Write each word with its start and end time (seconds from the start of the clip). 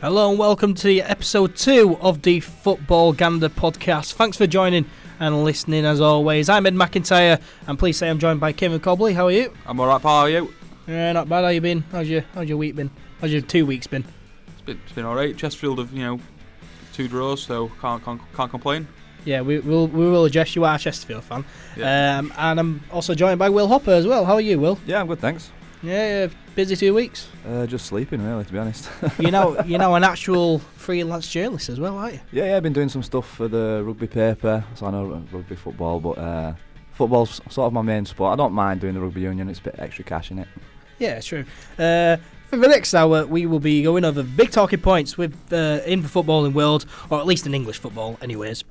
Hello 0.00 0.30
and 0.30 0.38
welcome 0.38 0.74
to 0.74 0.98
episode 1.00 1.56
two 1.56 1.96
of 2.00 2.22
the 2.22 2.40
Football 2.40 3.12
Gander 3.12 3.48
podcast. 3.48 4.12
Thanks 4.14 4.36
for 4.36 4.46
joining 4.46 4.84
and 5.18 5.44
listening 5.44 5.84
as 5.84 6.00
always. 6.00 6.48
I'm 6.48 6.66
Ed 6.66 6.74
McIntyre 6.74 7.40
and 7.66 7.78
please 7.78 7.96
say 7.96 8.08
I'm 8.10 8.18
joined 8.18 8.38
by 8.40 8.52
Kieran 8.52 8.80
Cobley. 8.80 9.14
How 9.14 9.26
are 9.26 9.32
you? 9.32 9.52
I'm 9.66 9.80
alright, 9.80 10.00
pal. 10.02 10.10
How 10.12 10.22
are 10.24 10.30
you? 10.30 10.54
Yeah, 10.86 11.12
not 11.12 11.28
bad. 11.28 11.42
How 11.44 11.48
you 11.48 11.60
been? 11.60 11.80
How's 11.92 12.08
your 12.08 12.22
How's 12.34 12.48
your 12.48 12.58
week 12.58 12.76
been? 12.76 12.90
How's 13.20 13.32
your 13.32 13.40
two 13.40 13.64
weeks 13.66 13.86
been? 13.86 14.04
It's 14.52 14.62
been, 14.62 14.80
it's 14.84 14.92
been 14.92 15.04
alright. 15.06 15.36
Chesterfield 15.36 15.78
have, 15.78 15.92
you 15.92 16.04
know, 16.04 16.20
two 16.92 17.08
draws, 17.08 17.42
so 17.42 17.70
can't 17.80 18.04
can't, 18.04 18.20
can't 18.34 18.50
complain. 18.50 18.86
Yeah, 19.24 19.40
we 19.40 19.58
will 19.58 19.88
we 19.88 20.06
will 20.08 20.24
address 20.26 20.54
you 20.54 20.64
are 20.64 20.76
a 20.76 20.78
Chesterfield 20.78 21.24
fan, 21.24 21.44
Yeah. 21.76 22.18
um, 22.18 22.32
and 22.38 22.60
I'm 22.60 22.84
also 22.92 23.12
joined 23.14 23.40
by 23.40 23.48
Will 23.48 23.66
Hopper 23.66 23.90
as 23.90 24.06
well. 24.06 24.24
How 24.24 24.34
are 24.34 24.40
you, 24.40 24.60
Will? 24.60 24.78
Yeah, 24.86 25.00
I'm 25.00 25.08
good, 25.08 25.18
thanks. 25.18 25.50
Yeah, 25.82 26.24
yeah, 26.24 26.32
busy 26.54 26.74
two 26.74 26.94
weeks. 26.94 27.28
Uh, 27.46 27.66
just 27.66 27.86
sleeping, 27.86 28.24
really, 28.24 28.44
to 28.44 28.52
be 28.52 28.58
honest. 28.58 28.88
You 29.18 29.30
know, 29.30 29.60
you 29.64 29.78
know, 29.78 29.94
an 29.96 30.04
actual 30.04 30.58
freelance 30.58 31.28
journalist 31.28 31.68
as 31.68 31.78
well, 31.78 31.96
aren't 31.96 32.14
you? 32.14 32.20
yeah, 32.32 32.44
yeah, 32.46 32.56
I've 32.56 32.62
been 32.62 32.72
doing 32.72 32.88
some 32.88 33.02
stuff 33.02 33.28
for 33.28 33.48
the 33.48 33.82
rugby 33.84 34.06
paper, 34.06 34.64
so 34.74 34.86
I 34.86 34.90
know 34.90 35.22
rugby 35.30 35.54
football, 35.56 36.00
but 36.00 36.18
uh, 36.18 36.54
football's 36.92 37.40
sort 37.50 37.66
of 37.66 37.72
my 37.72 37.82
main 37.82 38.04
sport. 38.06 38.32
I 38.32 38.36
don't 38.36 38.52
mind 38.52 38.80
doing 38.80 38.94
the 38.94 39.00
rugby 39.00 39.20
union; 39.20 39.48
it's 39.48 39.58
a 39.60 39.62
bit 39.62 39.76
extra 39.78 40.04
cash 40.04 40.30
in 40.30 40.38
it. 40.38 40.48
Yeah, 40.98 41.20
true. 41.20 41.44
Uh, 41.78 42.16
for 42.48 42.56
the 42.56 42.68
next 42.68 42.94
hour, 42.94 43.26
we 43.26 43.44
will 43.44 43.60
be 43.60 43.82
going 43.82 44.04
over 44.04 44.22
big 44.22 44.50
talking 44.50 44.80
points 44.80 45.18
with 45.18 45.34
uh, 45.52 45.80
in 45.84 46.02
the 46.02 46.08
footballing 46.08 46.54
world, 46.54 46.86
or 47.10 47.18
at 47.20 47.26
least 47.26 47.46
in 47.46 47.54
English 47.54 47.78
football, 47.78 48.18
anyways. 48.22 48.64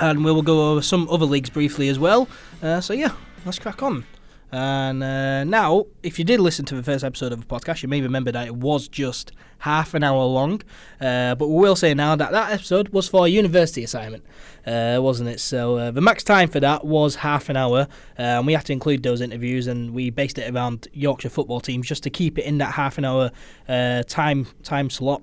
And 0.00 0.24
we 0.24 0.32
will 0.32 0.42
go 0.42 0.72
over 0.72 0.82
some 0.82 1.08
other 1.08 1.24
leagues 1.26 1.50
briefly 1.50 1.88
as 1.88 1.98
well. 1.98 2.28
Uh, 2.62 2.80
so 2.80 2.92
yeah, 2.92 3.12
let's 3.44 3.58
crack 3.58 3.82
on. 3.82 4.04
And 4.52 5.02
uh, 5.02 5.44
now, 5.44 5.86
if 6.02 6.18
you 6.18 6.26
did 6.26 6.38
listen 6.38 6.66
to 6.66 6.74
the 6.74 6.82
first 6.82 7.02
episode 7.02 7.32
of 7.32 7.40
the 7.40 7.46
podcast, 7.46 7.82
you 7.82 7.88
may 7.88 8.02
remember 8.02 8.30
that 8.32 8.46
it 8.46 8.54
was 8.54 8.86
just 8.86 9.32
half 9.60 9.94
an 9.94 10.04
hour 10.04 10.24
long. 10.24 10.60
Uh, 11.00 11.34
but 11.36 11.48
we 11.48 11.54
will 11.54 11.74
say 11.74 11.94
now 11.94 12.14
that 12.16 12.32
that 12.32 12.52
episode 12.52 12.90
was 12.90 13.08
for 13.08 13.24
a 13.24 13.28
university 13.30 13.82
assignment, 13.82 14.24
uh, 14.66 14.98
wasn't 15.00 15.30
it? 15.30 15.40
So 15.40 15.76
uh, 15.76 15.90
the 15.90 16.02
max 16.02 16.22
time 16.22 16.50
for 16.50 16.60
that 16.60 16.84
was 16.84 17.14
half 17.16 17.48
an 17.48 17.56
hour, 17.56 17.88
uh, 18.18 18.22
and 18.22 18.46
we 18.46 18.52
had 18.52 18.66
to 18.66 18.74
include 18.74 19.02
those 19.02 19.22
interviews, 19.22 19.68
and 19.68 19.94
we 19.94 20.10
based 20.10 20.36
it 20.36 20.52
around 20.52 20.86
Yorkshire 20.92 21.30
football 21.30 21.60
teams 21.60 21.88
just 21.88 22.02
to 22.02 22.10
keep 22.10 22.38
it 22.38 22.44
in 22.44 22.58
that 22.58 22.74
half 22.74 22.98
an 22.98 23.06
hour 23.06 23.30
uh, 23.70 24.02
time 24.02 24.46
time 24.62 24.90
slot. 24.90 25.22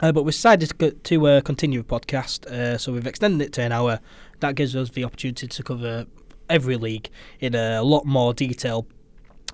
Uh, 0.00 0.12
but 0.12 0.24
we 0.24 0.30
decided 0.30 0.78
to, 0.78 0.90
to 0.92 1.26
uh, 1.26 1.40
continue 1.40 1.82
the 1.82 1.88
podcast, 1.88 2.46
uh, 2.46 2.76
so 2.76 2.92
we've 2.92 3.06
extended 3.06 3.44
it 3.44 3.52
to 3.54 3.62
an 3.62 3.72
hour. 3.72 3.98
That 4.40 4.54
gives 4.54 4.76
us 4.76 4.90
the 4.90 5.04
opportunity 5.04 5.48
to 5.48 5.62
cover 5.62 6.06
every 6.48 6.76
league 6.76 7.10
in 7.40 7.54
a 7.54 7.82
lot 7.82 8.04
more 8.04 8.34
detail. 8.34 8.86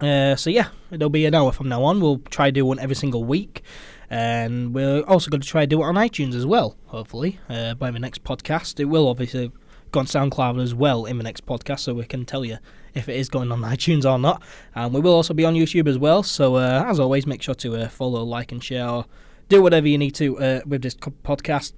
Uh, 0.01 0.35
so 0.35 0.51
yeah, 0.51 0.69
it'll 0.91 1.09
be 1.09 1.25
an 1.25 1.35
hour 1.35 1.53
from 1.53 1.69
now 1.69 1.85
on. 1.85 2.01
We'll 2.01 2.19
try 2.19 2.51
do 2.51 2.65
one 2.65 2.79
every 2.79 2.97
single 2.97 3.25
week, 3.25 3.63
and 4.11 4.75
we're 4.75 5.03
also 5.03 5.31
going 5.31 5.41
to 5.41 5.49
try 5.49 5.63
to 5.63 5.67
do 5.67 5.83
it 5.83 5.85
on 5.85 5.95
iTunes 5.95 6.35
as 6.35 6.47
well. 6.47 6.77
Hopefully, 6.87 7.39
uh, 7.49 7.75
by 7.75 7.91
the 7.91 8.01
next 8.01 8.25
podcast, 8.25 8.81
it 8.81 8.87
will 8.87 9.09
obviously 9.09 9.53
go 9.93 10.01
on 10.01 10.07
SoundCloud 10.07 10.61
as 10.61 10.75
well 10.75 11.05
in 11.05 11.19
the 11.19 11.25
next 11.25 11.47
podcast, 11.47 11.81
so 11.81 11.95
we 11.95 12.05
can 12.05 12.25
tell 12.25 12.45
you 12.45 12.59
if 12.95 13.09
it 13.09 13.17
is 13.17 13.29
going 13.29 13.53
on 13.53 13.61
iTunes 13.75 14.05
or 14.05 14.19
not. 14.19 14.43
And 14.75 14.93
we 14.93 15.01
will 15.01 15.15
also 15.15 15.33
be 15.33 15.45
on 15.45 15.55
YouTube 15.55 15.87
as 15.89 15.99
well. 15.99 16.25
So 16.25 16.57
uh, 16.57 16.85
as 16.89 16.99
always, 16.99 17.27
make 17.27 17.43
sure 17.43 17.55
to 17.55 17.77
uh, 17.77 17.89
follow, 17.89 18.25
like, 18.25 18.51
and 18.51 18.63
share. 18.63 18.89
Or 18.89 19.07
do 19.49 19.63
whatever 19.63 19.87
you 19.87 19.99
need 19.99 20.15
to 20.17 20.39
uh, 20.39 20.61
with 20.67 20.83
this 20.83 20.95
podcast. 20.95 21.73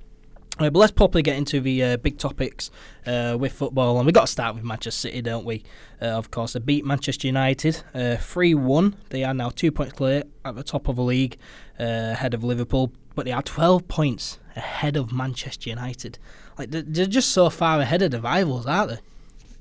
Uh, 0.59 0.71
but 0.71 0.79
let's 0.79 0.93
properly 0.93 1.23
get 1.23 1.37
into 1.37 1.61
the 1.61 1.83
uh, 1.83 1.97
big 1.99 2.17
topics 2.17 2.71
uh, 3.07 3.37
with 3.39 3.53
football, 3.53 3.99
and 3.99 4.07
we've 4.07 4.15
got 4.15 4.23
to 4.23 4.33
start 4.33 4.55
with 4.55 4.65
Manchester 4.65 5.09
City, 5.09 5.21
don't 5.21 5.45
we? 5.45 5.63
Uh, 6.01 6.07
of 6.07 6.31
course, 6.31 6.55
they 6.55 6.61
beat 6.61 6.85
Manchester 6.85 7.27
United 7.27 7.83
uh, 7.95 8.17
3 8.17 8.55
1. 8.55 8.97
They 9.11 9.23
are 9.23 9.35
now 9.35 9.51
two 9.51 9.71
points 9.71 9.93
clear 9.93 10.23
at 10.47 10.55
the 10.55 10.63
top 10.63 10.89
of 10.89 10.97
the 10.97 11.03
league, 11.03 11.37
uh, 11.79 12.13
ahead 12.13 12.33
of 12.33 12.43
Liverpool, 12.43 12.91
but 13.15 13.27
they 13.27 13.33
are 13.33 13.43
12 13.43 13.87
points 13.87 14.39
ahead 14.57 14.97
of 14.97 15.13
Manchester 15.13 15.69
United. 15.69 16.19
Like 16.59 16.71
they're, 16.71 16.83
just 16.83 17.33
so 17.33 17.51
far 17.51 17.81
ahead 17.81 18.01
of 18.01 18.11
the 18.11 18.21
rivals, 18.23 18.67
aren't 18.67 18.91
they? 18.93 18.99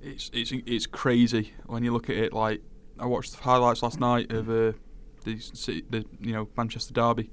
It's 0.02 0.30
it's 0.34 0.54
it's 0.66 0.86
crazy 0.86 1.54
when 1.66 1.84
you 1.84 1.92
look 1.92 2.10
at 2.10 2.16
it. 2.16 2.32
Like 2.32 2.62
I 3.00 3.06
watched 3.06 3.36
the 3.36 3.44
highlights 3.44 3.84
last 3.84 4.00
night 4.00 4.32
of 4.32 4.46
the 4.46 4.76
the 5.26 6.06
you 6.22 6.32
know 6.32 6.48
Manchester 6.56 6.94
derby, 6.94 7.32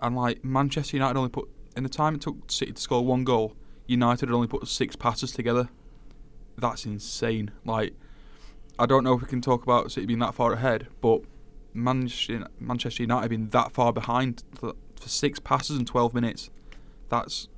and 0.00 0.16
like 0.16 0.42
Manchester 0.42 0.96
United 0.96 1.16
only 1.16 1.30
put 1.30 1.48
in 1.78 1.84
the 1.84 1.88
time 1.88 2.16
it 2.16 2.20
took 2.20 2.50
City 2.50 2.72
to 2.72 2.80
score 2.80 3.04
one 3.04 3.24
goal. 3.24 3.54
United 3.86 4.28
had 4.28 4.34
only 4.34 4.48
put 4.48 4.66
six 4.68 4.96
passes 4.96 5.30
together. 5.32 5.70
That's 6.58 6.84
insane. 6.84 7.52
Like 7.64 7.94
I 8.78 8.84
don't 8.84 9.04
know 9.04 9.14
if 9.14 9.22
we 9.22 9.28
can 9.28 9.40
talk 9.40 9.62
about 9.62 9.90
City 9.92 10.06
being 10.06 10.18
that 10.18 10.34
far 10.34 10.52
ahead, 10.52 10.88
but 11.00 11.22
Manchester 11.72 12.42
United 13.02 13.28
being 13.28 13.48
that 13.48 13.72
far 13.72 13.92
behind 13.92 14.42
for, 14.54 14.74
six 15.00 15.38
passes 15.38 15.78
in 15.78 15.84
twelve 15.84 16.12
minutes. 16.12 16.50
That's 17.08 17.48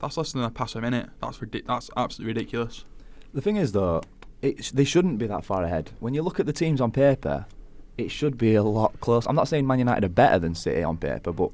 that's 0.00 0.16
less 0.16 0.32
than 0.32 0.42
a 0.42 0.50
pass 0.50 0.74
a 0.74 0.80
minute. 0.80 1.08
That's 1.20 1.38
That's 1.66 1.90
absolutely 1.96 2.34
ridiculous. 2.34 2.84
The 3.32 3.40
thing 3.40 3.56
is, 3.56 3.72
though, 3.72 4.02
it, 4.42 4.70
they 4.74 4.84
shouldn't 4.84 5.18
be 5.18 5.26
that 5.28 5.44
far 5.44 5.62
ahead. 5.62 5.92
When 6.00 6.12
you 6.12 6.22
look 6.22 6.40
at 6.40 6.46
the 6.46 6.52
teams 6.52 6.80
on 6.80 6.90
paper, 6.90 7.46
it 7.96 8.10
should 8.10 8.36
be 8.36 8.54
a 8.54 8.62
lot 8.62 9.00
close. 9.00 9.26
I'm 9.26 9.36
not 9.36 9.48
saying 9.48 9.66
Man 9.66 9.78
United 9.78 10.04
are 10.04 10.08
better 10.08 10.38
than 10.40 10.54
City 10.54 10.82
on 10.82 10.98
paper, 10.98 11.32
but 11.32 11.50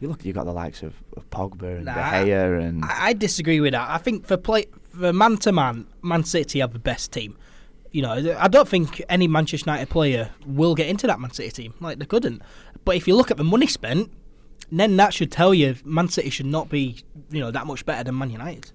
you 0.00 0.08
look, 0.08 0.24
you 0.24 0.32
got 0.32 0.44
the 0.44 0.52
likes 0.52 0.82
of, 0.82 0.94
of 1.16 1.28
Pogba 1.30 1.76
and 1.76 1.84
Nah, 1.86 1.94
De 1.94 2.26
Gea 2.26 2.60
and 2.62 2.84
I, 2.84 3.06
I 3.08 3.12
disagree 3.12 3.60
with 3.60 3.72
that. 3.72 3.88
I 3.88 3.98
think 3.98 4.26
for 4.26 4.36
play 4.36 4.66
for 4.90 5.12
man 5.12 5.36
to 5.38 5.52
man, 5.52 5.86
Man 6.02 6.24
City 6.24 6.60
have 6.60 6.72
the 6.72 6.78
best 6.78 7.12
team. 7.12 7.36
You 7.90 8.02
know, 8.02 8.36
I 8.38 8.48
don't 8.48 8.66
think 8.68 9.00
any 9.08 9.28
Manchester 9.28 9.70
United 9.70 9.88
player 9.88 10.30
will 10.46 10.74
get 10.74 10.88
into 10.88 11.06
that 11.06 11.20
Man 11.20 11.30
City 11.32 11.50
team. 11.50 11.74
Like 11.80 11.98
they 12.00 12.06
couldn't. 12.06 12.42
But 12.84 12.96
if 12.96 13.06
you 13.06 13.14
look 13.14 13.30
at 13.30 13.36
the 13.36 13.44
money 13.44 13.66
spent, 13.68 14.10
then 14.72 14.96
that 14.96 15.14
should 15.14 15.30
tell 15.30 15.54
you 15.54 15.76
Man 15.84 16.08
City 16.08 16.28
should 16.30 16.46
not 16.46 16.68
be, 16.68 16.96
you 17.30 17.40
know, 17.40 17.50
that 17.52 17.66
much 17.66 17.86
better 17.86 18.02
than 18.04 18.18
Man 18.18 18.30
United. 18.30 18.72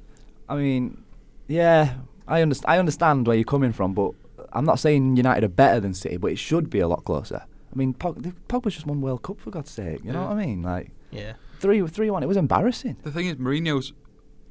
I 0.48 0.56
mean, 0.56 1.04
yeah, 1.48 1.96
I 2.28 2.42
understand. 2.42 2.72
I 2.74 2.80
understand 2.80 3.28
where 3.28 3.36
you're 3.36 3.44
coming 3.44 3.74
from, 3.74 3.94
but 3.94 4.14
I'm 4.54 4.66
not 4.66 4.80
saying 4.80 5.18
United 5.18 5.44
are 5.44 5.50
better 5.50 5.80
than 5.82 5.94
City, 5.94 6.16
but 6.18 6.32
it 6.32 6.40
should 6.40 6.70
be 6.70 6.80
a 6.80 6.88
lot 6.88 7.04
closer. 7.04 7.44
I 7.72 7.76
mean, 7.76 7.94
Pog, 7.94 8.34
Pogba's 8.48 8.74
just 8.74 8.88
won 8.88 9.02
World 9.02 9.22
Cup 9.22 9.40
for 9.42 9.52
God's 9.52 9.70
sake. 9.70 10.00
You 10.04 10.12
know 10.14 10.22
Yeah. 10.22 10.28
what 10.30 10.38
I 10.38 10.46
mean? 10.46 10.62
Like 10.64 10.92
Yeah. 11.12 11.34
three, 11.60 11.86
three 11.88 12.10
one. 12.10 12.24
It 12.24 12.28
was 12.28 12.38
embarrassing. 12.38 12.98
The 13.04 13.12
thing 13.12 13.28
is, 13.28 13.36
Mourinho's 13.36 13.94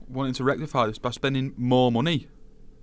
wanting 0.08 0.34
to 0.34 0.44
rectify 0.44 0.86
this 0.86 0.98
by 0.98 1.10
spending 1.10 1.54
more 1.56 1.92
money. 1.92 2.28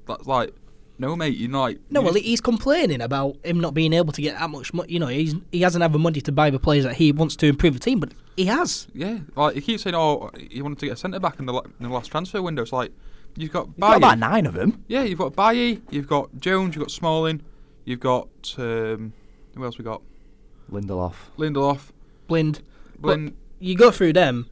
That's 0.08 0.26
like, 0.28 0.54
no, 0.98 1.16
mate. 1.16 1.36
You 1.36 1.48
know, 1.48 1.62
like 1.62 1.80
No, 1.90 2.00
you 2.00 2.06
well, 2.06 2.14
just- 2.14 2.26
he's 2.26 2.42
complaining 2.42 3.02
about 3.02 3.38
him 3.44 3.60
not 3.60 3.74
being 3.74 3.92
able 3.94 4.14
to 4.14 4.22
get 4.22 4.38
that 4.40 4.50
much 4.50 4.74
money. 4.74 4.94
You 4.94 5.00
know, 5.00 5.08
he's 5.08 5.36
he 5.52 5.62
hasn't 5.62 5.82
had 5.82 5.92
the 5.94 6.00
money 6.00 6.22
to 6.22 6.32
buy 6.32 6.50
the 6.50 6.60
players 6.60 6.84
that 6.86 6.96
he 6.96 7.12
wants 7.12 7.36
to 7.38 7.48
improve 7.48 7.74
the 7.74 7.80
team, 7.80 8.00
but 8.00 8.14
he 8.38 8.46
has. 8.46 8.88
yeah, 8.94 9.20
like 9.36 9.56
he 9.56 9.62
keeps 9.62 9.84
saying, 9.84 9.96
oh, 9.96 10.30
he 10.50 10.62
wanted 10.62 10.80
to 10.80 10.86
get 10.86 10.94
a 10.94 10.98
centre 10.98 11.20
back 11.20 11.40
in 11.40 11.46
the 11.48 11.54
la- 11.54 11.62
in 11.80 11.88
the 11.88 11.90
last 11.90 12.12
transfer 12.12 12.42
window. 12.42 12.62
It's 12.62 12.72
like 12.74 12.92
you've 13.36 13.52
got 13.52 13.68
You've 13.68 13.80
got 13.80 13.98
about 13.98 14.20
nine 14.20 14.46
of 14.46 14.54
them. 14.54 14.84
Yeah, 14.88 15.04
you've 15.04 15.20
got 15.20 15.36
Bailly, 15.36 15.82
you've 15.90 16.08
got 16.08 16.30
Jones, 16.40 16.76
you've 16.76 16.84
got 16.86 16.92
Smalling, 16.92 17.42
you've 17.84 18.00
got 18.00 18.30
um, 18.58 19.12
who 19.56 19.64
else 19.66 19.78
we 19.78 19.84
got? 19.84 20.02
Lindelof. 20.72 21.14
Lindelof, 21.38 21.92
Blind. 22.28 22.62
Blin. 23.00 23.36
You 23.60 23.76
go 23.76 23.92
through 23.92 24.14
them. 24.14 24.50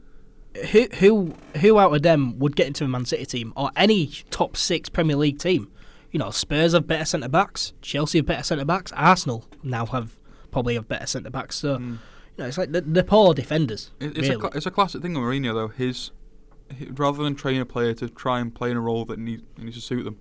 Who 0.70 0.86
who 1.00 1.34
who 1.60 1.78
out 1.80 1.94
of 1.94 2.02
them 2.02 2.38
would 2.38 2.54
get 2.54 2.68
into 2.68 2.84
a 2.84 2.88
Man 2.88 3.04
City 3.04 3.26
team 3.26 3.52
or 3.56 3.70
any 3.76 4.06
top 4.30 4.56
six 4.56 4.88
Premier 4.88 5.16
League 5.16 5.38
team? 5.38 5.70
You 6.12 6.18
know, 6.20 6.30
Spurs 6.30 6.74
have 6.74 6.86
better 6.86 7.04
centre 7.04 7.28
backs. 7.28 7.72
Chelsea 7.82 8.18
have 8.18 8.26
better 8.26 8.44
centre 8.44 8.64
backs. 8.64 8.92
Arsenal 8.92 9.46
now 9.64 9.86
have 9.86 10.16
probably 10.52 10.74
have 10.74 10.86
better 10.86 11.06
centre 11.06 11.30
backs. 11.30 11.56
So 11.56 11.78
Mm. 11.78 11.90
you 11.90 11.98
know, 12.38 12.46
it's 12.46 12.56
like 12.58 12.70
the, 12.70 12.82
the 12.82 13.02
poor 13.02 13.34
defenders. 13.34 13.90
It- 13.98 14.16
It's, 14.16 14.28
really. 14.28 14.46
a, 14.48 14.56
it's 14.56 14.66
a 14.66 14.70
classic 14.70 15.02
thing 15.02 15.14
with 15.14 15.22
Mourinho 15.24 15.52
though. 15.54 15.68
His 15.68 16.12
he, 16.78 16.86
rather 16.86 17.22
than 17.24 17.34
train 17.34 17.60
a 17.60 17.66
player 17.66 17.92
to 17.94 18.08
try 18.08 18.38
and 18.38 18.54
play 18.54 18.70
in 18.70 18.76
a 18.76 18.80
role 18.80 19.04
that 19.06 19.18
need, 19.18 19.42
needs 19.58 19.74
to 19.76 19.82
suit 19.82 20.04
them, 20.04 20.18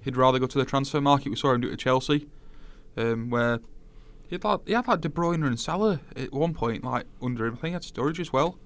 he'd 0.00 0.16
rather 0.16 0.38
go 0.38 0.46
to 0.46 0.58
the 0.58 0.64
transfer 0.64 1.00
market. 1.00 1.28
We 1.28 1.36
saw 1.36 1.52
him 1.52 1.60
do 1.60 1.68
it 1.68 1.74
at 1.74 1.78
Chelsea, 1.78 2.26
um, 2.96 3.28
where 3.28 3.60
he 4.28 4.34
had 4.34 4.44
like, 4.44 4.60
he 4.66 4.72
had 4.72 4.86
like 4.88 5.00
De 5.00 5.08
Bruyne 5.08 5.46
and 5.46 5.58
Salah 5.58 6.00
at 6.16 6.32
one 6.32 6.54
point, 6.54 6.84
like 6.84 7.06
under 7.22 7.46
him. 7.46 7.54
I 7.54 7.56
think 7.56 7.68
he 7.68 7.72
had 7.72 7.82
Sturridge 7.82 8.20
as 8.20 8.32
well, 8.32 8.58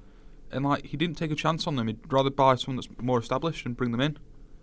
and 0.51 0.65
like 0.65 0.87
he 0.87 0.97
didn't 0.97 1.17
take 1.17 1.31
a 1.31 1.35
chance 1.35 1.67
on 1.67 1.77
them. 1.77 1.89
He'd 1.89 2.01
rather 2.11 2.31
buy 2.31 2.55
someone 2.57 2.77
that's 2.77 2.89
more 3.01 3.19
established 3.19 3.67
and 3.67 3.77
bring 3.77 3.93
them 3.93 4.01
in. 4.01 4.19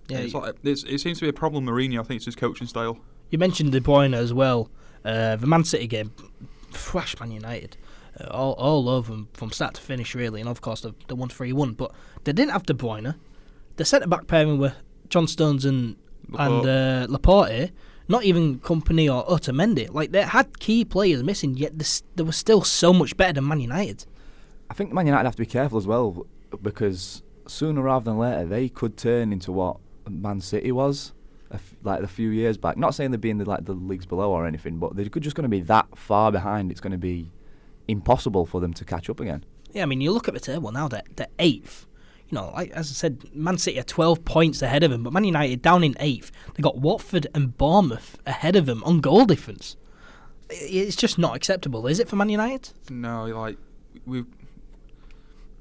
yeah, 0.08 0.20
it's 0.20 0.34
like 0.34 0.56
it's, 0.64 0.84
it 0.84 1.00
seems 1.00 1.20
to 1.20 1.26
be 1.26 1.30
a 1.30 1.34
problem. 1.34 1.66
Mourinho, 1.66 2.00
I 2.00 2.04
think 2.04 2.18
it's 2.18 2.26
his 2.26 2.36
coaching 2.36 2.68
style. 2.68 3.00
You 3.30 3.38
mentioned 3.38 3.72
De 3.72 3.82
Bruyne 3.82 4.16
as 4.16 4.34
well. 4.34 4.70
Uh, 5.04 5.36
the 5.36 5.48
Man 5.48 5.64
City 5.64 5.88
game, 5.88 6.12
thrash 6.72 7.20
Man 7.20 7.32
United, 7.32 7.78
uh, 8.20 8.28
all 8.28 8.54
all 8.54 8.90
over 8.90 9.12
them 9.12 9.28
from 9.34 9.52
start 9.52 9.74
to 9.76 9.82
finish 9.82 10.16
really, 10.16 10.40
and 10.40 10.50
of 10.50 10.62
course 10.62 10.82
the 10.82 10.94
the 11.08 11.16
one 11.16 11.30
three 11.30 11.54
one. 11.54 11.74
But 11.74 11.92
they 12.24 12.34
didn't 12.34 12.52
have 12.52 12.64
De 12.66 12.74
Bruyne. 12.74 13.16
The 13.76 13.86
centre 13.86 14.08
back 14.08 14.28
pairing 14.28 14.58
were 14.60 14.74
John 15.10 15.28
Stones 15.28 15.66
and 15.66 15.98
and 16.40 16.66
uh, 16.66 17.08
Laporte. 17.10 17.72
Not 18.08 18.24
even 18.24 18.60
Kompany 18.60 19.14
or 19.14 19.26
utter 19.28 19.52
Otamendi. 19.52 19.92
Like 19.92 20.12
they 20.12 20.22
had 20.22 20.60
key 20.60 20.86
players 20.86 21.24
missing, 21.24 21.58
yet 21.58 21.78
this, 21.78 22.04
they 22.16 22.24
were 22.24 22.32
still 22.32 22.62
so 22.62 22.94
much 22.94 23.18
better 23.18 23.34
than 23.34 23.48
Man 23.48 23.60
United. 23.60 24.06
I 24.70 24.74
think 24.74 24.94
Man 24.94 25.06
United 25.06 25.26
have 25.26 25.36
to 25.36 25.42
be 25.42 25.48
careful 25.48 25.78
as 25.78 25.88
well 25.88 26.26
because 26.62 27.24
sooner 27.48 27.82
rather 27.82 28.06
than 28.06 28.18
later 28.18 28.46
they 28.46 28.70
could 28.70 28.98
turn 28.98 29.32
into 29.32 29.52
what 29.52 29.78
Man 30.10 30.42
City 30.42 30.72
was 30.72 31.14
a 31.52 31.56
f- 31.56 31.76
like 31.84 32.02
a 32.02 32.08
few 32.08 32.30
years 32.30 32.58
back. 32.58 32.78
Not 32.78 32.96
saying 32.96 33.12
they'd 33.12 33.22
be 33.22 33.30
in 33.30 33.38
the 33.38 33.46
like 33.46 33.66
the 33.66 33.74
leagues 33.74 34.06
below 34.06 34.32
or 34.32 34.46
anything, 34.46 34.78
but 34.78 34.96
they're 34.96 35.06
just 35.06 35.36
going 35.36 35.44
to 35.44 35.50
be 35.50 35.62
that 35.62 35.98
far 35.98 36.32
behind. 36.32 36.72
It's 36.72 36.82
going 36.82 36.92
to 36.92 36.98
be 36.98 37.32
impossible 37.88 38.46
for 38.46 38.62
them 38.62 38.74
to 38.74 38.86
catch 38.86 39.10
up 39.10 39.20
again. 39.20 39.44
Yeah, 39.72 39.84
I 39.84 39.86
mean, 39.86 40.02
you 40.02 40.12
look 40.12 40.28
at 40.28 40.34
the 40.34 40.40
table 40.40 40.72
now; 40.72 40.88
they're, 40.88 41.04
they're 41.16 41.28
eighth. 41.40 41.86
You 42.30 42.38
know, 42.38 42.52
like 42.56 42.72
as 42.72 42.90
I 42.90 42.94
said, 42.94 43.24
Man 43.34 43.58
City 43.58 43.80
are 43.80 43.84
twelve 43.84 44.26
points 44.26 44.62
ahead 44.62 44.84
of 44.84 44.92
them, 44.92 45.04
but 45.04 45.14
Man 45.14 45.24
United 45.24 45.62
down 45.62 45.84
in 45.84 45.96
eighth. 46.00 46.32
They 46.56 46.64
got 46.64 46.78
Watford 46.78 47.28
and 47.36 47.58
Bournemouth 47.58 48.18
ahead 48.26 48.56
of 48.56 48.66
them 48.66 48.84
on 48.84 49.00
goal 49.00 49.26
difference. 49.26 49.76
It's 50.50 50.96
just 50.96 51.18
not 51.18 51.36
acceptable, 51.36 51.88
is 51.88 52.00
it, 52.00 52.08
for 52.08 52.16
Man 52.16 52.30
United? 52.30 52.70
No, 52.90 53.26
like 53.26 53.58
we, 54.06 54.26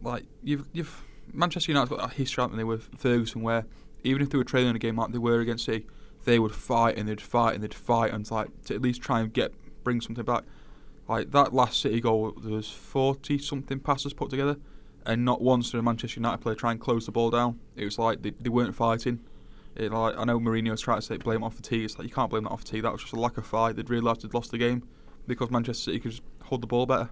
like 0.02 0.25
you've 0.43 0.66
you've 0.72 1.02
Manchester 1.32 1.72
United's 1.72 1.90
got 1.90 2.12
a 2.12 2.14
history 2.14 2.43
haven't 2.43 2.56
they 2.56 2.64
with 2.64 2.88
Ferguson 2.96 3.43
where 3.43 3.66
even 4.02 4.22
if 4.22 4.31
they 4.31 4.38
were 4.38 4.44
trailing 4.44 4.70
in 4.70 4.76
a 4.76 4.78
game 4.78 4.96
like 4.96 5.12
they 5.12 5.19
were 5.19 5.40
against 5.40 5.64
City, 5.64 5.87
they 6.25 6.38
would 6.38 6.52
fight 6.52 6.96
and 6.96 7.08
they'd 7.08 7.20
fight 7.20 7.55
and 7.55 7.62
they'd 7.62 7.75
fight 7.75 8.12
and 8.12 8.31
like 8.31 8.49
to 8.64 8.75
at 8.75 8.82
least 8.82 9.02
try 9.02 9.20
and 9.20 9.32
get 9.32 9.52
bring 9.82 10.00
something 10.00 10.25
back. 10.25 10.44
Like 11.08 11.31
that 11.32 11.52
last 11.52 11.81
City 11.81 12.00
goal, 12.00 12.32
there 12.43 12.52
was 12.52 12.70
forty 12.70 13.38
something 13.38 13.81
passes 13.81 14.12
put 14.12 14.31
together, 14.31 14.56
and 15.06 15.24
not 15.24 15.40
once 15.40 15.70
did 15.70 15.78
a 15.78 15.82
Manchester 15.82 16.20
United 16.20 16.38
player 16.38 16.54
try 16.54 16.70
and 16.70 16.80
close 16.80 17.06
the 17.06 17.12
ball 17.12 17.30
down. 17.30 17.60
It 17.76 17.84
was 17.84 17.98
like 17.98 18.22
they, 18.22 18.30
they 18.30 18.48
weren't 18.48 18.74
fighting. 18.74 19.20
It, 19.76 19.92
like 19.92 20.16
I 20.16 20.24
know 20.24 20.38
Mourinho's 20.38 20.80
trying 20.80 20.98
to 20.98 21.02
say 21.02 21.16
blame 21.16 21.42
off 21.42 21.56
the 21.56 21.62
T. 21.62 21.84
It's 21.84 21.98
like 21.98 22.08
you 22.08 22.14
can't 22.14 22.30
blame 22.30 22.44
that 22.44 22.50
off 22.50 22.64
the 22.64 22.72
T. 22.72 22.80
That 22.80 22.92
was 22.92 23.02
just 23.02 23.12
a 23.12 23.20
lack 23.20 23.36
of 23.36 23.46
fight. 23.46 23.76
They'd 23.76 23.90
realised 23.90 24.22
they'd 24.22 24.34
lost 24.34 24.50
the 24.50 24.58
game 24.58 24.86
because 25.26 25.50
Manchester 25.50 25.84
City 25.84 26.00
could 26.00 26.12
just 26.12 26.22
hold 26.42 26.62
the 26.62 26.66
ball 26.66 26.86
better. 26.86 27.10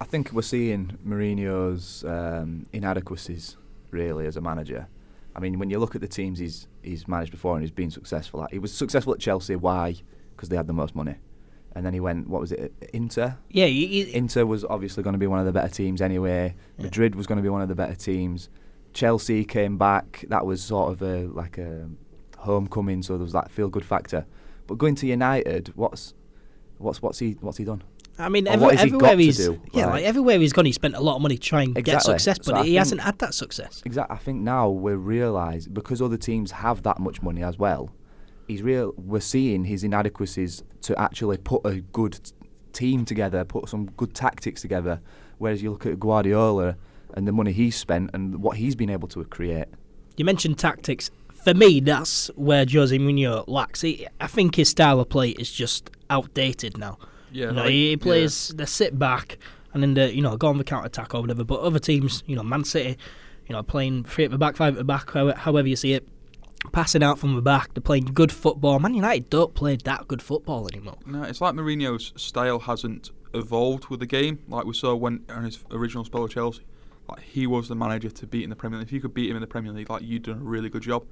I 0.00 0.04
think 0.04 0.32
we're 0.32 0.42
seeing 0.42 0.98
Mourinho's 1.06 2.02
um, 2.04 2.66
inadequacies 2.72 3.56
really 3.90 4.26
as 4.26 4.36
a 4.36 4.40
manager. 4.40 4.88
I 5.34 5.40
mean, 5.40 5.58
when 5.58 5.70
you 5.70 5.78
look 5.78 5.94
at 5.94 6.00
the 6.00 6.08
teams 6.08 6.38
he's 6.38 6.66
he's 6.82 7.06
managed 7.06 7.30
before 7.30 7.54
and 7.54 7.62
he's 7.62 7.70
been 7.70 7.90
successful 7.90 8.42
at, 8.42 8.50
he 8.50 8.58
was 8.58 8.72
successful 8.72 9.12
at 9.12 9.20
Chelsea. 9.20 9.56
Why? 9.56 9.96
Because 10.34 10.48
they 10.48 10.56
had 10.56 10.66
the 10.66 10.72
most 10.72 10.94
money. 10.94 11.16
And 11.74 11.86
then 11.86 11.94
he 11.94 12.00
went, 12.00 12.28
what 12.28 12.40
was 12.40 12.52
it, 12.52 12.72
Inter? 12.92 13.36
Yeah, 13.48 13.64
you, 13.66 13.86
you, 13.86 14.06
Inter 14.12 14.44
was 14.44 14.64
obviously 14.64 15.02
going 15.02 15.14
to 15.14 15.18
be 15.18 15.26
one 15.26 15.38
of 15.40 15.46
the 15.46 15.52
better 15.52 15.68
teams 15.72 16.02
anyway. 16.02 16.54
Yeah. 16.76 16.84
Madrid 16.84 17.14
was 17.14 17.26
going 17.26 17.36
to 17.38 17.42
be 17.42 17.48
one 17.48 17.62
of 17.62 17.68
the 17.68 17.74
better 17.74 17.94
teams. 17.94 18.50
Chelsea 18.92 19.44
came 19.44 19.78
back. 19.78 20.24
That 20.28 20.44
was 20.44 20.62
sort 20.62 20.92
of 20.92 21.02
a 21.02 21.26
like 21.28 21.56
a 21.58 21.88
homecoming, 22.38 23.02
so 23.02 23.14
there 23.14 23.22
was 23.24 23.32
that 23.32 23.50
feel 23.50 23.68
good 23.68 23.84
factor. 23.84 24.26
But 24.66 24.76
going 24.78 24.94
to 24.96 25.06
United, 25.06 25.72
what's 25.74 26.14
what's 26.78 27.00
what's 27.00 27.18
he 27.18 27.36
what's 27.40 27.56
he 27.58 27.64
done? 27.64 27.82
I 28.18 28.28
mean, 28.28 28.46
every, 28.46 28.76
he 28.76 28.82
everywhere 28.82 29.16
he's 29.16 29.38
do? 29.38 29.60
yeah, 29.72 29.86
Like- 29.86 29.92
like 29.94 30.04
everywhere 30.04 30.38
he's 30.38 30.52
gone, 30.52 30.66
he 30.66 30.72
spent 30.72 30.94
a 30.94 31.00
lot 31.00 31.16
of 31.16 31.22
money 31.22 31.38
trying 31.38 31.72
to 31.74 31.80
get 31.80 32.02
success, 32.02 32.38
but 32.44 32.54
I 32.56 32.58
he 32.58 32.64
think- 32.70 32.78
hasn't 32.78 33.00
had 33.00 33.18
that 33.20 33.32
success. 33.32 33.82
Exactly. 33.86 34.14
I 34.14 34.18
think 34.18 34.42
now 34.42 34.68
we 34.68 34.92
realise 34.92 35.66
because 35.66 36.02
other 36.02 36.18
teams 36.18 36.50
have 36.50 36.82
that 36.82 36.98
much 36.98 37.22
money 37.22 37.42
as 37.42 37.58
well. 37.58 37.90
He's 38.48 38.62
real. 38.62 38.92
We're 38.96 39.20
seeing 39.20 39.64
his 39.64 39.84
inadequacies 39.84 40.62
to 40.82 40.98
actually 41.00 41.38
put 41.38 41.64
a 41.64 41.80
good 41.80 42.18
team 42.72 43.04
together, 43.04 43.44
put 43.44 43.68
some 43.68 43.86
good 43.96 44.14
tactics 44.14 44.60
together. 44.62 45.00
Whereas 45.38 45.62
you 45.62 45.70
look 45.70 45.86
at 45.86 45.98
Guardiola 46.00 46.76
and 47.14 47.26
the 47.26 47.32
money 47.32 47.52
he's 47.52 47.76
spent 47.76 48.10
and 48.14 48.42
what 48.42 48.56
he's 48.56 48.74
been 48.74 48.90
able 48.90 49.08
to 49.08 49.24
create. 49.24 49.66
You 50.16 50.24
mentioned 50.24 50.58
tactics. 50.58 51.10
For 51.32 51.54
me, 51.54 51.80
that's 51.80 52.28
where 52.36 52.64
Jose 52.70 52.96
Mourinho 52.96 53.44
lacks. 53.48 53.80
He, 53.80 54.06
I 54.20 54.26
think 54.28 54.54
his 54.54 54.68
style 54.68 55.00
of 55.00 55.08
play 55.08 55.30
is 55.30 55.50
just 55.50 55.90
outdated 56.10 56.78
now. 56.78 56.98
Yeah, 57.32 57.46
you 57.46 57.52
know, 57.52 57.62
like- 57.62 57.70
he, 57.70 57.84
he 57.86 57.90
yeah. 57.90 57.96
plays 57.96 58.48
the 58.56 58.66
sit 58.66 58.98
back 58.98 59.38
and 59.74 59.82
then 59.82 59.94
the 59.94 60.14
you 60.14 60.20
know 60.22 60.36
go 60.36 60.48
on 60.48 60.58
the 60.58 60.64
counter 60.64 60.86
attack 60.86 61.14
or 61.14 61.20
whatever. 61.22 61.42
But 61.44 61.60
other 61.60 61.78
teams, 61.78 62.22
you 62.26 62.36
know, 62.36 62.42
Man 62.42 62.62
City, 62.64 62.96
you 63.48 63.54
know, 63.54 63.62
playing 63.62 64.04
three 64.04 64.24
at 64.24 64.30
the 64.30 64.38
back, 64.38 64.56
five 64.56 64.74
at 64.74 64.78
the 64.78 64.84
back, 64.84 65.10
how- 65.10 65.32
however 65.34 65.66
you 65.66 65.76
see 65.76 65.94
it, 65.94 66.06
passing 66.70 67.02
out 67.02 67.18
from 67.18 67.34
the 67.34 67.42
back. 67.42 67.74
They're 67.74 67.82
playing 67.82 68.06
good 68.06 68.32
football. 68.32 68.78
Man 68.78 68.94
United 68.94 69.30
don't 69.30 69.54
play 69.54 69.76
that 69.76 70.06
good 70.08 70.22
football 70.22 70.68
anymore. 70.68 70.98
No, 71.06 71.22
it's 71.22 71.40
like 71.40 71.54
Mourinho's 71.54 72.12
style 72.16 72.60
hasn't 72.60 73.10
evolved 73.34 73.88
with 73.88 74.00
the 74.00 74.06
game. 74.06 74.40
Like 74.48 74.64
we 74.64 74.74
saw 74.74 74.94
when 74.94 75.24
on 75.28 75.44
his 75.44 75.58
original 75.70 76.04
spell 76.04 76.22
with 76.22 76.32
Chelsea, 76.32 76.62
like 77.08 77.20
he 77.20 77.46
was 77.46 77.68
the 77.68 77.74
manager 77.74 78.10
to 78.10 78.26
beat 78.26 78.44
in 78.44 78.50
the 78.50 78.56
Premier 78.56 78.78
League. 78.78 78.88
If 78.88 78.92
you 78.92 79.00
could 79.00 79.14
beat 79.14 79.30
him 79.30 79.36
in 79.36 79.40
the 79.40 79.46
Premier 79.46 79.72
League, 79.72 79.90
like 79.90 80.02
you'd 80.02 80.22
done 80.24 80.38
a 80.38 80.44
really 80.44 80.68
good 80.68 80.82
job. 80.82 81.04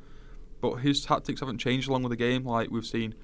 But 0.60 0.76
his 0.76 1.04
tactics 1.04 1.40
haven't 1.40 1.58
changed 1.58 1.88
along 1.88 2.02
with 2.02 2.10
the 2.10 2.16
game. 2.16 2.44
Like 2.44 2.70
we've 2.70 2.86
seen 2.86 3.14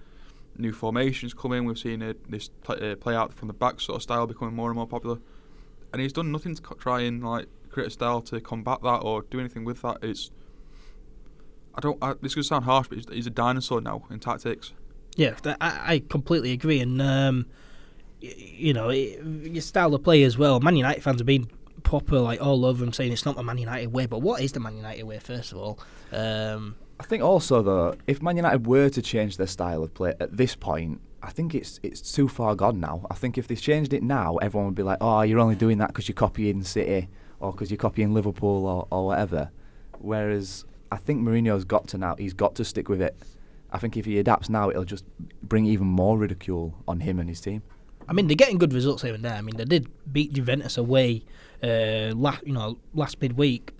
new 0.58 0.72
formations 0.72 1.34
come 1.34 1.52
in. 1.52 1.64
We've 1.64 1.78
seen 1.78 2.02
uh, 2.02 2.14
this 2.28 2.48
play, 2.48 2.92
uh, 2.92 2.96
play 2.96 3.14
out 3.14 3.34
from 3.34 3.48
the 3.48 3.54
back 3.54 3.80
sort 3.80 3.96
of 3.96 4.02
style 4.02 4.26
becoming 4.26 4.54
more 4.54 4.70
and 4.70 4.76
more 4.76 4.86
popular. 4.86 5.18
And 5.92 6.02
he's 6.02 6.12
done 6.12 6.32
nothing 6.32 6.54
to 6.54 6.62
try 6.78 7.02
and 7.02 7.24
like 7.24 7.46
create 7.70 7.88
a 7.88 7.90
style 7.90 8.22
to 8.22 8.40
combat 8.40 8.82
that 8.82 8.98
or 8.98 9.22
do 9.22 9.38
anything 9.38 9.64
with 9.64 9.82
that. 9.82 9.98
It's 10.02 10.30
I 11.76 11.80
don't. 11.80 11.98
I, 12.02 12.14
this 12.20 12.34
could 12.34 12.44
sound 12.46 12.64
harsh, 12.64 12.88
but 12.88 12.98
he's, 12.98 13.08
he's 13.10 13.26
a 13.26 13.30
dinosaur 13.30 13.80
now 13.80 14.04
in 14.10 14.18
tactics. 14.18 14.72
Yeah, 15.16 15.34
I, 15.44 15.94
I 15.94 16.02
completely 16.08 16.52
agree. 16.52 16.80
And, 16.80 17.00
um, 17.00 17.46
y- 18.22 18.34
you 18.36 18.72
know, 18.74 18.90
it, 18.90 19.22
your 19.24 19.62
style 19.62 19.94
of 19.94 20.02
play 20.02 20.22
as 20.24 20.36
well. 20.36 20.60
Man 20.60 20.76
United 20.76 21.02
fans 21.02 21.20
have 21.20 21.26
been 21.26 21.48
proper, 21.82 22.18
like, 22.18 22.40
all 22.42 22.64
over 22.66 22.84
him 22.84 22.92
saying 22.92 23.12
it's 23.12 23.24
not 23.24 23.36
the 23.36 23.42
Man 23.42 23.58
United 23.58 23.92
way. 23.92 24.06
But 24.06 24.20
what 24.20 24.42
is 24.42 24.52
the 24.52 24.60
Man 24.60 24.76
United 24.76 25.04
way, 25.04 25.18
first 25.18 25.52
of 25.52 25.58
all? 25.58 25.78
Um, 26.12 26.76
I 27.00 27.04
think 27.04 27.22
also 27.22 27.62
though, 27.62 27.94
if 28.06 28.22
Man 28.22 28.36
United 28.36 28.66
were 28.66 28.88
to 28.90 29.02
change 29.02 29.36
their 29.36 29.46
style 29.46 29.82
of 29.82 29.92
play 29.94 30.14
at 30.20 30.36
this 30.36 30.54
point, 30.54 31.00
I 31.22 31.30
think 31.30 31.54
it's 31.54 31.80
it's 31.82 32.12
too 32.12 32.28
far 32.28 32.54
gone 32.54 32.78
now. 32.78 33.06
I 33.10 33.14
think 33.14 33.36
if 33.36 33.48
they 33.48 33.56
changed 33.56 33.92
it 33.92 34.02
now, 34.02 34.36
everyone 34.36 34.66
would 34.66 34.74
be 34.76 34.82
like, 34.82 34.98
"Oh, 35.00 35.22
you're 35.22 35.40
only 35.40 35.56
doing 35.56 35.78
that 35.78 35.88
because 35.88 36.08
you're 36.08 36.14
copying 36.14 36.62
City 36.62 37.08
or 37.40 37.52
because 37.52 37.70
you're 37.70 37.78
copying 37.78 38.14
Liverpool 38.14 38.66
or, 38.66 38.86
or 38.90 39.06
whatever." 39.06 39.50
Whereas 39.98 40.64
I 40.90 40.96
think 40.96 41.22
Mourinho's 41.22 41.64
got 41.64 41.88
to 41.88 41.98
now. 41.98 42.14
He's 42.16 42.34
got 42.34 42.54
to 42.56 42.64
stick 42.64 42.88
with 42.88 43.00
it. 43.00 43.16
I 43.70 43.78
think 43.78 43.96
if 43.96 44.04
he 44.04 44.18
adapts 44.18 44.48
now, 44.48 44.70
it'll 44.70 44.84
just 44.84 45.04
bring 45.42 45.66
even 45.66 45.86
more 45.86 46.16
ridicule 46.18 46.74
on 46.86 47.00
him 47.00 47.18
and 47.18 47.28
his 47.28 47.40
team. 47.40 47.62
I 48.08 48.12
mean, 48.12 48.28
they're 48.28 48.36
getting 48.36 48.58
good 48.58 48.72
results 48.72 49.02
here 49.02 49.14
and 49.14 49.24
there. 49.24 49.34
I 49.34 49.40
mean, 49.40 49.56
they 49.56 49.64
did 49.64 49.88
beat 50.12 50.32
Juventus 50.32 50.78
away, 50.78 51.24
uh, 51.62 52.14
last 52.14 52.46
you 52.46 52.52
know 52.52 52.78
last 52.94 53.20
midweek. 53.20 53.72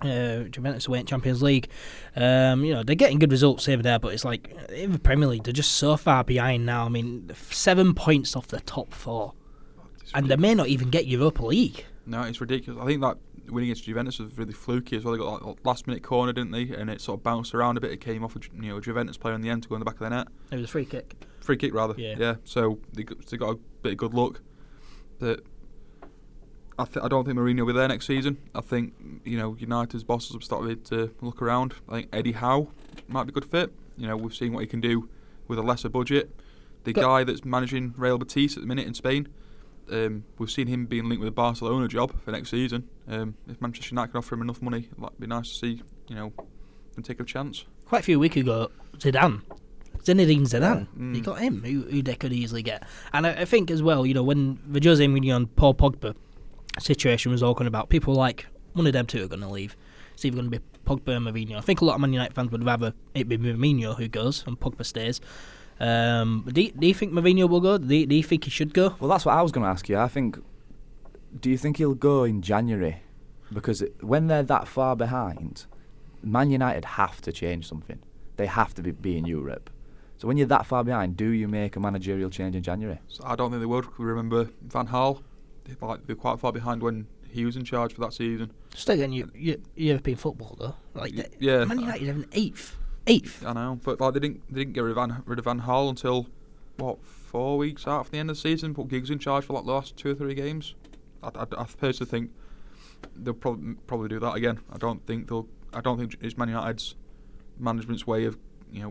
Uh, 0.00 0.44
Juventus 0.44 0.88
away 0.88 0.98
in 0.98 1.06
Champions 1.06 1.42
League. 1.42 1.68
Um, 2.16 2.64
you 2.64 2.74
know 2.74 2.82
they're 2.82 2.96
getting 2.96 3.18
good 3.18 3.30
results 3.30 3.66
here 3.66 3.76
and 3.76 3.84
there, 3.84 3.98
but 3.98 4.12
it's 4.12 4.24
like 4.24 4.52
in 4.70 4.92
the 4.92 4.98
Premier 4.98 5.28
League 5.28 5.44
they're 5.44 5.52
just 5.52 5.72
so 5.72 5.96
far 5.96 6.24
behind 6.24 6.66
now. 6.66 6.84
I 6.84 6.88
mean, 6.88 7.30
seven 7.34 7.94
points 7.94 8.34
off 8.36 8.48
the 8.48 8.60
top 8.60 8.92
four, 8.92 9.34
and 10.12 10.28
they 10.28 10.36
may 10.36 10.54
not 10.54 10.68
even 10.68 10.90
get 10.90 11.06
Europa 11.06 11.44
League. 11.44 11.86
No, 12.04 12.22
it's 12.22 12.40
ridiculous. 12.40 12.82
I 12.82 12.86
think 12.86 13.00
that 13.00 13.16
winning 13.48 13.70
against 13.70 13.84
Juventus 13.84 14.18
was 14.18 14.36
really 14.38 14.52
fluky 14.52 14.96
as 14.96 15.04
well. 15.04 15.12
They 15.12 15.18
got 15.18 15.42
a 15.42 15.54
last 15.64 15.86
minute 15.86 16.02
corner, 16.02 16.32
didn't 16.32 16.52
they? 16.52 16.74
And 16.74 16.88
it 16.90 17.00
sort 17.00 17.18
of 17.20 17.22
bounced 17.24 17.54
around 17.54 17.76
a 17.76 17.80
bit. 17.80 17.90
It 17.90 18.00
came 18.00 18.24
off 18.24 18.36
a 18.36 18.40
you 18.54 18.68
know 18.70 18.80
Juventus 18.80 19.16
player 19.16 19.34
in 19.34 19.40
the 19.40 19.50
end 19.50 19.62
to 19.64 19.68
go 19.68 19.74
in 19.74 19.80
the 19.80 19.84
back 19.84 19.94
of 19.94 20.00
the 20.00 20.10
net, 20.10 20.28
It 20.50 20.56
was 20.56 20.64
a 20.64 20.68
free 20.68 20.84
kick. 20.84 21.14
free 21.40 21.56
kick 21.56 21.74
rather. 21.74 21.94
Yeah. 21.96 22.14
yeah. 22.18 22.34
So 22.44 22.78
they 22.92 23.02
got, 23.02 23.24
they 23.26 23.36
got 23.36 23.50
a 23.50 23.58
bit 23.82 23.92
of 23.92 23.98
good 23.98 24.14
luck. 24.14 24.40
That 25.18 25.40
I 26.78 26.84
th- 26.84 27.04
I 27.04 27.08
don't 27.08 27.24
think 27.24 27.36
Mourinho 27.38 27.60
will 27.60 27.66
be 27.66 27.72
there 27.74 27.88
next 27.88 28.06
season. 28.06 28.38
I 28.54 28.60
think 28.60 28.94
you 29.24 29.36
know 29.38 29.56
United's 29.58 30.04
bosses 30.04 30.32
have 30.32 30.42
started 30.44 30.84
to 30.86 31.14
look 31.20 31.42
around. 31.42 31.74
I 31.88 31.92
think 32.00 32.08
Eddie 32.12 32.32
Howe 32.32 32.68
might 33.08 33.24
be 33.24 33.30
a 33.30 33.32
good 33.32 33.44
fit. 33.44 33.72
You 33.96 34.06
know 34.06 34.16
we've 34.16 34.34
seen 34.34 34.52
what 34.52 34.60
he 34.60 34.66
can 34.66 34.80
do 34.80 35.08
with 35.48 35.58
a 35.58 35.62
lesser 35.62 35.88
budget. 35.88 36.30
The 36.84 36.92
Got- 36.92 37.02
guy 37.02 37.24
that's 37.24 37.44
managing 37.44 37.94
Real 37.96 38.18
Betis 38.18 38.56
at 38.56 38.62
the 38.62 38.66
minute 38.66 38.86
in 38.86 38.94
Spain, 38.94 39.28
um, 39.90 40.24
we've 40.38 40.50
seen 40.50 40.66
him 40.66 40.86
being 40.86 41.08
linked 41.08 41.20
with 41.20 41.28
a 41.28 41.32
Barcelona 41.32 41.86
job 41.88 42.20
for 42.22 42.32
next 42.32 42.50
season. 42.50 42.88
Um, 43.08 43.34
if 43.48 43.60
Manchester 43.60 43.90
United 43.94 44.12
can 44.12 44.18
offer 44.18 44.34
him 44.34 44.42
enough 44.42 44.62
money, 44.62 44.88
it'd 44.96 45.18
be 45.20 45.26
nice 45.26 45.48
to 45.48 45.54
see. 45.54 45.82
You 46.08 46.16
know, 46.16 46.32
them 46.94 47.02
take 47.02 47.20
a 47.20 47.24
chance. 47.24 47.64
Quite 47.86 48.00
a 48.00 48.04
few 48.04 48.18
weeks 48.20 48.36
ago, 48.36 48.70
Zidane, 48.98 49.42
Zinedine 49.98 50.42
Zidane, 50.42 50.86
Mm. 50.96 51.14
you 51.16 51.20
got 51.22 51.38
him, 51.40 51.62
who, 51.64 51.82
who 51.90 52.02
they 52.02 52.14
could 52.14 52.32
easily 52.32 52.62
get. 52.62 52.84
And 53.12 53.26
I, 53.26 53.42
I 53.42 53.44
think 53.44 53.70
as 53.70 53.82
well, 53.82 54.04
you 54.06 54.14
know, 54.14 54.22
when 54.22 54.58
the 54.66 54.80
Jose 54.82 55.04
Mourinho 55.04 55.36
and 55.36 55.56
Paul 55.56 55.74
Pogba 55.74 56.14
situation 56.78 57.32
was 57.32 57.42
all 57.42 57.54
going 57.54 57.68
about, 57.68 57.88
people 57.88 58.14
were 58.14 58.18
like 58.18 58.46
one 58.74 58.86
of 58.86 58.92
them 58.92 59.06
two 59.06 59.24
are 59.24 59.28
going 59.28 59.40
to 59.40 59.48
leave. 59.48 59.76
It's 60.14 60.24
either 60.24 60.36
going 60.36 60.50
to 60.50 60.58
be 60.58 60.64
Pogba 60.86 61.16
and 61.16 61.26
Mourinho. 61.26 61.56
I 61.56 61.60
think 61.60 61.80
a 61.80 61.84
lot 61.84 61.94
of 61.94 62.00
Man 62.00 62.12
United 62.12 62.34
fans 62.34 62.50
would 62.50 62.64
rather 62.64 62.94
it 63.14 63.28
be 63.28 63.36
Mourinho 63.38 63.96
who 63.96 64.08
goes 64.08 64.44
and 64.46 64.58
Pogba 64.58 64.84
stays. 64.84 65.20
Um, 65.80 66.48
do, 66.52 66.62
you, 66.62 66.72
do 66.72 66.86
you 66.86 66.94
think 66.94 67.12
Mourinho 67.12 67.48
will 67.48 67.60
go? 67.60 67.78
Do 67.78 67.94
you, 67.94 68.06
do 68.06 68.14
you 68.14 68.22
think 68.22 68.44
he 68.44 68.50
should 68.50 68.72
go? 68.74 68.94
Well, 69.00 69.10
that's 69.10 69.24
what 69.24 69.34
I 69.36 69.42
was 69.42 69.52
going 69.52 69.64
to 69.64 69.70
ask 69.70 69.88
you. 69.88 69.98
I 69.98 70.08
think. 70.08 70.38
Do 71.38 71.50
you 71.50 71.56
think 71.58 71.78
he'll 71.78 71.94
go 71.94 72.24
in 72.24 72.42
January? 72.42 73.02
Because 73.52 73.82
it, 73.82 73.94
when 74.02 74.26
they're 74.28 74.42
that 74.42 74.68
far 74.68 74.96
behind, 74.96 75.66
Man 76.22 76.50
United 76.50 76.84
have 76.84 77.20
to 77.22 77.32
change 77.32 77.66
something. 77.68 77.98
They 78.36 78.46
have 78.46 78.74
to 78.74 78.82
be, 78.82 78.92
be 78.92 79.16
in 79.18 79.24
Europe. 79.26 79.70
So 80.18 80.28
when 80.28 80.36
you're 80.36 80.46
that 80.46 80.66
far 80.66 80.84
behind, 80.84 81.16
do 81.16 81.28
you 81.30 81.48
make 81.48 81.74
a 81.76 81.80
managerial 81.80 82.30
change 82.30 82.54
in 82.54 82.62
January? 82.62 82.98
So 83.08 83.24
I 83.26 83.34
don't 83.34 83.50
think 83.50 83.60
they 83.60 83.66
would. 83.66 83.86
We 83.98 84.04
remember 84.04 84.48
Van 84.68 84.86
Gaal. 84.86 85.20
They 85.64 85.74
like 85.84 86.06
they 86.06 86.14
were 86.14 86.20
quite 86.20 86.38
far 86.38 86.52
behind 86.52 86.82
when 86.82 87.06
he 87.28 87.44
was 87.44 87.56
in 87.56 87.64
charge 87.64 87.92
for 87.94 88.00
that 88.02 88.12
season. 88.14 88.52
Still 88.74 88.96
getting 88.96 89.12
you, 89.12 89.30
you, 89.34 89.60
European 89.74 90.16
football 90.16 90.56
though. 90.58 90.74
Like 90.94 91.12
Y- 91.16 91.22
the- 91.22 91.44
yeah. 91.44 91.64
Man 91.64 91.80
United 91.80 92.06
have 92.06 92.16
an 92.16 92.26
eighth, 92.32 92.76
eighth. 93.06 93.44
I 93.44 93.52
know, 93.52 93.80
but 93.82 94.00
like 94.00 94.14
they 94.14 94.20
didn't 94.20 94.42
they 94.50 94.60
didn't 94.60 94.74
get 94.74 94.82
rid 94.82 94.90
of 94.90 94.96
Van, 94.96 95.22
rid 95.26 95.38
of 95.38 95.44
Van 95.46 95.60
Gaal 95.60 95.88
until 95.88 96.26
what 96.76 97.04
four 97.04 97.58
weeks 97.58 97.86
after 97.86 98.12
the 98.12 98.18
end 98.18 98.30
of 98.30 98.36
the 98.36 98.40
season. 98.40 98.74
Put 98.74 98.88
Giggs 98.88 99.10
in 99.10 99.18
charge 99.18 99.44
for 99.44 99.54
like 99.54 99.64
the 99.64 99.72
last 99.72 99.96
two 99.96 100.10
or 100.10 100.14
three 100.14 100.34
games. 100.34 100.74
I, 101.22 101.28
I, 101.34 101.42
I 101.42 101.64
personally 101.78 102.10
think 102.10 102.30
they'll 103.16 103.34
probably 103.34 103.74
probably 103.86 104.08
do 104.08 104.20
that 104.20 104.34
again. 104.34 104.60
I 104.72 104.78
don't 104.78 105.04
think 105.06 105.28
they'll. 105.28 105.46
I 105.72 105.80
don't 105.80 105.98
think 105.98 106.16
it's 106.20 106.36
Man 106.36 106.48
United's 106.48 106.94
management's 107.58 108.06
way 108.06 108.24
of 108.24 108.38
you 108.72 108.82
know. 108.84 108.90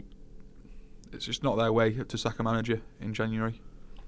It's 1.13 1.25
just 1.25 1.43
not 1.43 1.57
their 1.57 1.73
way 1.73 1.91
to 1.91 2.17
sack 2.17 2.39
a 2.39 2.43
manager 2.43 2.81
in 3.01 3.13
January. 3.13 3.59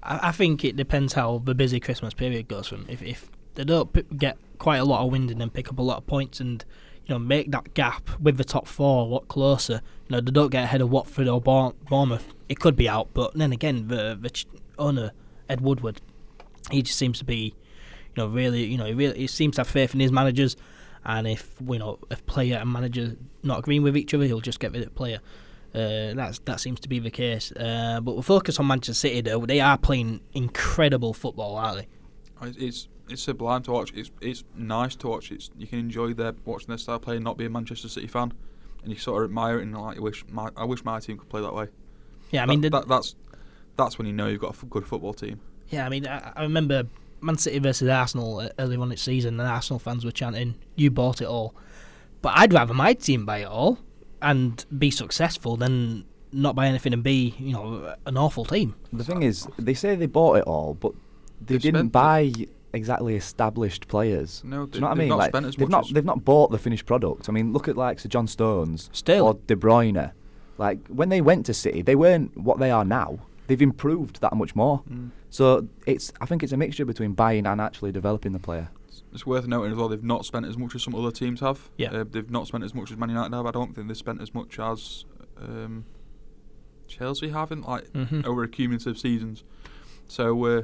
I, 0.02 0.28
I 0.28 0.32
think 0.32 0.64
it 0.64 0.74
depends 0.76 1.12
how 1.12 1.42
the 1.44 1.54
busy 1.54 1.78
Christmas 1.80 2.14
period 2.14 2.48
goes 2.48 2.68
from. 2.68 2.86
If 2.88 3.02
if 3.02 3.30
they 3.54 3.64
don't 3.64 3.92
p- 3.92 4.02
get 4.16 4.38
quite 4.58 4.78
a 4.78 4.84
lot 4.84 5.04
of 5.04 5.12
wind 5.12 5.30
and 5.30 5.40
then 5.40 5.50
pick 5.50 5.68
up 5.68 5.78
a 5.78 5.82
lot 5.82 5.98
of 5.98 6.06
points 6.06 6.40
and 6.40 6.64
you 7.06 7.14
know 7.14 7.18
make 7.18 7.50
that 7.50 7.74
gap 7.74 8.08
with 8.20 8.38
the 8.38 8.44
top 8.44 8.66
four 8.66 9.02
a 9.02 9.08
lot 9.08 9.28
closer. 9.28 9.80
You 10.08 10.16
know 10.16 10.20
they 10.20 10.32
don't 10.32 10.50
get 10.50 10.64
ahead 10.64 10.80
of 10.80 10.90
Watford 10.90 11.28
or 11.28 11.40
Bour- 11.40 11.74
Bournemouth. 11.88 12.32
It 12.48 12.58
could 12.58 12.76
be 12.76 12.88
out, 12.88 13.08
but 13.12 13.34
then 13.34 13.52
again, 13.52 13.88
the 13.88 14.18
the 14.20 14.44
owner 14.78 15.12
Ed 15.48 15.60
Woodward, 15.60 16.00
he 16.70 16.82
just 16.82 16.98
seems 16.98 17.18
to 17.18 17.24
be, 17.24 17.54
you 18.16 18.22
know, 18.22 18.28
really, 18.28 18.64
you 18.64 18.76
know, 18.78 18.84
he 18.86 18.94
really 18.94 19.18
he 19.18 19.26
seems 19.26 19.56
to 19.56 19.60
have 19.60 19.68
faith 19.68 19.94
in 19.94 20.00
his 20.00 20.12
managers, 20.12 20.56
and 21.04 21.26
if 21.26 21.54
you 21.68 21.78
know 21.78 21.98
if 22.10 22.24
player 22.26 22.56
and 22.58 22.72
manager 22.72 23.16
not 23.42 23.58
agreeing 23.60 23.82
with 23.82 23.96
each 23.96 24.14
other, 24.14 24.24
he'll 24.24 24.40
just 24.40 24.60
get 24.60 24.72
rid 24.72 24.82
of 24.82 24.88
the 24.88 24.94
player. 24.94 25.18
Uh, 25.74 26.14
that's 26.14 26.38
that 26.40 26.60
seems 26.60 26.78
to 26.80 26.88
be 26.88 26.98
the 27.00 27.10
case. 27.10 27.50
Uh, 27.52 28.00
but 28.00 28.12
we'll 28.12 28.22
focus 28.22 28.60
on 28.60 28.66
Manchester 28.66 28.94
City 28.94 29.20
though. 29.22 29.44
They 29.44 29.60
are 29.60 29.76
playing 29.76 30.20
incredible 30.32 31.12
football, 31.12 31.56
aren't 31.56 31.78
they? 31.78 31.88
It's- 32.48 32.56
It's 32.58 32.88
it's 33.08 33.22
sublime 33.22 33.62
to 33.64 33.72
watch. 33.72 33.92
It's 33.94 34.10
it's 34.20 34.44
nice 34.56 34.94
to 34.96 35.08
watch. 35.08 35.30
It's 35.32 35.50
you 35.58 35.66
can 35.66 35.78
enjoy 35.78 36.14
their 36.14 36.32
watching 36.44 36.68
their 36.68 36.78
style 36.78 36.98
play 37.00 37.16
and 37.16 37.24
not 37.24 37.36
be 37.36 37.44
a 37.44 37.50
Manchester 37.50 37.88
City 37.88 38.06
fan, 38.06 38.32
and 38.82 38.92
you 38.92 38.98
sort 38.98 39.22
of 39.24 39.30
admire 39.30 39.58
it 39.58 39.62
and 39.64 39.76
like 39.76 39.96
you 39.96 40.02
wish 40.02 40.24
my 40.30 40.48
I 40.56 40.64
wish 40.64 40.84
my 40.84 41.00
team 41.00 41.18
could 41.18 41.28
play 41.28 41.42
that 41.42 41.52
way. 41.54 41.66
Yeah, 42.30 42.42
I 42.44 42.46
mean, 42.46 42.60
that, 42.62 42.70
that, 42.70 42.88
that's 42.88 43.14
that's 43.76 43.98
when 43.98 44.06
you 44.06 44.12
know 44.12 44.28
you've 44.28 44.40
got 44.40 44.60
a 44.62 44.66
good 44.66 44.86
football 44.86 45.12
team. 45.12 45.40
Yeah, 45.70 45.84
I 45.84 45.88
mean, 45.88 46.06
I, 46.06 46.32
I 46.36 46.42
remember 46.42 46.84
Man 47.24 47.38
City 47.38 47.58
versus 47.58 47.88
Arsenal 47.88 48.38
uh, 48.38 48.48
early 48.58 48.76
on 48.76 48.82
in 48.84 48.88
the 48.90 48.96
season, 48.96 49.38
and 49.40 49.48
Arsenal 49.48 49.78
fans 49.78 50.04
were 50.04 50.10
chanting, 50.12 50.54
"You 50.76 50.90
bought 50.90 51.20
it 51.20 51.26
all." 51.26 51.54
But 52.22 52.34
I'd 52.36 52.52
rather 52.52 52.74
my 52.74 52.94
team 52.94 53.26
buy 53.26 53.38
it 53.38 53.46
all 53.48 53.78
and 54.22 54.64
be 54.78 54.90
successful 54.90 55.56
than 55.56 56.04
not 56.32 56.54
buy 56.56 56.66
anything 56.66 56.92
and 56.92 57.02
be, 57.02 57.34
you 57.38 57.52
know, 57.52 57.94
an 58.06 58.16
awful 58.16 58.44
team. 58.44 58.74
The 58.92 59.04
thing 59.04 59.22
is, 59.22 59.46
they 59.58 59.74
say 59.74 59.94
they 59.94 60.06
bought 60.06 60.38
it 60.38 60.44
all, 60.44 60.74
but 60.74 60.92
they 61.40 61.54
They've 61.54 61.62
didn't 61.62 61.76
spent 61.76 61.86
it. 61.88 61.92
buy 61.92 62.32
exactly 62.72 63.14
established 63.14 63.86
players. 63.88 64.42
No, 64.44 64.66
Do 64.66 64.78
you 64.78 64.80
know 64.80 64.88
what 64.88 64.92
I 64.92 64.94
they've 64.94 64.98
mean? 65.00 65.08
not 65.10 65.18
like, 65.18 65.30
spent 65.30 65.46
as 65.46 65.56
they've 65.56 65.68
much 65.68 65.86
not 65.90 65.94
they've 65.94 66.04
not 66.04 66.24
bought 66.24 66.50
the 66.50 66.58
finished 66.58 66.86
product. 66.86 67.28
I 67.28 67.32
mean, 67.32 67.52
look 67.52 67.68
at 67.68 67.76
like 67.76 68.00
Sir 68.00 68.08
John 68.08 68.26
Stones 68.26 68.88
Still. 68.92 69.26
or 69.26 69.34
De 69.46 69.54
Bruyne. 69.54 70.12
Like 70.56 70.86
when 70.88 71.08
they 71.08 71.20
went 71.20 71.46
to 71.46 71.54
City, 71.54 71.82
they 71.82 71.94
weren't 71.96 72.36
what 72.38 72.58
they 72.58 72.70
are 72.70 72.84
now. 72.84 73.18
They've 73.46 73.60
improved 73.62 74.20
that 74.22 74.34
much 74.34 74.54
more. 74.56 74.82
Mm. 74.90 75.10
So 75.30 75.68
it's 75.86 76.12
I 76.20 76.26
think 76.26 76.42
it's 76.42 76.52
a 76.52 76.56
mixture 76.56 76.84
between 76.84 77.12
buying 77.12 77.46
and 77.46 77.60
actually 77.60 77.92
developing 77.92 78.32
the 78.32 78.38
player. 78.38 78.70
It's 79.12 79.26
worth 79.26 79.46
noting 79.46 79.72
as 79.72 79.76
well. 79.78 79.88
They've 79.88 80.02
not 80.02 80.24
spent 80.24 80.46
as 80.46 80.56
much 80.58 80.74
as 80.74 80.82
some 80.82 80.94
other 80.94 81.10
teams 81.10 81.40
have. 81.40 81.70
Yeah. 81.76 81.92
Uh, 81.92 82.04
they've 82.10 82.30
not 82.30 82.46
spent 82.48 82.64
as 82.64 82.74
much 82.74 82.90
as 82.90 82.96
Man 82.96 83.10
United 83.10 83.34
have. 83.34 83.46
I 83.46 83.50
don't 83.50 83.74
think 83.74 83.86
they've 83.88 83.96
spent 83.96 84.20
as 84.22 84.34
much 84.34 84.58
as 84.58 85.04
um, 85.40 85.84
Chelsea 86.88 87.28
haven't. 87.30 87.66
Like 87.68 87.92
Mhm. 87.92 88.24
over 88.26 88.46
cumulative 88.46 88.98
seasons. 88.98 89.44
So 90.08 90.44
uh, 90.44 90.62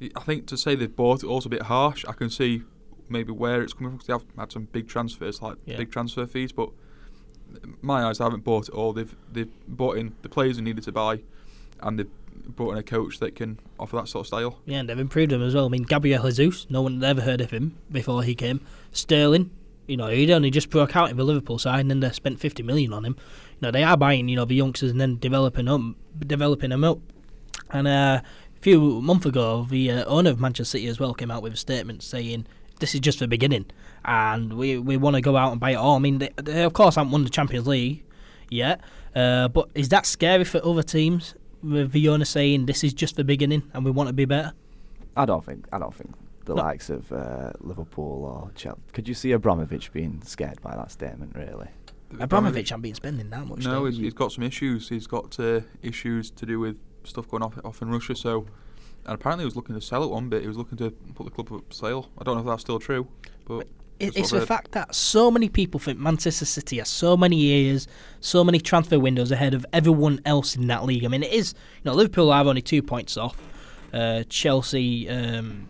y- 0.00 0.10
I 0.16 0.20
think 0.20 0.46
to 0.48 0.56
say 0.56 0.74
they've 0.74 0.94
bought 0.94 1.22
it 1.22 1.26
also 1.26 1.48
a 1.48 1.50
bit 1.50 1.62
harsh. 1.62 2.04
I 2.08 2.12
can 2.12 2.30
see 2.30 2.62
maybe 3.08 3.32
where 3.32 3.62
it's 3.62 3.72
coming 3.72 3.90
from 3.92 3.98
'cause 3.98 4.06
they 4.06 4.12
have 4.12 4.24
had 4.36 4.52
some 4.52 4.68
big 4.72 4.88
transfers, 4.88 5.42
like 5.42 5.56
Yeah. 5.66 5.76
big 5.76 5.90
transfer 5.90 6.26
fees. 6.26 6.52
But 6.52 6.70
my 7.82 8.04
eyes, 8.04 8.18
they 8.18 8.24
haven't 8.24 8.44
bought 8.44 8.68
it 8.68 8.74
all. 8.74 8.92
They've 8.92 9.14
they've 9.32 9.50
bought 9.68 9.96
in 9.98 10.14
the 10.22 10.28
players 10.28 10.56
they 10.56 10.62
needed 10.62 10.84
to 10.84 10.92
buy, 10.92 11.22
and 11.80 11.98
they've 11.98 12.10
brought 12.46 12.72
in 12.72 12.78
a 12.78 12.82
coach 12.82 13.18
that 13.20 13.34
can 13.34 13.58
offer 13.78 13.96
that 13.96 14.08
sort 14.08 14.22
of 14.22 14.26
style. 14.26 14.58
Yeah, 14.66 14.78
and 14.78 14.88
they've 14.88 14.98
improved 14.98 15.32
him 15.32 15.42
as 15.42 15.54
well. 15.54 15.66
I 15.66 15.68
mean, 15.68 15.82
Gabriel 15.82 16.22
Jesus, 16.24 16.66
no 16.70 16.82
one 16.82 17.00
had 17.00 17.04
ever 17.04 17.20
heard 17.22 17.40
of 17.40 17.50
him 17.50 17.76
before 17.90 18.22
he 18.22 18.34
came. 18.34 18.60
Sterling, 18.92 19.50
you 19.86 19.96
know, 19.96 20.08
he'd 20.08 20.30
only 20.30 20.50
just 20.50 20.70
broke 20.70 20.96
out 20.96 21.10
in 21.10 21.16
the 21.16 21.24
Liverpool 21.24 21.58
side, 21.58 21.80
and 21.80 21.90
then 21.90 22.00
they 22.00 22.10
spent 22.10 22.40
50 22.40 22.62
million 22.62 22.92
on 22.92 23.04
him. 23.04 23.16
You 23.54 23.66
know, 23.66 23.70
they 23.70 23.82
are 23.82 23.96
buying, 23.96 24.28
you 24.28 24.36
know, 24.36 24.44
the 24.44 24.54
youngsters 24.54 24.90
and 24.90 25.00
then 25.00 25.18
developing 25.18 25.66
them, 25.66 25.96
developing 26.18 26.70
them 26.70 26.84
up. 26.84 26.98
And 27.70 27.86
uh, 27.86 28.20
a 28.22 28.60
few 28.60 29.00
months 29.00 29.26
ago, 29.26 29.66
the 29.68 29.90
uh, 29.90 30.04
owner 30.04 30.30
of 30.30 30.40
Manchester 30.40 30.78
City 30.78 30.88
as 30.88 31.00
well 31.00 31.14
came 31.14 31.30
out 31.30 31.42
with 31.42 31.54
a 31.54 31.56
statement 31.56 32.02
saying 32.02 32.46
this 32.80 32.94
is 32.94 33.00
just 33.00 33.18
the 33.18 33.28
beginning, 33.28 33.66
and 34.04 34.54
we 34.54 34.78
we 34.78 34.96
want 34.96 35.14
to 35.14 35.22
go 35.22 35.36
out 35.36 35.52
and 35.52 35.60
buy 35.60 35.70
it 35.70 35.76
all. 35.76 35.96
I 35.96 35.98
mean, 35.98 36.18
they, 36.18 36.30
they 36.36 36.64
of 36.64 36.72
course 36.72 36.96
haven't 36.96 37.12
won 37.12 37.24
the 37.24 37.30
Champions 37.30 37.66
League 37.66 38.04
yet, 38.50 38.80
uh, 39.14 39.48
but 39.48 39.68
is 39.74 39.88
that 39.90 40.06
scary 40.06 40.44
for 40.44 40.64
other 40.64 40.82
teams? 40.82 41.34
With 41.64 41.92
the 41.92 42.08
owner 42.08 42.24
saying 42.24 42.66
this 42.66 42.84
is 42.84 42.92
just 42.92 43.16
the 43.16 43.24
beginning 43.24 43.62
and 43.72 43.84
we 43.84 43.90
want 43.90 44.08
to 44.08 44.12
be 44.12 44.24
better. 44.26 44.52
I 45.16 45.24
don't 45.24 45.44
think 45.44 45.66
I 45.72 45.78
don't 45.78 45.94
think 45.94 46.12
the 46.44 46.54
No. 46.54 46.62
likes 46.62 46.90
of 46.90 47.10
uh, 47.12 47.52
Liverpool 47.60 48.24
or 48.24 48.50
Chelsea. 48.54 48.80
Could 48.92 49.08
you 49.08 49.14
see 49.14 49.32
Abramovich 49.32 49.92
being 49.92 50.20
scared 50.24 50.60
by 50.60 50.76
that 50.76 50.90
statement? 50.90 51.34
Really? 51.34 51.68
Abramovich 52.20 52.68
hasn't 52.68 52.82
been 52.82 52.94
spending 52.94 53.30
that 53.30 53.46
much. 53.46 53.64
No, 53.64 53.86
he's, 53.86 53.96
he's 53.96 54.12
got 54.14 54.30
some 54.32 54.44
issues. 54.44 54.88
He's 54.88 55.06
got 55.06 55.38
uh, 55.40 55.60
issues 55.82 56.30
to 56.32 56.46
do 56.46 56.60
with 56.60 56.76
stuff 57.04 57.28
going 57.28 57.42
off 57.42 57.58
off 57.64 57.80
in 57.82 57.88
Russia. 57.90 58.14
So, 58.14 58.46
and 59.06 59.14
apparently 59.14 59.42
he 59.44 59.46
was 59.46 59.56
looking 59.56 59.74
to 59.74 59.80
sell 59.80 60.04
it 60.04 60.10
one 60.10 60.28
bit. 60.28 60.42
He 60.42 60.48
was 60.48 60.56
looking 60.56 60.78
to 60.78 60.90
put 61.14 61.24
the 61.24 61.30
club 61.30 61.52
up 61.52 61.62
for 61.68 61.74
sale. 61.74 62.10
I 62.18 62.24
don't 62.24 62.34
know 62.36 62.40
if 62.42 62.46
that's 62.46 62.60
still 62.60 62.78
true, 62.78 63.08
but 63.46 63.66
It, 64.00 64.16
it's 64.16 64.30
the 64.30 64.40
heard. 64.40 64.48
fact 64.48 64.72
that 64.72 64.94
so 64.94 65.30
many 65.30 65.48
people 65.48 65.78
think 65.78 65.98
Manchester 65.98 66.44
City 66.44 66.78
has 66.78 66.88
so 66.88 67.16
many 67.16 67.36
years, 67.36 67.86
so 68.20 68.42
many 68.42 68.58
transfer 68.58 68.98
windows 68.98 69.30
ahead 69.30 69.54
of 69.54 69.64
everyone 69.72 70.20
else 70.24 70.56
in 70.56 70.66
that 70.66 70.84
league. 70.84 71.04
I 71.04 71.08
mean, 71.08 71.22
it 71.22 71.32
is. 71.32 71.54
You 71.82 71.90
know, 71.90 71.94
Liverpool 71.94 72.32
are 72.32 72.44
only 72.44 72.62
two 72.62 72.82
points 72.82 73.16
off. 73.16 73.40
Uh, 73.92 74.24
Chelsea 74.28 75.08
um, 75.08 75.68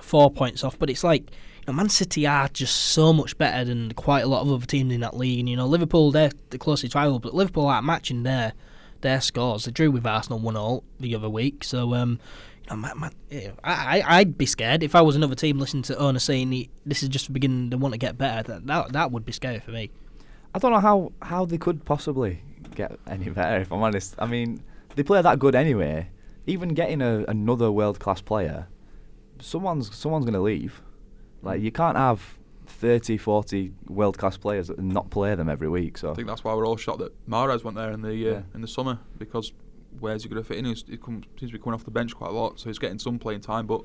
four 0.00 0.30
points 0.30 0.64
off, 0.64 0.78
but 0.78 0.88
it's 0.88 1.04
like 1.04 1.30
you 1.30 1.66
know, 1.66 1.72
Man 1.74 1.90
City 1.90 2.26
are 2.26 2.48
just 2.48 2.74
so 2.74 3.12
much 3.12 3.36
better 3.36 3.64
than 3.64 3.92
quite 3.92 4.24
a 4.24 4.26
lot 4.26 4.40
of 4.40 4.50
other 4.50 4.66
teams 4.66 4.92
in 4.94 5.00
that 5.00 5.16
league. 5.16 5.40
And 5.40 5.48
you 5.48 5.56
know, 5.56 5.66
Liverpool 5.66 6.10
they're 6.10 6.32
the 6.48 6.58
closest 6.58 6.94
rival, 6.94 7.18
but 7.18 7.34
Liverpool 7.34 7.66
aren't 7.66 7.84
matching 7.84 8.22
their 8.22 8.54
their 9.02 9.20
scores. 9.20 9.64
They 9.64 9.72
drew 9.72 9.90
with 9.90 10.06
Arsenal 10.06 10.38
one 10.38 10.56
all 10.56 10.84
the 10.98 11.14
other 11.14 11.28
week, 11.28 11.62
so 11.64 11.94
um, 11.94 12.18
you 12.70 12.76
know, 12.76 12.82
man, 12.82 13.00
man, 13.00 13.12
I, 13.64 14.00
I 14.00 14.18
I'd 14.18 14.38
be 14.38 14.46
scared 14.46 14.82
if 14.82 14.94
I 14.94 15.00
was 15.00 15.16
another 15.16 15.34
team 15.34 15.58
listening 15.58 15.82
to 15.84 15.98
owner 15.98 16.18
saying 16.18 16.52
he, 16.52 16.70
this 16.86 17.02
is 17.02 17.08
just 17.08 17.26
the 17.26 17.32
beginning. 17.32 17.70
They 17.70 17.76
want 17.76 17.92
to 17.94 17.98
get 17.98 18.16
better. 18.18 18.42
That, 18.52 18.66
that 18.66 18.92
that 18.92 19.12
would 19.12 19.24
be 19.24 19.32
scary 19.32 19.60
for 19.60 19.70
me. 19.72 19.90
I 20.54 20.58
don't 20.58 20.72
know 20.72 20.80
how, 20.80 21.12
how 21.22 21.44
they 21.44 21.58
could 21.58 21.84
possibly 21.84 22.42
get 22.74 22.98
any 23.06 23.30
better. 23.30 23.60
If 23.60 23.72
I'm 23.72 23.82
honest, 23.82 24.14
I 24.18 24.26
mean 24.26 24.62
they 24.96 25.02
play 25.02 25.22
that 25.22 25.38
good 25.38 25.54
anyway. 25.54 26.08
Even 26.46 26.70
getting 26.70 27.00
a, 27.02 27.24
another 27.28 27.70
world 27.70 28.00
class 28.00 28.20
player, 28.20 28.66
someone's 29.40 29.94
someone's 29.94 30.24
going 30.24 30.34
to 30.34 30.40
leave. 30.40 30.82
Like 31.42 31.60
you 31.60 31.70
can't 31.70 31.96
have 31.96 32.34
30, 32.66 33.16
40 33.16 33.72
world 33.88 34.18
class 34.18 34.36
players 34.36 34.70
and 34.70 34.88
not 34.90 35.10
play 35.10 35.34
them 35.34 35.48
every 35.48 35.68
week. 35.68 35.98
So 35.98 36.10
I 36.10 36.14
think 36.14 36.28
that's 36.28 36.44
why 36.44 36.54
we're 36.54 36.66
all 36.66 36.76
shocked 36.76 36.98
that 37.00 37.28
Mahrez 37.28 37.64
went 37.64 37.76
there 37.76 37.90
in 37.92 38.02
the 38.02 38.10
uh, 38.10 38.12
Yeah. 38.32 38.42
in 38.54 38.60
the 38.60 38.68
summer 38.68 38.98
because 39.18 39.52
where's 39.98 40.22
he 40.22 40.28
going 40.28 40.42
to 40.42 40.46
fit 40.46 40.58
in? 40.58 40.64
He's, 40.64 40.84
he 40.88 40.96
come, 40.96 41.22
seems 41.38 41.52
to 41.52 41.58
be 41.58 41.62
coming 41.62 41.74
off 41.74 41.84
the 41.84 41.90
bench 41.90 42.14
quite 42.14 42.30
a 42.30 42.34
lot, 42.34 42.60
so 42.60 42.68
he's 42.68 42.78
getting 42.78 42.98
some 42.98 43.18
playing 43.18 43.40
time, 43.40 43.66
but 43.66 43.82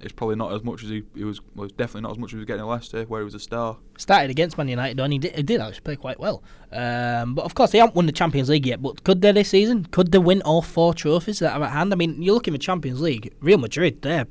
it's 0.00 0.12
probably 0.12 0.36
not 0.36 0.52
as 0.52 0.62
much 0.64 0.82
as 0.82 0.90
he, 0.90 1.04
he 1.14 1.24
was. 1.24 1.40
Well, 1.54 1.68
definitely 1.68 2.02
not 2.02 2.12
as 2.12 2.18
much 2.18 2.28
as 2.28 2.32
he 2.32 2.38
was 2.38 2.46
getting 2.46 2.62
at 2.62 2.66
Leicester, 2.66 3.04
where 3.04 3.20
he 3.20 3.24
was 3.24 3.34
a 3.34 3.40
star. 3.40 3.78
Started 3.96 4.30
against 4.30 4.58
Man 4.58 4.68
United, 4.68 4.98
and 4.98 5.12
he 5.12 5.18
did, 5.18 5.36
he 5.36 5.42
did 5.42 5.60
actually 5.60 5.80
play 5.80 5.96
quite 5.96 6.18
well. 6.18 6.42
Um, 6.72 7.34
but 7.34 7.44
of 7.44 7.54
course, 7.54 7.70
they 7.70 7.78
haven't 7.78 7.94
won 7.94 8.06
the 8.06 8.12
Champions 8.12 8.48
League 8.48 8.66
yet. 8.66 8.82
But 8.82 9.04
could 9.04 9.22
they 9.22 9.30
this 9.30 9.50
season? 9.50 9.86
Could 9.86 10.10
they 10.10 10.18
win 10.18 10.42
all 10.42 10.60
four 10.60 10.92
trophies 10.92 11.38
that 11.38 11.54
are 11.54 11.62
at 11.62 11.70
hand? 11.70 11.92
I 11.92 11.96
mean, 11.96 12.20
you 12.20 12.34
look 12.34 12.48
in 12.48 12.52
the 12.52 12.58
Champions 12.58 13.00
League, 13.00 13.32
Real 13.40 13.58
Madrid, 13.58 14.02
they're 14.02 14.26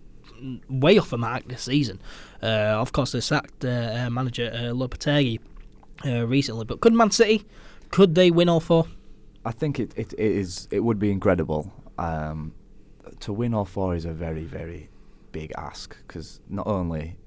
way 0.69 0.97
off 0.97 1.09
the 1.09 1.17
mark 1.17 1.47
this 1.47 1.63
season. 1.63 2.01
Uh, 2.43 2.75
of 2.79 2.91
course, 2.91 3.13
they 3.13 3.21
sacked 3.21 3.63
uh, 3.63 4.09
manager 4.09 4.51
uh, 4.53 4.73
Lopetegui 4.73 5.39
uh, 6.05 6.27
recently. 6.27 6.65
But 6.65 6.81
could 6.81 6.93
Man 6.93 7.11
City? 7.11 7.45
Could 7.91 8.15
they 8.15 8.29
win 8.29 8.49
all 8.49 8.59
four? 8.59 8.87
I 9.43 9.51
think 9.51 9.79
it, 9.79 9.93
it, 9.95 10.13
it 10.13 10.19
is 10.19 10.67
it 10.71 10.81
would 10.81 10.99
be 10.99 11.11
incredible. 11.11 11.73
Um, 11.97 12.53
to 13.19 13.33
win 13.33 13.53
all 13.53 13.65
four 13.65 13.95
is 13.95 14.05
a 14.05 14.13
very 14.13 14.45
very 14.45 14.89
big 15.31 15.51
ask 15.57 15.95
because 16.07 16.41
not 16.49 16.67
only 16.67 17.17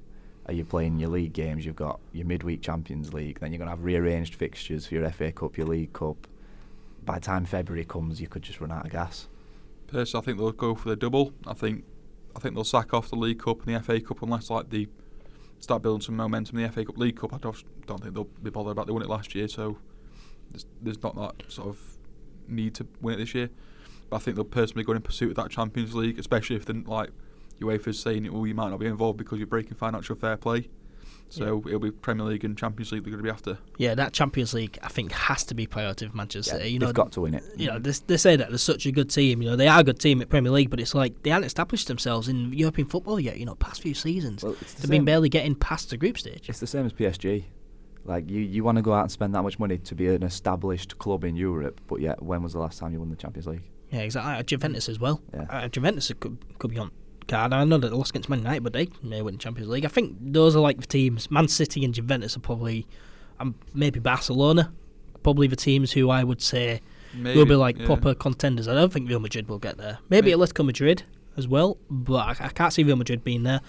are 0.46 0.52
you 0.52 0.64
playing 0.64 0.98
your 0.98 1.08
league 1.08 1.32
games, 1.32 1.64
you've 1.64 1.76
got 1.76 2.00
your 2.12 2.26
midweek 2.26 2.60
Champions 2.60 3.14
League, 3.14 3.40
then 3.40 3.50
you're 3.50 3.58
going 3.58 3.66
to 3.66 3.70
have 3.70 3.82
rearranged 3.82 4.34
fixtures 4.34 4.86
for 4.86 4.94
your 4.94 5.10
FA 5.10 5.32
Cup, 5.32 5.56
your 5.56 5.66
League 5.66 5.94
Cup. 5.94 6.26
By 7.02 7.14
the 7.14 7.22
time 7.22 7.46
February 7.46 7.84
comes, 7.84 8.20
you 8.20 8.28
could 8.28 8.42
just 8.42 8.60
run 8.60 8.70
out 8.70 8.84
of 8.84 8.92
gas. 8.92 9.28
Personally, 9.86 10.22
I 10.22 10.24
think 10.24 10.38
they'll 10.38 10.52
go 10.52 10.74
for 10.74 10.90
the 10.90 10.96
double. 10.96 11.32
I 11.46 11.54
think 11.54 11.84
I 12.36 12.40
think 12.40 12.54
they'll 12.54 12.64
sack 12.64 12.92
off 12.92 13.10
the 13.10 13.16
League 13.16 13.40
Cup 13.40 13.66
and 13.66 13.74
the 13.74 13.80
FA 13.80 14.00
Cup 14.00 14.22
unless 14.22 14.50
like 14.50 14.70
the 14.70 14.88
start 15.60 15.82
building 15.82 16.02
some 16.02 16.16
momentum 16.16 16.58
in 16.58 16.66
the 16.66 16.72
FA 16.72 16.84
Cup, 16.84 16.98
League 16.98 17.18
Cup. 17.18 17.32
I 17.32 17.38
don't, 17.38 17.86
don't 17.86 18.02
think 18.02 18.14
they'll 18.14 18.28
be 18.42 18.50
bothered 18.50 18.72
about 18.72 18.86
they 18.86 18.92
won 18.92 19.02
it 19.02 19.08
last 19.08 19.34
year, 19.34 19.48
so 19.48 19.78
there's, 20.50 20.66
there's 20.82 21.02
not 21.02 21.16
that 21.16 21.50
sort 21.50 21.68
of 21.68 21.78
need 22.48 22.74
to 22.76 22.86
win 23.00 23.14
it 23.14 23.18
this 23.18 23.34
year. 23.34 23.50
But 24.10 24.16
I 24.16 24.18
think 24.20 24.36
they'll 24.36 24.44
personally 24.44 24.84
go 24.84 24.92
in 24.92 25.00
pursuit 25.02 25.30
of 25.30 25.36
that 25.36 25.50
Champions 25.50 25.94
League, 25.94 26.18
especially 26.18 26.56
if 26.56 26.64
then 26.64 26.84
like 26.84 27.10
UEFA's 27.60 27.98
saying, 27.98 28.30
well, 28.32 28.46
you 28.46 28.54
might 28.54 28.70
not 28.70 28.80
be 28.80 28.86
involved 28.86 29.18
because 29.18 29.38
you're 29.38 29.46
breaking 29.46 29.76
financial 29.76 30.16
fair 30.16 30.36
play. 30.36 30.68
So 31.30 31.64
it'll 31.66 31.80
be 31.80 31.90
Premier 31.90 32.26
League 32.26 32.44
and 32.44 32.56
Champions 32.56 32.92
League 32.92 33.02
they're 33.02 33.10
going 33.10 33.24
to 33.24 33.24
be 33.24 33.30
after. 33.30 33.58
Yeah, 33.76 33.96
that 33.96 34.12
Champions 34.12 34.54
League, 34.54 34.78
I 34.82 34.88
think, 34.88 35.10
has 35.10 35.42
to 35.44 35.54
be 35.54 35.66
priority 35.66 36.06
for 36.06 36.16
Manchester 36.16 36.58
City. 36.58 36.68
You 36.70 36.78
know, 36.78 36.86
they've 36.86 36.94
got 36.94 37.10
to 37.12 37.22
win 37.22 37.34
it. 37.34 37.42
you 37.56 37.66
know, 37.66 37.78
they, 37.80 37.90
they 38.06 38.16
say 38.16 38.36
that 38.36 38.50
they're 38.50 38.58
such 38.58 38.86
a 38.86 38.92
good 38.92 39.10
team. 39.10 39.42
You 39.42 39.50
know, 39.50 39.56
they 39.56 39.66
are 39.66 39.80
a 39.80 39.84
good 39.84 39.98
team 39.98 40.22
at 40.22 40.28
Premier 40.28 40.52
League, 40.52 40.70
but 40.70 40.78
it's 40.78 40.94
like 40.94 41.22
they 41.24 41.30
haven't 41.30 41.46
established 41.46 41.88
themselves 41.88 42.28
in 42.28 42.52
European 42.52 42.86
football 42.86 43.18
yet. 43.18 43.38
You 43.38 43.46
know, 43.46 43.56
past 43.56 43.82
few 43.82 43.94
seasons, 43.94 44.44
Well, 44.44 44.52
the 44.52 44.82
they've 44.82 44.90
been 44.90 45.04
barely 45.04 45.28
getting 45.28 45.56
past 45.56 45.90
the 45.90 45.96
group 45.96 46.18
stage. 46.18 46.48
It's 46.48 46.60
the 46.60 46.68
same 46.68 46.86
as 46.86 46.92
PSG. 46.92 47.44
Like 48.04 48.28
you, 48.28 48.40
you 48.40 48.62
want 48.64 48.76
to 48.76 48.82
go 48.82 48.92
out 48.92 49.02
and 49.02 49.10
spend 49.10 49.34
that 49.34 49.42
much 49.42 49.58
money 49.58 49.78
to 49.78 49.94
be 49.94 50.08
an 50.08 50.22
established 50.22 50.98
club 50.98 51.24
in 51.24 51.36
Europe, 51.36 51.80
but 51.86 52.00
yet 52.00 52.22
when 52.22 52.42
was 52.42 52.52
the 52.52 52.58
last 52.58 52.78
time 52.78 52.92
you 52.92 52.98
won 52.98 53.10
the 53.10 53.16
Champions 53.16 53.46
League? 53.46 53.62
Yeah, 53.90 54.00
exactly. 54.00 54.34
Uh, 54.34 54.42
Juventus 54.42 54.88
as 54.88 54.98
well. 54.98 55.22
Yeah. 55.32 55.46
Uh, 55.48 55.68
Juventus 55.68 56.10
could, 56.20 56.38
could 56.58 56.70
be 56.70 56.78
on 56.78 56.90
card. 57.28 57.52
I 57.52 57.64
know 57.64 57.78
that 57.78 57.88
they 57.88 57.96
lost 57.96 58.10
against 58.10 58.28
Man 58.28 58.40
United, 58.40 58.62
but 58.62 58.72
they 58.72 58.88
may 59.02 59.22
win 59.22 59.34
the 59.34 59.38
Champions 59.38 59.70
League. 59.70 59.84
I 59.84 59.88
think 59.88 60.16
those 60.20 60.54
are 60.54 60.60
like 60.60 60.80
the 60.80 60.86
teams. 60.86 61.30
Man 61.30 61.48
City 61.48 61.84
and 61.84 61.94
Juventus 61.94 62.36
are 62.36 62.40
probably, 62.40 62.86
um, 63.40 63.54
maybe 63.72 64.00
Barcelona, 64.00 64.72
probably 65.22 65.46
the 65.46 65.56
teams 65.56 65.92
who 65.92 66.10
I 66.10 66.24
would 66.24 66.42
say 66.42 66.80
Maybe, 67.14 67.38
will 67.38 67.46
be 67.46 67.54
like 67.54 67.78
yeah. 67.78 67.86
proper 67.86 68.14
contenders. 68.14 68.68
I 68.68 68.74
don't 68.74 68.92
think 68.92 69.08
Real 69.08 69.20
Madrid 69.20 69.48
will 69.48 69.58
get 69.58 69.78
there. 69.78 69.98
Maybe 70.10 70.30
Maybe. 70.30 70.42
Atletico 70.42 70.64
Madrid 70.64 71.04
as 71.36 71.48
well, 71.48 71.78
but 71.88 72.40
I, 72.40 72.46
I 72.46 72.48
can't 72.48 72.72
see 72.72 72.82
Real 72.82 72.96
Madrid 72.96 73.24
being 73.24 73.44
there. 73.44 73.60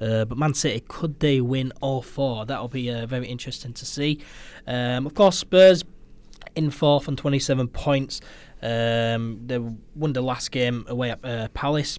Uh, 0.00 0.24
but 0.24 0.38
Man 0.38 0.54
City, 0.54 0.82
could 0.88 1.20
they 1.20 1.40
win 1.40 1.72
all 1.80 2.02
four? 2.02 2.46
That'll 2.46 2.68
be 2.68 2.90
uh, 2.90 3.06
very 3.06 3.26
interesting 3.26 3.72
to 3.74 3.84
see. 3.84 4.20
Um, 4.66 5.06
of 5.06 5.14
course, 5.14 5.38
Spurs 5.38 5.84
in 6.54 6.70
fourth 6.70 7.08
on 7.08 7.16
27 7.16 7.68
points. 7.68 8.20
Um, 8.62 9.42
they 9.46 9.58
won 9.58 10.12
the 10.12 10.22
last 10.22 10.50
game 10.50 10.84
away 10.88 11.10
at 11.10 11.24
uh, 11.24 11.48
Palace. 11.48 11.98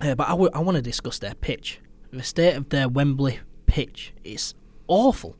Uh, 0.00 0.14
but 0.14 0.26
I, 0.26 0.32
w- 0.32 0.50
I 0.52 0.60
want 0.60 0.76
to 0.76 0.82
discuss 0.82 1.18
their 1.18 1.34
pitch. 1.34 1.80
The 2.10 2.22
state 2.22 2.54
of 2.54 2.68
their 2.68 2.88
Wembley 2.88 3.40
pitch 3.66 4.12
is 4.24 4.54
awful. 4.88 5.36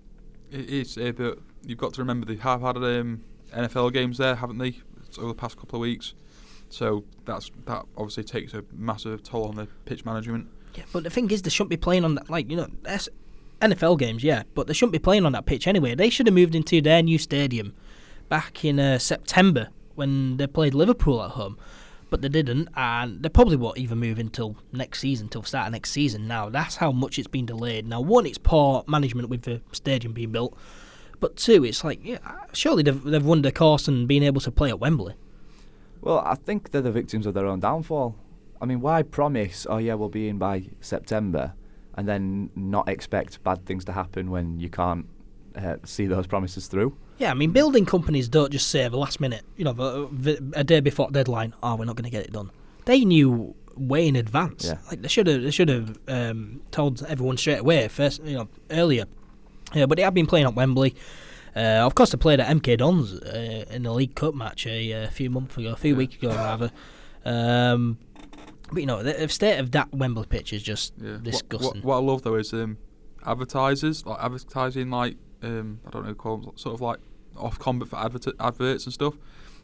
It 0.50 0.68
is, 0.68 0.94
but 1.16 1.38
you've 1.64 1.78
got 1.78 1.94
to 1.94 2.00
remember 2.00 2.26
they 2.26 2.36
have 2.36 2.62
had 2.62 2.76
um, 2.76 3.22
NFL 3.54 3.92
games 3.92 4.18
there, 4.18 4.36
haven't 4.36 4.58
they, 4.58 4.80
over 5.18 5.28
the 5.28 5.34
past 5.34 5.56
couple 5.56 5.76
of 5.78 5.80
weeks? 5.82 6.14
So 6.68 7.04
that's 7.24 7.50
that 7.66 7.84
obviously 7.96 8.24
takes 8.24 8.52
a 8.54 8.64
massive 8.72 9.22
toll 9.22 9.44
on 9.46 9.54
the 9.56 9.68
pitch 9.84 10.04
management. 10.04 10.48
Yeah, 10.76 10.84
but 10.92 11.04
the 11.04 11.10
thing 11.10 11.30
is, 11.30 11.42
they 11.42 11.50
shouldn't 11.50 11.70
be 11.70 11.76
playing 11.76 12.04
on 12.04 12.14
that. 12.16 12.30
Like 12.30 12.50
you 12.50 12.56
know, 12.56 12.68
that's 12.82 13.08
NFL 13.60 13.98
games, 13.98 14.22
yeah, 14.22 14.42
but 14.54 14.66
they 14.66 14.74
shouldn't 14.74 14.92
be 14.92 14.98
playing 14.98 15.24
on 15.24 15.32
that 15.32 15.46
pitch 15.46 15.66
anyway. 15.66 15.94
They 15.94 16.10
should 16.10 16.26
have 16.26 16.34
moved 16.34 16.54
into 16.54 16.80
their 16.80 17.02
new 17.02 17.18
stadium 17.18 17.74
back 18.28 18.64
in 18.64 18.78
uh, 18.78 18.98
September 18.98 19.68
when 19.94 20.36
they 20.36 20.46
played 20.46 20.74
Liverpool 20.74 21.22
at 21.22 21.32
home, 21.32 21.58
but 22.10 22.20
they 22.20 22.28
didn't, 22.28 22.68
and 22.76 23.22
they 23.22 23.28
probably 23.28 23.56
won't 23.56 23.78
even 23.78 23.98
move 23.98 24.18
until 24.18 24.56
next 24.72 25.00
season, 25.00 25.28
till 25.28 25.42
start 25.42 25.68
of 25.68 25.72
next 25.72 25.90
season. 25.90 26.28
Now 26.28 26.50
that's 26.50 26.76
how 26.76 26.92
much 26.92 27.18
it's 27.18 27.28
been 27.28 27.46
delayed. 27.46 27.86
Now, 27.86 28.00
one, 28.00 28.26
it's 28.26 28.38
poor 28.38 28.84
management 28.86 29.30
with 29.30 29.42
the 29.42 29.62
stadium 29.72 30.12
being 30.12 30.32
built, 30.32 30.56
but 31.18 31.36
two, 31.36 31.64
it's 31.64 31.82
like 31.82 32.04
yeah, 32.04 32.18
surely 32.52 32.82
they've 32.82 33.02
they've 33.02 33.24
won 33.24 33.42
the 33.42 33.52
course 33.52 33.88
and 33.88 34.06
been 34.06 34.22
able 34.22 34.40
to 34.42 34.50
play 34.50 34.68
at 34.68 34.78
Wembley. 34.78 35.14
Well, 36.02 36.18
I 36.18 36.34
think 36.34 36.70
they're 36.70 36.82
the 36.82 36.92
victims 36.92 37.26
of 37.26 37.34
their 37.34 37.46
own 37.46 37.60
downfall. 37.60 38.14
I 38.60 38.64
mean, 38.66 38.80
why 38.80 39.02
promise, 39.02 39.66
oh 39.68 39.78
yeah, 39.78 39.94
we'll 39.94 40.08
be 40.08 40.28
in 40.28 40.38
by 40.38 40.64
September, 40.80 41.52
and 41.94 42.08
then 42.08 42.50
not 42.54 42.88
expect 42.88 43.42
bad 43.44 43.64
things 43.66 43.84
to 43.86 43.92
happen 43.92 44.30
when 44.30 44.60
you 44.60 44.68
can't 44.70 45.06
uh, 45.56 45.76
see 45.84 46.06
those 46.06 46.26
promises 46.26 46.66
through? 46.66 46.96
Yeah, 47.18 47.30
I 47.30 47.34
mean, 47.34 47.50
building 47.52 47.86
companies 47.86 48.28
don't 48.28 48.50
just 48.52 48.68
say 48.68 48.84
at 48.84 48.90
the 48.92 48.98
last 48.98 49.20
minute, 49.20 49.42
you 49.56 49.64
know, 49.64 49.72
the- 49.72 50.08
the- 50.12 50.52
a 50.54 50.64
day 50.64 50.80
before 50.80 51.10
deadline, 51.10 51.54
oh, 51.62 51.76
we're 51.76 51.86
not 51.86 51.96
going 51.96 52.04
to 52.04 52.10
get 52.10 52.24
it 52.24 52.32
done. 52.32 52.50
They 52.84 53.04
knew 53.04 53.54
way 53.74 54.06
in 54.06 54.16
advance. 54.16 54.64
Yeah. 54.66 54.78
Like 54.88 55.02
they 55.02 55.08
should 55.08 55.26
have, 55.26 55.42
they 55.42 55.50
should 55.50 55.68
have 55.70 55.98
um, 56.08 56.60
told 56.70 57.02
everyone 57.04 57.36
straight 57.38 57.60
away, 57.60 57.88
first, 57.88 58.22
you 58.24 58.34
know, 58.36 58.48
earlier. 58.70 59.04
Yeah, 59.74 59.86
but 59.86 59.96
they 59.96 60.02
have 60.02 60.14
been 60.14 60.26
playing 60.26 60.46
at 60.46 60.54
Wembley. 60.54 60.94
Uh, 61.54 61.84
of 61.86 61.94
course, 61.94 62.10
they 62.12 62.18
played 62.18 62.38
at 62.38 62.48
MK 62.54 62.76
Dons 62.78 63.14
uh, 63.14 63.64
in 63.70 63.82
the 63.84 63.92
League 63.92 64.14
Cup 64.14 64.34
match 64.34 64.66
a, 64.66 64.92
uh, 65.04 65.08
few 65.10 65.30
months 65.30 65.56
ago, 65.56 65.72
a 65.72 65.76
few 65.76 65.92
Yeah. 65.92 65.98
weeks 65.98 66.16
ago 66.16 66.28
rather. 66.28 66.70
Um, 67.24 67.96
but 68.72 68.80
you 68.80 68.86
know, 68.86 69.02
the, 69.02 69.12
the 69.12 69.28
state 69.28 69.58
of 69.58 69.70
that 69.72 69.92
Wembley 69.94 70.26
pitch 70.26 70.52
is 70.52 70.62
just 70.62 70.92
Yeah. 71.00 71.18
Disgusting. 71.22 71.82
What, 71.82 71.84
what, 71.84 71.96
I 71.96 72.00
love 72.00 72.22
though 72.22 72.34
is 72.36 72.52
um, 72.52 72.78
advertisers 73.24 74.04
like 74.06 74.18
advertising 74.22 74.90
like 74.90 75.16
um, 75.42 75.80
I 75.86 75.90
don't 75.90 76.06
know 76.06 76.14
call 76.14 76.38
them 76.38 76.52
sort 76.56 76.74
of 76.74 76.80
like 76.80 76.98
off 77.36 77.58
combat 77.58 77.88
for 77.88 77.96
advert- 77.98 78.34
adverts 78.40 78.84
and 78.84 78.92
stuff. 78.94 79.14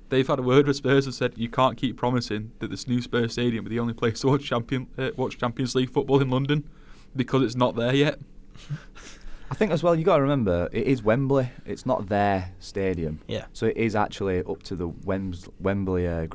They've 0.08 0.26
had 0.26 0.38
a 0.38 0.42
word 0.42 0.66
with 0.66 0.76
Spurs 0.76 1.06
and 1.06 1.14
said 1.14 1.32
you 1.36 1.48
can't 1.48 1.76
keep 1.78 1.96
promising 1.96 2.52
that 2.58 2.70
this 2.70 2.86
new 2.86 3.00
Spurs 3.00 3.32
stadium 3.32 3.64
will 3.64 3.70
be 3.70 3.76
the 3.76 3.80
only 3.80 3.94
place 3.94 4.20
to 4.20 4.26
watch 4.28 4.44
champion 4.44 4.86
uh, 4.98 5.10
watch 5.16 5.38
Champions 5.38 5.74
League 5.74 5.90
football 5.90 6.20
in 6.20 6.28
London 6.30 6.68
because 7.16 7.42
it's 7.42 7.56
not 7.56 7.74
there 7.76 7.94
yet. 7.94 8.18
I 9.50 9.54
think 9.54 9.70
as 9.70 9.82
well, 9.82 9.94
you 9.94 10.02
got 10.04 10.16
to 10.16 10.22
remember 10.22 10.68
it 10.72 10.86
is 10.86 11.02
Wembley. 11.02 11.50
It's 11.66 11.84
not 11.84 12.08
their 12.08 12.52
stadium, 12.58 13.20
Yeah. 13.28 13.44
so 13.52 13.66
it 13.66 13.76
is 13.76 13.94
actually 13.94 14.40
up 14.40 14.62
to 14.64 14.76
the 14.76 14.88
Wems- 14.88 15.48
Wembley 15.60 16.06
uh, 16.08 16.26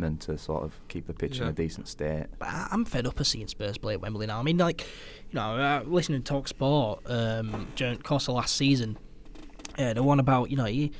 groundsmen 0.00 0.18
to 0.20 0.38
sort 0.38 0.64
of 0.64 0.72
keep 0.88 1.06
the 1.06 1.12
pitch 1.12 1.40
in 1.40 1.46
a 1.48 1.52
decent 1.52 1.88
state. 1.88 2.26
But 2.38 2.48
I- 2.48 2.68
I'm 2.70 2.84
fed 2.84 3.06
up 3.06 3.20
of 3.20 3.26
seeing 3.26 3.46
Spurs 3.48 3.78
play 3.78 3.94
at 3.94 4.00
Wembley 4.00 4.26
now. 4.26 4.38
I 4.38 4.42
mean, 4.42 4.58
like, 4.58 4.82
you 5.30 5.34
know, 5.36 5.56
uh, 5.56 5.82
listening 5.86 6.22
to 6.22 6.24
Talk 6.28 6.48
Sport 6.48 7.00
um, 7.06 7.68
during 7.76 7.96
the 7.98 8.02
course 8.02 8.28
of 8.28 8.34
last 8.34 8.56
season, 8.56 8.96
uh, 9.78 9.94
the 9.94 10.02
one 10.02 10.20
about, 10.20 10.50
you 10.50 10.56
know, 10.56 10.66
you, 10.66 10.90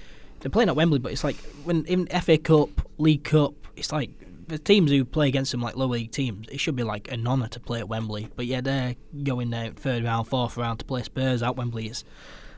they're 0.41 0.51
playing 0.51 0.69
at 0.69 0.77
Wembley, 0.77 0.99
but 0.99 1.13
it's 1.13 1.25
like 1.25 1.37
when 1.65 1.85
in 1.87 2.07
FA 2.23 2.39
Cup, 2.39 2.69
League 2.99 3.25
Cup, 3.25 3.55
it's 3.77 3.93
like 3.93 4.11
the 4.49 4.59
teams 4.59 4.91
who 4.91 5.05
play 5.05 5.29
against 5.29 5.53
them, 5.53 5.61
like 5.61 5.77
lower 5.77 5.89
league 5.91 6.11
teams, 6.11 6.49
it 6.51 6.59
should 6.59 6.75
be 6.77 6.83
like 6.83 7.11
an 7.13 7.27
honour 7.27 7.49
to 7.49 7.61
play 7.61 7.79
at 7.79 7.89
Wembley. 7.89 8.29
But 8.37 8.47
yeah, 8.47 8.61
they're 8.61 8.97
going 9.23 9.51
there 9.51 9.71
third 9.71 10.05
round, 10.05 10.29
fourth 10.29 10.57
round 10.57 10.79
to 10.81 10.85
play 10.85 11.03
Spurs 11.03 11.43
at 11.43 11.57
Wembley. 11.57 11.87
It's, 11.89 12.05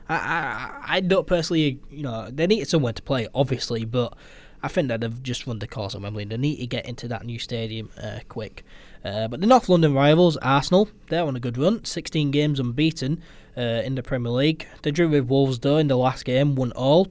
I, 0.08 0.14
I, 0.16 0.84
I 0.96 1.00
don't 1.00 1.26
personally, 1.26 1.80
you 1.90 2.02
know, 2.02 2.28
they 2.30 2.46
need 2.46 2.66
somewhere 2.68 2.92
to 2.92 3.02
play, 3.02 3.28
obviously, 3.34 3.84
but 3.84 4.14
I 4.62 4.68
think 4.68 4.88
that 4.88 5.00
they've 5.00 5.22
just 5.22 5.46
run 5.46 5.58
the 5.58 5.66
course 5.66 5.94
at 5.94 6.00
Wembley. 6.00 6.24
They 6.24 6.36
need 6.36 6.58
to 6.58 6.66
get 6.66 6.86
into 6.86 7.08
that 7.08 7.24
new 7.24 7.38
stadium 7.38 7.90
uh, 8.00 8.20
quick. 8.28 8.64
Uh, 9.04 9.26
but 9.26 9.40
the 9.40 9.46
North 9.46 9.68
London 9.68 9.92
rivals, 9.94 10.36
Arsenal, 10.36 10.88
they're 11.08 11.24
on 11.24 11.34
a 11.34 11.40
good 11.40 11.58
run. 11.58 11.84
16 11.84 12.30
games 12.30 12.60
unbeaten 12.60 13.20
uh, 13.56 13.60
in 13.60 13.96
the 13.96 14.02
Premier 14.02 14.30
League. 14.30 14.66
They 14.82 14.92
drew 14.92 15.08
with 15.08 15.26
Wolves, 15.26 15.58
though, 15.58 15.78
in 15.78 15.88
the 15.88 15.96
last 15.96 16.24
game, 16.24 16.54
won 16.54 16.72
all. 16.72 17.08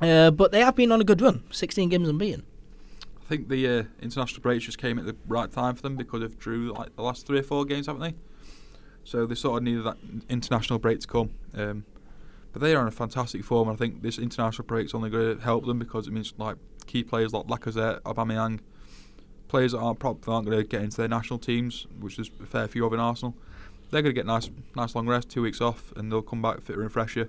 Uh, 0.00 0.32
but 0.32 0.50
they 0.50 0.60
have 0.60 0.74
been 0.74 0.90
on 0.90 1.00
a 1.00 1.04
good 1.04 1.20
run. 1.20 1.44
16 1.52 1.88
games 1.88 2.08
unbeaten. 2.08 2.44
I 3.20 3.24
think 3.28 3.48
the 3.48 3.68
uh, 3.68 3.82
international 4.00 4.42
break 4.42 4.60
just 4.60 4.78
came 4.78 4.98
at 4.98 5.06
the 5.06 5.16
right 5.28 5.50
time 5.50 5.76
for 5.76 5.82
them 5.82 5.96
because 5.96 6.20
they've 6.20 6.38
drew 6.38 6.72
like 6.72 6.94
the 6.96 7.02
last 7.02 7.26
three 7.26 7.38
or 7.38 7.44
four 7.44 7.64
games, 7.64 7.86
haven't 7.86 8.02
they? 8.02 8.14
So 9.04 9.26
they 9.26 9.36
sort 9.36 9.58
of 9.58 9.62
needed 9.62 9.84
that 9.84 9.96
international 10.28 10.78
break 10.80 11.00
to 11.00 11.06
come. 11.06 11.30
Um, 11.56 11.84
but 12.52 12.60
they 12.60 12.74
are 12.74 12.82
in 12.82 12.88
a 12.88 12.92
fantastic 12.92 13.44
form, 13.44 13.68
and 13.68 13.76
I 13.76 13.78
think 13.78 14.02
this 14.02 14.18
international 14.18 14.66
break's 14.66 14.94
only 14.94 15.08
going 15.08 15.38
to 15.38 15.42
help 15.42 15.64
them 15.64 15.78
because 15.78 16.06
it 16.06 16.12
means 16.12 16.34
like 16.36 16.56
key 16.86 17.02
players 17.04 17.32
like 17.32 17.46
Lacazette, 17.46 18.00
Aubameyang, 18.02 18.60
players 19.48 19.72
that 19.72 19.78
aren't 19.78 19.98
probably 19.98 20.32
aren't 20.32 20.46
going 20.46 20.58
to 20.58 20.64
get 20.64 20.82
into 20.82 20.96
their 20.96 21.08
national 21.08 21.38
teams, 21.38 21.86
which 22.00 22.18
is 22.18 22.30
a 22.42 22.46
fair 22.46 22.66
few 22.68 22.84
of 22.86 22.92
in 22.92 23.00
Arsenal. 23.00 23.34
They're 23.90 24.00
going 24.02 24.14
to 24.14 24.18
get 24.18 24.26
nice, 24.26 24.48
nice 24.74 24.94
long 24.94 25.06
rest, 25.06 25.28
two 25.28 25.42
weeks 25.42 25.60
off, 25.60 25.92
and 25.96 26.10
they'll 26.10 26.22
come 26.22 26.40
back 26.40 26.62
fitter 26.62 26.80
and 26.80 26.90
fresher, 26.90 27.28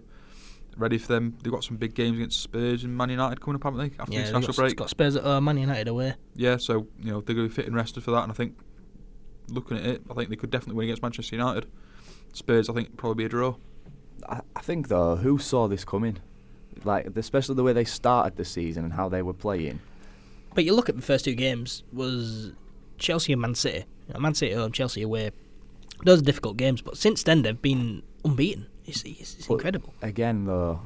ready 0.77 0.97
for 0.97 1.07
them. 1.11 1.37
They've 1.43 1.51
got 1.51 1.63
some 1.63 1.75
big 1.75 1.93
games 1.93 2.15
against 2.17 2.41
Spurs 2.41 2.85
and 2.85 2.95
Man 2.95 3.09
United 3.09 3.41
coming 3.41 3.55
up, 3.57 3.63
haven't 3.65 3.79
they? 3.79 3.95
After 3.99 4.05
the 4.05 4.11
Yeah, 4.13 4.19
they've 4.19 4.29
international 4.29 4.53
got, 4.53 4.61
break. 4.61 4.75
got 4.77 4.89
Spurs 4.89 5.15
at 5.17 5.25
uh, 5.25 5.41
Man 5.41 5.57
United 5.57 5.89
away. 5.89 6.15
Yeah, 6.35 6.55
so 6.57 6.87
you 7.01 7.11
know 7.11 7.19
they're 7.21 7.35
going 7.35 7.49
to 7.49 7.53
be 7.53 7.55
fit 7.55 7.67
and 7.67 7.75
rested 7.75 8.03
for 8.03 8.11
that, 8.11 8.23
and 8.23 8.31
I 8.31 8.35
think 8.35 8.57
looking 9.49 9.77
at 9.77 9.85
it, 9.85 10.01
I 10.09 10.13
think 10.13 10.29
they 10.29 10.37
could 10.37 10.51
definitely 10.51 10.75
win 10.75 10.85
against 10.85 11.01
Manchester 11.01 11.35
United. 11.35 11.65
Spurs, 12.31 12.69
I 12.69 12.73
think, 12.73 12.95
probably 12.95 13.23
be 13.23 13.25
a 13.25 13.29
draw. 13.29 13.55
I, 14.29 14.39
I 14.55 14.61
think 14.61 14.87
though, 14.87 15.17
who 15.17 15.37
saw 15.37 15.67
this 15.67 15.83
coming? 15.83 16.19
Like, 16.83 17.07
especially 17.15 17.55
the 17.55 17.63
way 17.63 17.73
they 17.73 17.85
started 17.85 18.37
the 18.37 18.45
season 18.45 18.83
and 18.83 18.93
how 18.93 19.09
they 19.09 19.21
were 19.21 19.33
playing. 19.33 19.79
But 20.53 20.65
you 20.65 20.73
look 20.73 20.89
at 20.89 20.95
the 20.95 21.01
first 21.01 21.25
two 21.25 21.35
games 21.35 21.83
was 21.91 22.53
Chelsea 22.97 23.33
and 23.33 23.41
Man 23.41 23.55
City. 23.55 23.85
You 24.07 24.13
know, 24.13 24.19
Man 24.19 24.35
City 24.35 24.53
home, 24.53 24.71
Chelsea 24.71 25.01
away. 25.01 25.31
Those 26.03 26.19
are 26.21 26.25
difficult 26.25 26.57
games, 26.57 26.81
but 26.81 26.97
since 26.97 27.23
then 27.23 27.41
they've 27.41 27.61
been 27.61 28.03
unbeaten. 28.25 28.67
It's, 28.85 29.03
it's, 29.03 29.35
it's 29.35 29.47
incredible. 29.47 29.93
Again, 30.01 30.45
though, 30.45 30.81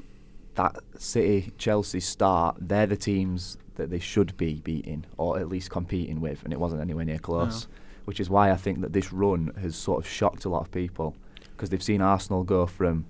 that 0.55 0.75
City 0.97 1.51
Chelsea 1.57 1.99
start, 1.99 2.57
they're 2.59 2.85
the 2.85 2.97
teams 2.97 3.57
that 3.75 3.89
they 3.89 3.99
should 3.99 4.35
be 4.37 4.55
beating 4.55 5.05
or 5.17 5.39
at 5.39 5.49
least 5.49 5.69
competing 5.69 6.21
with, 6.21 6.43
and 6.43 6.53
it 6.53 6.59
wasn't 6.59 6.81
anywhere 6.81 7.05
near 7.05 7.19
close. 7.19 7.67
Which 8.05 8.21
is 8.21 8.29
why 8.29 8.51
I 8.51 8.55
think 8.55 8.81
that 8.81 8.93
this 8.93 9.11
run 9.11 9.51
has 9.59 9.75
sort 9.75 9.99
of 9.99 10.07
shocked 10.09 10.45
a 10.45 10.49
lot 10.49 10.61
of 10.61 10.71
people 10.71 11.13
because 11.51 11.69
they've 11.69 11.83
seen 11.83 12.01
Arsenal 12.01 12.43
go 12.43 12.65
from 12.65 13.05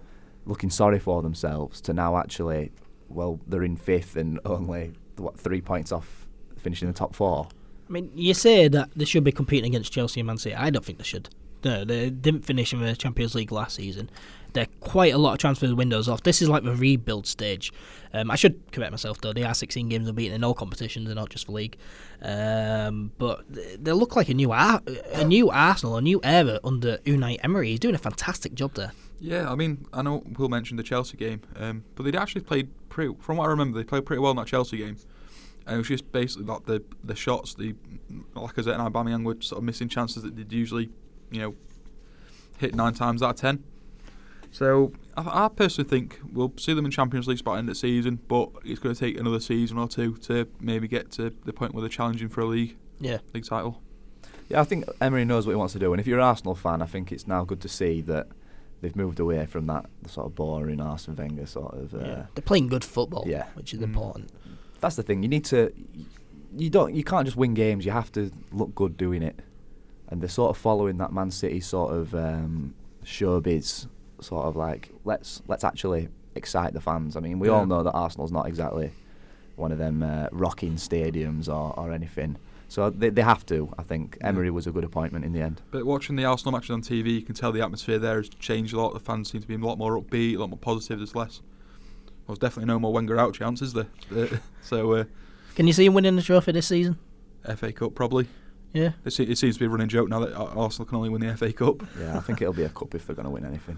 looking 0.47 0.69
sorry 0.69 0.99
for 0.99 1.21
themselves 1.21 1.81
to 1.81 1.93
now 1.93 2.17
actually, 2.17 2.71
well, 3.09 3.39
they're 3.47 3.63
in 3.63 3.75
fifth 3.75 4.15
and 4.15 4.39
only 4.45 4.93
what 5.17 5.39
three 5.39 5.61
points 5.61 5.91
off 5.91 6.27
finishing 6.57 6.87
the 6.87 6.93
top 6.93 7.15
four. 7.15 7.47
I 7.87 7.91
mean, 7.91 8.11
you 8.15 8.33
say 8.33 8.67
that 8.67 8.89
they 8.95 9.05
should 9.05 9.23
be 9.23 9.31
competing 9.31 9.71
against 9.71 9.93
Chelsea 9.93 10.19
and 10.19 10.27
Man 10.27 10.37
City. 10.37 10.55
I 10.55 10.69
don't 10.69 10.83
think 10.83 10.97
they 10.97 11.03
should. 11.03 11.29
No, 11.63 11.83
they 11.85 12.09
didn't 12.09 12.45
finish 12.45 12.73
in 12.73 12.81
the 12.81 12.95
Champions 12.95 13.33
League 13.33 13.51
last 13.51 13.75
season. 13.75 14.09
They're 14.53 14.67
quite 14.79 15.13
a 15.13 15.17
lot 15.17 15.33
of 15.33 15.39
transfer 15.39 15.73
windows 15.75 16.07
off. 16.07 16.23
This 16.23 16.41
is 16.41 16.49
like 16.49 16.63
the 16.63 16.75
rebuild 16.75 17.27
stage. 17.27 17.71
Um, 18.13 18.31
I 18.31 18.35
should 18.35 18.71
correct 18.71 18.91
myself 18.91 19.21
though. 19.21 19.33
They 19.33 19.43
are 19.43 19.53
16 19.53 19.89
games 19.89 20.07
unbeaten 20.07 20.33
in 20.33 20.43
all 20.43 20.53
competitions, 20.53 21.07
and 21.07 21.15
not 21.15 21.29
just 21.29 21.45
for 21.45 21.51
league. 21.53 21.77
Um, 22.21 23.11
but 23.17 23.43
they 23.49 23.91
look 23.91 24.15
like 24.15 24.29
a 24.29 24.33
new 24.33 24.51
Ar- 24.51 24.81
a 25.13 25.25
new 25.25 25.49
Arsenal, 25.49 25.97
a 25.97 26.01
new 26.01 26.19
era 26.23 26.59
under 26.63 26.97
Unai 26.99 27.37
Emery. 27.43 27.69
He's 27.69 27.79
doing 27.79 27.95
a 27.95 27.99
fantastic 27.99 28.53
job 28.53 28.73
there. 28.75 28.91
Yeah, 29.19 29.51
I 29.51 29.55
mean, 29.55 29.85
I 29.93 30.01
know 30.03 30.23
Will 30.37 30.49
mentioned 30.49 30.77
the 30.79 30.83
Chelsea 30.83 31.17
game, 31.17 31.41
um, 31.55 31.83
but 31.95 32.03
they'd 32.03 32.15
actually 32.15 32.41
played 32.41 32.69
pretty. 32.89 33.13
From 33.19 33.37
what 33.37 33.45
I 33.45 33.47
remember, 33.49 33.77
they 33.77 33.83
played 33.83 34.05
pretty 34.05 34.19
well 34.19 34.31
in 34.31 34.37
that 34.37 34.47
Chelsea 34.47 34.77
game, 34.77 34.97
and 35.65 35.75
it 35.75 35.77
was 35.77 35.87
just 35.87 36.11
basically 36.11 36.45
like 36.45 36.65
the 36.65 36.83
the 37.03 37.15
shots, 37.15 37.55
the 37.55 37.73
Lacazette 38.35 38.79
and 38.79 38.93
Aubameyang 38.93 39.23
were 39.23 39.37
sort 39.41 39.57
of 39.59 39.63
missing 39.63 39.89
chances 39.89 40.21
that 40.23 40.35
they'd 40.35 40.51
usually, 40.53 40.89
you 41.31 41.41
know, 41.41 41.55
hit 42.57 42.75
nine 42.75 42.93
times 42.93 43.23
out 43.23 43.31
of 43.31 43.35
ten. 43.37 43.63
So 44.51 44.93
I, 45.15 45.45
I 45.45 45.47
personally 45.49 45.89
think 45.89 46.19
we'll 46.31 46.53
see 46.57 46.73
them 46.73 46.85
in 46.85 46.91
Champions 46.91 47.27
League 47.27 47.43
by 47.43 47.53
the 47.53 47.59
end 47.59 47.69
of 47.69 47.75
the 47.75 47.79
season, 47.79 48.19
but 48.27 48.49
it's 48.63 48.79
going 48.79 48.93
to 48.95 48.99
take 48.99 49.19
another 49.19 49.39
season 49.39 49.77
or 49.77 49.87
two 49.87 50.15
to 50.17 50.47
maybe 50.59 50.87
get 50.87 51.11
to 51.13 51.33
the 51.45 51.53
point 51.53 51.73
where 51.73 51.81
they're 51.81 51.89
challenging 51.89 52.29
for 52.29 52.41
a 52.41 52.45
league 52.45 52.75
Yeah. 52.99 53.17
league 53.33 53.45
title. 53.45 53.81
Yeah, 54.49 54.61
I 54.61 54.63
think 54.63 54.85
Emery 55.01 55.25
knows 55.25 55.45
what 55.45 55.51
he 55.51 55.57
wants 55.57 55.73
to 55.73 55.79
do, 55.79 55.91
and 55.91 55.99
if 55.99 56.07
you're 56.07 56.19
an 56.19 56.23
Arsenal 56.23 56.55
fan, 56.55 56.81
I 56.81 56.85
think 56.85 57.11
it's 57.11 57.27
now 57.27 57.43
good 57.43 57.59
to 57.61 57.67
see 57.67 57.99
that 58.01 58.27
they've 58.81 58.95
moved 58.95 59.19
away 59.19 59.45
from 59.45 59.65
that 59.67 59.85
sort 60.07 60.27
of 60.27 60.35
boring 60.35 60.79
Arsene 60.81 61.15
Wenger 61.15 61.45
sort 61.45 61.73
of. 61.73 61.93
Uh, 61.95 61.99
yeah. 61.99 62.25
They're 62.35 62.43
playing 62.43 62.67
good 62.67 62.83
football, 62.83 63.23
Yeah. 63.27 63.45
which 63.55 63.73
is 63.73 63.79
Mm. 63.79 63.83
important. 63.83 64.31
That's 64.79 64.95
the 64.95 65.03
thing. 65.03 65.23
You 65.23 65.29
need 65.29 65.45
to. 65.45 65.71
You 66.55 66.69
don't. 66.69 66.93
You 66.95 67.03
can't 67.03 67.25
just 67.25 67.37
win 67.37 67.53
games. 67.53 67.85
You 67.85 67.91
have 67.91 68.11
to 68.13 68.31
look 68.51 68.73
good 68.75 68.95
doing 68.97 69.23
it. 69.23 69.39
And 70.09 70.21
they're 70.21 70.29
sort 70.29 70.51
of 70.51 70.57
following 70.57 70.97
that 70.99 71.11
Man 71.11 71.31
City 71.31 71.59
sort 71.59 71.93
of 71.93 72.15
um, 72.15 72.73
showbiz, 73.03 73.87
sort 74.21 74.45
of 74.45 74.55
like 74.55 74.91
let's 75.03 75.41
let's 75.47 75.63
actually 75.63 76.09
excite 76.35 76.73
the 76.73 76.79
fans. 76.81 77.15
I 77.15 77.19
mean, 77.19 77.39
we 77.39 77.47
Yeah. 77.47 77.55
all 77.55 77.65
know 77.65 77.83
that 77.83 77.91
Arsenal's 77.91 78.31
not 78.31 78.47
exactly 78.47 78.91
one 79.55 79.71
of 79.71 79.79
them 79.79 80.03
uh, 80.03 80.27
rocking 80.31 80.73
stadiums 80.75 81.47
or, 81.49 81.73
or 81.79 81.91
anything. 81.91 82.37
So 82.69 82.89
they 82.89 83.09
they 83.09 83.21
have 83.21 83.45
to. 83.47 83.73
I 83.77 83.83
think 83.83 84.17
Yeah. 84.19 84.27
Emery 84.29 84.51
was 84.51 84.67
a 84.67 84.71
good 84.71 84.83
appointment 84.83 85.23
in 85.25 85.31
the 85.33 85.41
end. 85.41 85.61
But 85.71 85.85
watching 85.85 86.15
the 86.17 86.25
Arsenal 86.25 86.51
matches 86.51 86.71
on 86.71 86.81
TV, 86.81 87.11
you 87.15 87.21
can 87.21 87.33
tell 87.35 87.51
the 87.51 87.61
atmosphere 87.61 87.97
there 87.99 88.17
has 88.17 88.29
changed 88.29 88.73
a 88.73 88.77
lot. 88.81 88.93
The 88.93 88.99
fans 88.99 89.31
seem 89.31 89.41
to 89.41 89.47
be 89.47 89.55
a 89.55 89.57
lot 89.57 89.77
more 89.77 89.99
upbeat, 89.99 90.35
a 90.35 90.39
lot 90.39 90.49
more 90.49 90.59
positive. 90.59 90.99
There's 90.99 91.15
less. 91.15 91.41
Well, 92.27 92.35
there's 92.35 92.39
definitely 92.39 92.67
no 92.67 92.79
more 92.79 92.91
Wenger 92.91 93.17
out 93.17 93.33
chance, 93.33 93.61
is 93.61 93.73
there? 93.73 93.87
Uh, 94.15 94.27
so 94.61 94.91
uh, 94.93 95.03
Can 95.55 95.65
you 95.67 95.73
see 95.73 95.85
him 95.85 95.93
winning 95.93 96.15
the 96.17 96.21
trophy 96.21 96.51
this 96.51 96.67
season? 96.67 96.97
FA 97.55 97.71
Cup 97.71 97.95
probably. 97.95 98.27
Yeah. 98.73 98.91
It, 99.05 99.11
se- 99.13 99.23
it 99.23 99.37
seems 99.37 99.55
to 99.55 99.59
be 99.59 99.65
a 99.65 99.69
running 99.69 99.87
joke 99.87 100.09
now 100.09 100.19
that 100.19 100.35
Arsenal 100.35 100.85
can 100.85 100.97
only 100.97 101.07
win 101.09 101.21
the 101.21 101.35
FA 101.37 101.53
Cup. 101.53 101.83
Yeah, 101.99 102.17
I 102.17 102.19
think 102.19 102.41
it'll 102.41 102.53
be 102.53 102.63
a 102.63 102.69
cup 102.69 102.93
if 102.95 103.07
they're 103.07 103.15
going 103.15 103.23
to 103.25 103.29
win 103.31 103.45
anything. 103.45 103.77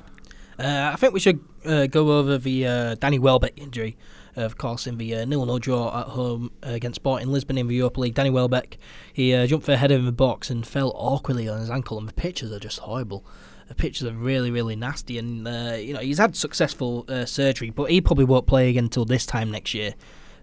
Uh, 0.57 0.89
I 0.93 0.95
think 0.97 1.13
we 1.13 1.19
should 1.19 1.39
uh, 1.63 1.85
go 1.87 2.17
over 2.17 2.37
the 2.39 2.65
uh, 2.65 2.95
Danny 2.95 3.19
Welbeck 3.19 3.53
injury. 3.57 3.97
Of 4.39 4.57
course, 4.57 4.87
in 4.87 4.97
the 4.97 5.15
uh, 5.15 5.25
nil-nil 5.25 5.59
draw 5.59 5.99
at 5.99 6.07
home 6.07 6.51
uh, 6.65 6.69
against 6.69 6.95
Sporting 6.95 7.27
Lisbon 7.27 7.57
in 7.57 7.67
the 7.67 7.75
Europa 7.75 7.99
League, 7.99 8.13
Danny 8.13 8.29
Welbeck 8.29 8.77
he 9.11 9.33
uh, 9.33 9.45
jumped 9.45 9.65
for 9.65 9.73
a 9.73 9.77
header 9.77 9.95
in 9.95 10.05
the 10.05 10.13
box 10.13 10.49
and 10.49 10.65
fell 10.65 10.93
awkwardly 10.95 11.49
on 11.49 11.59
his 11.59 11.69
ankle, 11.69 11.99
and 11.99 12.07
the 12.07 12.13
pictures 12.13 12.49
are 12.53 12.59
just 12.59 12.79
horrible. 12.79 13.25
The 13.67 13.75
pictures 13.75 14.07
are 14.07 14.13
really, 14.13 14.49
really 14.49 14.77
nasty, 14.77 15.17
and 15.17 15.45
uh, 15.45 15.75
you 15.77 15.93
know 15.93 15.99
he's 15.99 16.19
had 16.19 16.37
successful 16.37 17.03
uh, 17.09 17.25
surgery, 17.25 17.69
but 17.69 17.91
he 17.91 17.99
probably 17.99 18.23
won't 18.23 18.47
play 18.47 18.69
again 18.69 18.85
until 18.85 19.03
this 19.03 19.25
time 19.25 19.51
next 19.51 19.73
year. 19.73 19.93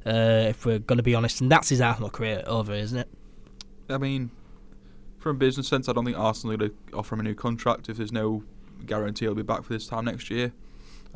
Uh, 0.05 0.45
if 0.51 0.67
we're 0.67 0.79
going 0.79 0.99
to 0.99 1.03
be 1.03 1.15
honest, 1.15 1.41
and 1.41 1.51
that's 1.51 1.71
his 1.71 1.81
Arsenal 1.81 2.11
career 2.11 2.45
over, 2.47 2.75
isn't 2.75 2.99
it? 2.99 3.09
I 3.89 3.97
mean, 3.97 4.31
from 5.19 5.37
a 5.37 5.39
business 5.39 5.69
sense, 5.69 5.89
I 5.89 5.95
don't 5.95 6.05
think 6.05 6.19
Arsenal 6.19 6.55
are 6.55 6.59
going 6.59 6.71
to 6.71 6.97
offer 6.97 7.15
him 7.15 7.21
a 7.21 7.25
new 7.25 7.35
contract 7.35 7.89
if 7.89 7.97
there's 7.97 8.13
no 8.13 8.45
guarantee 8.85 9.25
he'll 9.25 9.35
be 9.35 9.43
back 9.43 9.65
for 9.65 9.73
this 9.73 9.87
time 9.87 10.05
next 10.05 10.31
year. 10.31 10.53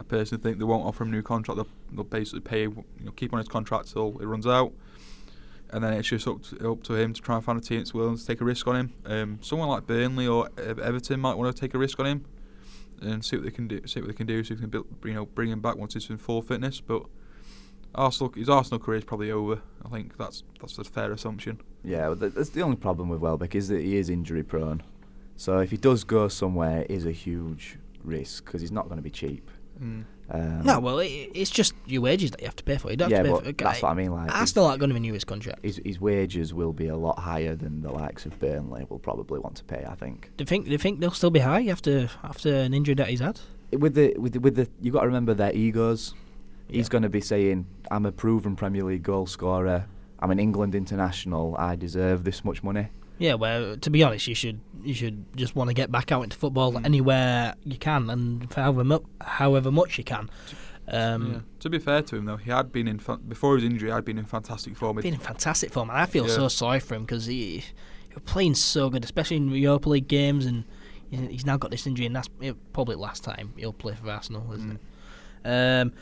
I 0.01 0.03
personally 0.03 0.43
think 0.43 0.59
they 0.59 0.65
won't 0.65 0.87
offer 0.87 1.05
him 1.05 1.11
a 1.11 1.13
new 1.13 1.23
contract. 1.23 1.57
They'll, 1.57 1.69
they'll 1.93 2.05
basically 2.05 2.41
pay, 2.41 2.63
you 2.63 2.85
know, 3.05 3.13
keep 3.13 3.35
on 3.35 3.39
his 3.39 3.49
contract 3.49 3.93
till 3.93 4.19
it 4.19 4.25
runs 4.25 4.47
out, 4.47 4.73
and 5.69 5.85
then 5.85 5.93
it's 5.93 6.09
just 6.09 6.27
up 6.27 6.43
to, 6.45 6.73
up 6.73 6.83
to 6.85 6.95
him 6.95 7.13
to 7.13 7.21
try 7.21 7.37
and 7.37 7.45
find 7.45 7.59
a 7.59 7.63
team 7.63 7.79
that's 7.79 7.93
willing 7.93 8.17
to 8.17 8.27
take 8.27 8.41
a 8.41 8.45
risk 8.45 8.67
on 8.67 8.77
him. 8.77 8.93
Um, 9.05 9.39
someone 9.43 9.69
like 9.69 9.87
Burnley 9.87 10.27
or 10.27 10.49
Everton 10.57 11.21
might 11.21 11.35
want 11.35 11.55
to 11.55 11.61
take 11.61 11.75
a 11.75 11.79
risk 11.79 12.01
on 12.01 12.07
him 12.07 12.25
and 13.03 13.23
see 13.23 13.37
what 13.37 13.45
they 13.45 13.51
can 13.51 13.69
do. 13.69 13.87
See 13.87 14.01
what 14.01 14.09
they 14.09 14.15
can 14.15 14.27
do. 14.27 14.39
If 14.39 14.49
they 14.49 14.55
can 14.57 14.71
build, 14.71 14.87
you 15.05 15.13
know 15.13 15.27
bring 15.27 15.51
him 15.51 15.61
back 15.61 15.77
once 15.77 15.93
he's 15.93 16.09
in 16.09 16.17
full 16.17 16.41
fitness. 16.41 16.81
But 16.81 17.05
Arsenal, 17.95 18.33
his 18.33 18.49
Arsenal 18.49 18.79
career 18.79 18.99
is 18.99 19.05
probably 19.05 19.31
over. 19.31 19.61
I 19.85 19.91
think 19.91 20.17
that's 20.17 20.45
that's 20.61 20.79
a 20.79 20.85
fair 20.85 21.13
assumption. 21.13 21.61
Yeah, 21.85 22.09
well, 22.09 22.17
that's 22.17 22.51
the 22.51 22.63
only 22.63 22.77
problem 22.77 23.11
with 23.11 23.21
Welbeck 23.21 23.55
is 23.55 23.69
that 23.69 23.83
he 23.83 23.97
is 23.97 24.09
injury 24.09 24.43
prone. 24.43 24.83
So 25.37 25.59
if 25.59 25.71
he 25.71 25.77
does 25.77 26.05
go 26.05 26.29
somewhere, 26.29 26.83
it 26.83 26.91
is 26.91 27.05
a 27.05 27.13
huge 27.13 27.79
risk 28.03 28.47
because 28.47 28.61
he's 28.63 28.73
not 28.73 28.87
going 28.87 28.97
to 28.97 29.03
be 29.03 29.11
cheap. 29.11 29.51
Mm. 29.81 30.05
Um, 30.33 30.63
no, 30.63 30.79
well, 30.79 31.01
it, 31.01 31.09
it's 31.35 31.51
just 31.51 31.75
your 31.87 32.03
wages 32.03 32.31
that 32.31 32.41
you 32.41 32.47
have 32.47 32.55
to 32.57 32.63
pay 32.63 32.77
for. 32.77 32.91
You 32.91 32.97
don't 32.97 33.11
yeah, 33.11 33.17
have 33.19 33.27
to 33.27 33.31
pay 33.33 33.35
but 33.37 33.43
for. 33.45 33.49
okay, 33.51 33.65
that's 33.65 33.83
what 33.83 33.91
I 33.91 33.95
mean. 33.95 34.13
Like, 34.13 34.33
Arsenal 34.33 34.67
aren't 34.67 34.79
going 34.79 34.91
to 34.91 34.95
renew 34.95 35.13
his 35.13 35.25
contract. 35.25 35.59
his 35.65 35.81
his 35.85 36.01
wages 36.01 36.55
will 36.55 36.73
be 36.73 36.87
a 36.89 36.97
lot 36.97 37.19
higher 37.19 37.57
than 37.57 37.83
the 37.83 37.91
likes 37.91 38.27
of 38.27 38.39
Burnley 38.39 38.87
will 38.89 38.99
probably 39.01 39.41
want 39.41 39.57
to 39.57 39.65
pay. 39.65 39.85
I 39.89 39.95
think. 39.97 40.31
Do 40.37 40.43
you 40.43 40.47
think? 40.47 40.67
Do 40.67 40.71
you 40.73 40.79
think 40.79 41.01
they'll 41.01 41.11
still 41.11 41.31
be 41.31 41.41
high 41.41 41.67
after 41.67 42.11
after 42.23 42.55
an 42.55 42.75
injury 42.75 42.95
that 42.95 43.09
he's 43.09 43.21
had? 43.21 43.41
With 43.73 43.95
the 43.95 44.15
with 44.19 44.35
the, 44.35 44.39
with 44.41 44.55
the 44.57 44.69
you 44.81 44.93
got 44.93 45.01
to 45.01 45.07
remember 45.07 45.35
their 45.35 45.53
egos. 45.53 46.15
He's 46.69 46.87
Yeah. 46.87 46.91
going 46.91 47.03
to 47.03 47.09
be 47.09 47.21
saying, 47.21 47.67
"I'm 47.91 48.07
a 48.07 48.13
proven 48.13 48.55
Premier 48.55 48.85
League 48.85 49.03
goal 49.03 49.27
scorer. 49.27 49.87
I'm 50.21 50.31
an 50.31 50.39
England 50.39 50.75
international. 50.77 51.57
I 51.59 51.75
deserve 51.75 52.23
this 52.23 52.45
much 52.45 52.63
money." 52.63 52.89
Yeah, 53.21 53.35
well, 53.35 53.77
to 53.77 53.91
be 53.91 54.03
honest, 54.03 54.27
you 54.27 54.35
should 54.35 54.61
you 54.83 54.95
should 54.95 55.25
just 55.37 55.55
want 55.55 55.69
to 55.69 55.75
get 55.75 55.93
back 55.93 56.11
out 56.11 56.23
into 56.23 56.37
football 56.37 56.73
Mm. 56.73 56.87
anywhere 56.87 57.55
you 57.65 57.77
can 57.77 58.09
and 58.11 58.51
for 58.53 58.63
however 58.63 58.83
mu- 58.83 59.07
however 59.21 59.71
much 59.71 59.99
you 59.99 60.05
can. 60.05 60.31
Um, 60.89 61.33
yeah. 61.33 61.41
To 61.61 61.71
be 61.71 61.79
fair 61.79 62.01
to 62.03 62.17
him, 62.17 62.25
though, 62.25 62.39
he 62.39 62.51
had 62.51 62.73
been 62.73 62.89
in 62.89 62.99
fa- 62.99 63.19
before 63.19 63.55
his 63.57 63.65
injury. 63.65 63.91
Had 63.91 64.05
been 64.07 64.19
in 64.19 64.25
fantastic 64.25 64.75
form. 64.77 64.97
Been 64.97 65.15
in 65.15 65.21
fantastic 65.21 65.71
form, 65.71 65.91
and 65.91 65.99
I 65.99 66.07
feel 66.07 66.27
Yeah. 66.27 66.35
so 66.35 66.49
sorry 66.49 66.81
for 66.81 66.95
him 66.95 67.03
because 67.03 67.27
he, 67.27 67.59
he 67.59 68.15
was 68.15 68.23
playing 68.25 68.55
so 68.55 68.89
good, 68.91 69.05
especially 69.05 69.37
in 69.37 69.51
Europa 69.51 69.89
League 69.91 70.09
games, 70.09 70.47
and 70.47 70.65
he's 71.11 71.45
now 71.47 71.59
got 71.59 71.71
this 71.71 71.87
injury, 71.87 72.07
and 72.07 72.17
that's 72.17 72.29
probably 72.73 72.97
last 72.97 73.23
time 73.23 73.53
he'll 73.57 73.73
play 73.75 73.95
for 73.95 74.11
Arsenal, 74.11 74.51
isn't 74.55 74.73
Mm. 74.73 74.79
it? 75.45 75.83
Um, 75.83 75.93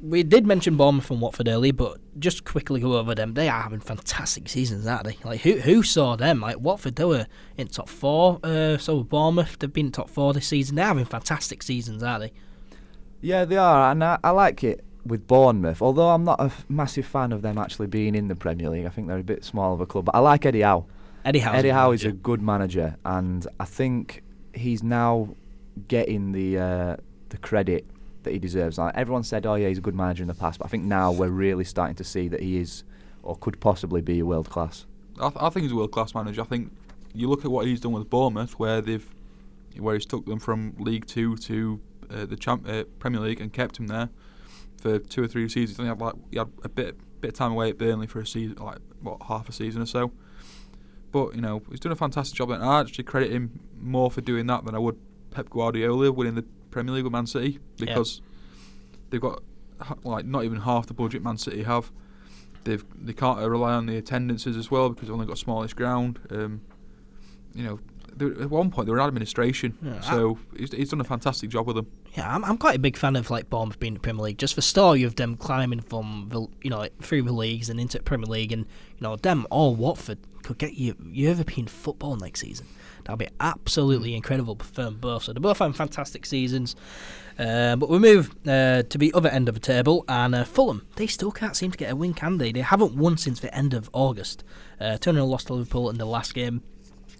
we 0.00 0.22
did 0.22 0.46
mention 0.46 0.76
Bournemouth 0.76 1.10
and 1.10 1.20
Watford 1.20 1.48
early, 1.48 1.72
but 1.72 1.98
just 2.18 2.44
quickly 2.44 2.80
go 2.80 2.96
over 2.96 3.14
them. 3.14 3.34
They 3.34 3.48
are 3.48 3.62
having 3.62 3.80
fantastic 3.80 4.48
seasons, 4.48 4.86
aren't 4.86 5.04
they? 5.04 5.18
Like 5.24 5.40
who 5.40 5.58
who 5.58 5.82
saw 5.82 6.16
them? 6.16 6.40
Like 6.40 6.60
Watford, 6.60 6.96
they 6.96 7.04
were 7.04 7.26
in 7.56 7.68
top 7.68 7.88
four. 7.88 8.38
Uh, 8.42 8.78
so 8.78 9.02
Bournemouth, 9.02 9.58
they've 9.58 9.72
been 9.72 9.86
in 9.86 9.92
top 9.92 10.10
four 10.10 10.32
this 10.32 10.46
season. 10.46 10.76
They're 10.76 10.86
having 10.86 11.04
fantastic 11.04 11.62
seasons, 11.62 12.02
aren't 12.02 12.22
they? 12.22 12.32
Yeah, 13.20 13.44
they 13.44 13.56
are, 13.56 13.90
and 13.90 14.04
I, 14.04 14.18
I 14.22 14.30
like 14.30 14.62
it 14.62 14.84
with 15.04 15.26
Bournemouth. 15.26 15.82
Although 15.82 16.10
I'm 16.10 16.24
not 16.24 16.40
a 16.40 16.44
f- 16.44 16.64
massive 16.68 17.06
fan 17.06 17.32
of 17.32 17.42
them 17.42 17.58
actually 17.58 17.88
being 17.88 18.14
in 18.14 18.28
the 18.28 18.36
Premier 18.36 18.70
League, 18.70 18.86
I 18.86 18.90
think 18.90 19.08
they're 19.08 19.18
a 19.18 19.24
bit 19.24 19.42
small 19.44 19.74
of 19.74 19.80
a 19.80 19.86
club. 19.86 20.04
But 20.04 20.14
I 20.14 20.20
like 20.20 20.46
Eddie 20.46 20.60
Howe. 20.60 20.86
Eddie 21.24 21.40
Howe. 21.40 21.52
Eddie 21.52 21.70
Howe 21.70 21.90
is 21.90 22.04
a 22.04 22.12
good 22.12 22.40
manager, 22.40 22.96
and 23.04 23.46
I 23.58 23.64
think 23.64 24.22
he's 24.54 24.84
now 24.84 25.34
getting 25.88 26.30
the 26.32 26.58
uh, 26.58 26.96
the 27.30 27.38
credit 27.38 27.84
that 28.28 28.34
he 28.34 28.38
deserves. 28.38 28.78
Like 28.78 28.94
everyone 28.94 29.24
said, 29.24 29.46
oh 29.46 29.54
yeah, 29.54 29.68
he's 29.68 29.78
a 29.78 29.80
good 29.80 29.94
manager 29.94 30.22
in 30.22 30.28
the 30.28 30.34
past, 30.34 30.58
but 30.58 30.66
I 30.66 30.68
think 30.68 30.84
now 30.84 31.10
we're 31.10 31.28
really 31.28 31.64
starting 31.64 31.96
to 31.96 32.04
see 32.04 32.28
that 32.28 32.40
he 32.40 32.58
is, 32.58 32.84
or 33.22 33.36
could 33.36 33.58
possibly 33.58 34.02
be, 34.02 34.18
a 34.20 34.26
world 34.26 34.50
class. 34.50 34.86
I, 35.18 35.30
th- 35.30 35.42
I 35.42 35.48
think 35.50 35.64
he's 35.64 35.72
a 35.72 35.76
world 35.76 35.92
class 35.92 36.14
manager. 36.14 36.42
I 36.42 36.44
think 36.44 36.72
you 37.14 37.28
look 37.28 37.44
at 37.44 37.50
what 37.50 37.66
he's 37.66 37.80
done 37.80 37.92
with 37.92 38.08
Bournemouth, 38.10 38.58
where 38.58 38.80
they've 38.80 39.08
where 39.78 39.94
he's 39.94 40.06
took 40.06 40.26
them 40.26 40.38
from 40.38 40.74
League 40.78 41.06
Two 41.06 41.36
to 41.36 41.80
uh, 42.10 42.26
the 42.26 42.36
champ, 42.36 42.68
uh, 42.68 42.84
Premier 42.98 43.20
League 43.20 43.40
and 43.40 43.52
kept 43.52 43.78
him 43.78 43.86
there 43.86 44.10
for 44.76 44.98
two 44.98 45.22
or 45.22 45.28
three 45.28 45.48
seasons. 45.48 45.78
I 45.78 45.84
think 45.84 45.86
he 45.86 45.88
had, 45.88 46.00
like, 46.00 46.14
he 46.30 46.38
had 46.38 46.48
a 46.64 46.68
bit 46.68 46.98
bit 47.20 47.28
of 47.28 47.34
time 47.34 47.52
away 47.52 47.70
at 47.70 47.78
Burnley 47.78 48.06
for 48.06 48.20
a 48.20 48.26
season, 48.26 48.56
like 48.58 48.78
what 49.00 49.22
half 49.28 49.48
a 49.48 49.52
season 49.52 49.82
or 49.82 49.86
so. 49.86 50.12
But 51.10 51.34
you 51.34 51.40
know 51.40 51.62
he's 51.70 51.80
done 51.80 51.92
a 51.92 51.96
fantastic 51.96 52.36
job, 52.36 52.50
and 52.50 52.62
I 52.62 52.80
actually 52.80 53.04
credit 53.04 53.32
him 53.32 53.60
more 53.80 54.10
for 54.10 54.20
doing 54.20 54.46
that 54.48 54.64
than 54.64 54.74
I 54.74 54.78
would 54.78 54.98
Pep 55.30 55.50
Guardiola 55.50 56.12
winning 56.12 56.34
the 56.34 56.44
Premier 56.70 56.94
League 56.94 57.04
with 57.04 57.12
Man 57.12 57.26
City 57.26 57.58
because 57.76 58.20
they've 59.10 59.20
got 59.20 59.42
like 60.04 60.24
not 60.26 60.44
even 60.44 60.60
half 60.60 60.86
the 60.86 60.94
budget 60.94 61.22
Man 61.22 61.36
City 61.38 61.62
have. 61.62 61.90
They've 62.64 62.84
they 63.00 63.12
can't 63.12 63.38
rely 63.38 63.72
on 63.74 63.86
the 63.86 63.96
attendances 63.96 64.56
as 64.56 64.70
well 64.70 64.90
because 64.90 65.08
they've 65.08 65.14
only 65.14 65.26
got 65.26 65.34
a 65.34 65.36
smallish 65.36 65.74
ground. 65.74 66.18
Um, 66.30 66.60
you 67.54 67.64
know, 67.64 67.80
at 68.42 68.50
one 68.50 68.70
point 68.70 68.86
they 68.86 68.92
were 68.92 68.98
in 68.98 69.04
administration, 69.06 69.78
Yeah, 69.80 70.00
I- 70.02 70.10
so 70.10 70.38
he's, 70.56 70.72
he's 70.72 70.90
done 70.90 71.00
a 71.00 71.04
fantastic 71.04 71.50
job 71.50 71.66
with 71.66 71.76
them. 71.76 71.86
Yeah, 72.16 72.34
I'm, 72.34 72.44
I'm 72.44 72.58
quite 72.58 72.74
a 72.76 72.78
big 72.80 72.96
fan 72.96 73.16
of 73.16 73.30
like 73.30 73.48
Bournemouth 73.48 73.78
being 73.78 73.92
in 73.92 73.94
the 73.94 74.00
Premier 74.00 74.24
League. 74.24 74.38
Just 74.38 74.56
the 74.56 74.62
story 74.62 75.02
of 75.04 75.14
them 75.16 75.36
climbing 75.36 75.80
from 75.80 76.28
the 76.30 76.46
you 76.62 76.70
know 76.70 76.88
through 77.00 77.22
the 77.22 77.32
leagues 77.32 77.68
and 77.70 77.78
into 77.80 77.98
the 77.98 78.04
Premier 78.04 78.26
League, 78.26 78.52
and 78.52 78.62
you 78.64 79.00
know 79.02 79.16
them 79.16 79.46
or 79.50 79.74
Watford 79.74 80.18
could 80.42 80.58
get 80.58 80.74
you 80.74 80.94
European 81.10 81.66
football 81.68 82.16
next 82.16 82.40
season. 82.40 82.66
That'd 83.08 83.18
be 83.18 83.28
absolutely 83.40 84.14
incredible 84.14 84.56
for 84.56 84.82
them 84.82 84.98
both. 85.00 85.24
So 85.24 85.32
they're 85.32 85.40
both 85.40 85.58
having 85.58 85.72
fantastic 85.72 86.26
seasons. 86.26 86.76
Uh, 87.38 87.74
but 87.76 87.88
we 87.88 87.98
move 87.98 88.30
uh, 88.46 88.82
to 88.82 88.98
the 88.98 89.12
other 89.14 89.28
end 89.30 89.48
of 89.48 89.54
the 89.54 89.60
table, 89.60 90.04
and 90.08 90.34
uh, 90.34 90.44
Fulham. 90.44 90.86
They 90.96 91.06
still 91.06 91.30
can't 91.32 91.56
seem 91.56 91.70
to 91.70 91.78
get 91.78 91.90
a 91.90 91.96
win, 91.96 92.12
can 92.12 92.36
they? 92.38 92.52
They 92.52 92.60
haven't 92.60 92.94
won 92.94 93.16
since 93.16 93.40
the 93.40 93.52
end 93.54 93.72
of 93.74 93.88
August. 93.94 94.44
Uh, 94.80 94.98
2 94.98 95.12
0 95.12 95.24
lost 95.24 95.46
to 95.46 95.54
Liverpool 95.54 95.88
in 95.88 95.96
the 95.98 96.04
last 96.04 96.34
game. 96.34 96.62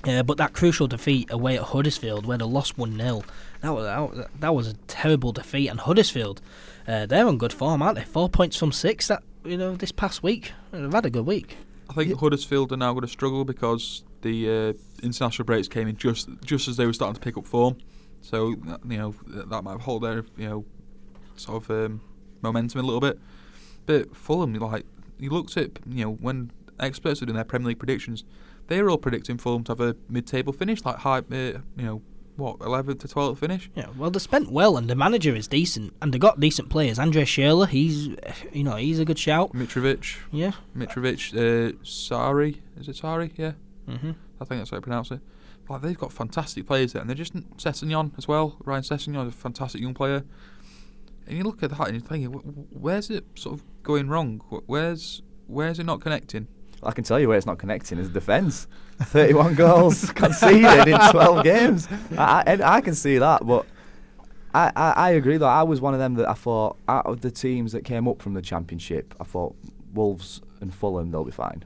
Uh, 0.04 0.22
but 0.22 0.36
that 0.36 0.52
crucial 0.52 0.86
defeat 0.86 1.30
away 1.32 1.56
at 1.56 1.62
Huddersfield, 1.64 2.26
where 2.26 2.36
they 2.38 2.44
lost 2.44 2.76
1 2.76 2.96
0, 2.98 3.22
that 3.62 3.70
was, 3.70 3.84
that 3.84 3.98
was- 4.00 4.26
that 4.40 4.54
was 4.54 4.66
a 4.68 4.74
terrible 4.88 5.32
defeat. 5.32 5.68
And 5.68 5.80
Huddersfield, 5.80 6.42
uh, 6.86 7.06
they're 7.06 7.26
on 7.26 7.38
good 7.38 7.52
form, 7.52 7.80
aren't 7.80 7.96
they? 7.98 8.04
Four 8.04 8.28
points 8.28 8.56
from 8.56 8.72
six 8.72 9.08
that 9.08 9.22
you 9.44 9.56
know 9.56 9.74
this 9.76 9.92
past 9.92 10.22
week. 10.22 10.52
They've 10.72 10.92
had 10.92 11.06
a 11.06 11.10
good 11.10 11.26
week. 11.26 11.56
I 11.88 11.94
think 11.94 12.10
Yeah. 12.10 12.16
Huddersfield 12.16 12.72
are 12.72 12.76
now 12.76 12.92
going 12.92 13.02
to 13.02 13.08
struggle 13.08 13.44
because 13.44 14.02
the 14.22 14.48
uh, 14.50 14.72
international 15.02 15.44
breaks 15.46 15.68
came 15.68 15.88
in 15.88 15.96
just 15.96 16.28
just 16.44 16.68
as 16.68 16.76
they 16.76 16.86
were 16.86 16.92
starting 16.92 17.14
to 17.14 17.20
pick 17.20 17.36
up 17.36 17.46
form. 17.46 17.76
So 18.20 18.50
you 18.50 18.78
know 18.98 19.14
that, 19.26 19.62
might 19.62 19.80
hold 19.80 20.02
their 20.02 20.24
you 20.36 20.48
know 20.48 20.64
sort 21.36 21.62
of 21.62 21.70
um, 21.70 22.00
momentum 22.42 22.80
a 22.80 22.82
little 22.84 23.00
bit. 23.00 23.18
But 23.86 24.16
Fulham, 24.16 24.54
like 24.54 24.84
you 25.18 25.30
looked 25.30 25.56
at 25.56 25.70
you 25.86 26.04
know 26.04 26.12
when 26.14 26.50
experts 26.80 27.20
were 27.20 27.26
doing 27.26 27.36
their 27.36 27.44
Premier 27.44 27.68
League 27.68 27.78
predictions, 27.78 28.24
they 28.66 28.82
were 28.82 28.90
all 28.90 28.98
predicting 28.98 29.38
Fulham 29.38 29.64
to 29.64 29.72
have 29.72 29.80
a 29.80 29.96
mid-table 30.08 30.52
finish, 30.52 30.84
like 30.84 30.96
high, 30.96 31.18
uh, 31.18 31.22
you 31.32 31.60
know 31.76 32.02
what, 32.36 32.60
11th 32.60 33.00
to 33.00 33.08
12th 33.08 33.38
finish. 33.38 33.68
Yeah, 33.74 33.86
well, 33.96 34.10
they 34.10 34.20
spent 34.20 34.52
well, 34.52 34.76
and 34.76 34.88
the 34.88 34.94
manager 34.94 35.34
is 35.34 35.48
decent, 35.48 35.92
and 36.00 36.14
they 36.14 36.18
got 36.18 36.38
decent 36.38 36.68
players. 36.68 36.96
Andre 36.96 37.24
Schürrle, 37.24 37.66
he's, 37.66 38.10
you 38.52 38.62
know, 38.62 38.76
he's 38.76 39.00
a 39.00 39.04
good 39.04 39.18
shout. 39.18 39.52
Mitrovic, 39.52 40.18
Yeah. 40.30 40.52
Mitrovic, 40.76 41.34
uh, 41.34 41.76
Sari, 41.82 42.62
is 42.78 42.88
it 42.88 42.94
Sari? 42.94 43.32
Yeah. 43.36 43.52
Hmm 43.96 44.10
I 44.40 44.44
think 44.44 44.60
that's 44.60 44.70
how 44.70 44.76
I 44.76 44.80
pronounce 44.80 45.10
it. 45.10 45.20
Like 45.68 45.82
they've 45.82 45.98
got 45.98 46.12
fantastic 46.12 46.66
players 46.66 46.92
there, 46.92 47.00
and 47.00 47.10
they're 47.10 47.16
just 47.16 47.34
Sessegnon 47.56 48.12
as 48.16 48.26
well. 48.26 48.56
Ryan 48.64 48.82
Sessegnon 48.82 49.26
is 49.28 49.34
a 49.34 49.36
fantastic 49.36 49.80
young 49.80 49.94
player. 49.94 50.24
And 51.26 51.36
you 51.36 51.44
look 51.44 51.62
at 51.62 51.70
that 51.70 51.88
and 51.88 51.92
you're 51.92 52.06
thinking, 52.06 52.30
where's 52.70 53.10
it 53.10 53.24
sort 53.34 53.58
of 53.58 53.64
going 53.82 54.08
wrong? 54.08 54.38
Where's 54.66 55.22
where's 55.46 55.78
it 55.78 55.84
not 55.84 56.00
connecting? 56.00 56.46
I 56.82 56.92
can 56.92 57.04
tell 57.04 57.18
you 57.18 57.28
where 57.28 57.36
it's 57.36 57.46
not 57.46 57.58
connecting 57.58 57.98
is 57.98 58.08
defence. 58.08 58.66
31 59.00 59.54
goals 59.56 60.10
conceded 60.12 60.88
in 60.88 60.98
12 61.10 61.44
games. 61.44 61.88
I, 62.16 62.44
I, 62.46 62.76
I 62.76 62.80
can 62.80 62.94
see 62.94 63.18
that, 63.18 63.44
but 63.44 63.66
I, 64.54 64.72
I, 64.76 64.90
I 64.92 65.10
agree 65.10 65.36
though. 65.36 65.46
I 65.46 65.64
was 65.64 65.80
one 65.80 65.92
of 65.92 66.00
them 66.00 66.14
that 66.14 66.28
I 66.28 66.34
thought 66.34 66.76
out 66.88 67.06
of 67.06 67.20
the 67.20 67.30
teams 67.30 67.72
that 67.72 67.84
came 67.84 68.06
up 68.08 68.22
from 68.22 68.34
the 68.34 68.42
championship, 68.42 69.14
I 69.20 69.24
thought 69.24 69.56
Wolves 69.92 70.40
and 70.60 70.72
Fulham 70.72 71.10
they'll 71.10 71.24
be 71.24 71.32
fine. 71.32 71.64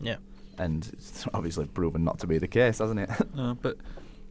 Yeah. 0.00 0.16
And 0.62 0.88
it's 0.92 1.26
obviously 1.34 1.66
proven 1.66 2.04
not 2.04 2.18
to 2.20 2.26
be 2.26 2.38
the 2.38 2.48
case, 2.48 2.78
hasn't 2.78 3.00
it? 3.00 3.10
Uh, 3.38 3.54
but 3.54 3.76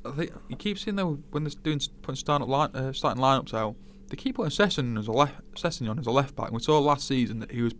I 0.06 0.12
think 0.12 0.32
you 0.50 0.56
keep 0.56 0.78
seeing 0.80 0.96
though 0.96 1.20
when 1.32 1.44
they're 1.44 1.54
doing 1.64 1.80
putting 2.02 2.16
starting 2.16 2.48
line, 2.48 2.70
uh, 2.74 2.94
starting 2.94 3.22
lineups 3.22 3.54
out, 3.54 3.76
they 4.10 4.16
keep 4.16 4.36
putting 4.38 4.52
Sessegnon 4.52 4.98
as 4.98 5.08
a 5.08 5.12
left 5.12 5.36
Sessegnon 5.56 6.00
as 6.00 6.08
a 6.08 6.12
left 6.12 6.36
back. 6.36 6.52
We 6.52 6.60
saw 6.60 6.80
last 6.80 7.08
season 7.08 7.40
that 7.40 7.52
he 7.52 7.62
was 7.62 7.74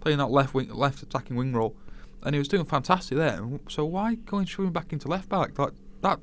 playing 0.00 0.18
that 0.18 0.30
left 0.30 0.54
wing, 0.54 0.68
left 0.72 1.02
attacking 1.02 1.36
wing 1.36 1.52
role, 1.52 1.74
and 2.22 2.34
he 2.34 2.38
was 2.38 2.48
doing 2.48 2.64
fantastic 2.64 3.16
there. 3.18 3.40
So 3.68 3.84
why 3.84 4.14
going 4.14 4.40
and 4.42 4.48
shove 4.48 4.66
him 4.66 4.72
back 4.72 4.92
into 4.92 5.08
left 5.08 5.28
back? 5.28 5.58
Like 5.58 5.72
that. 6.02 6.20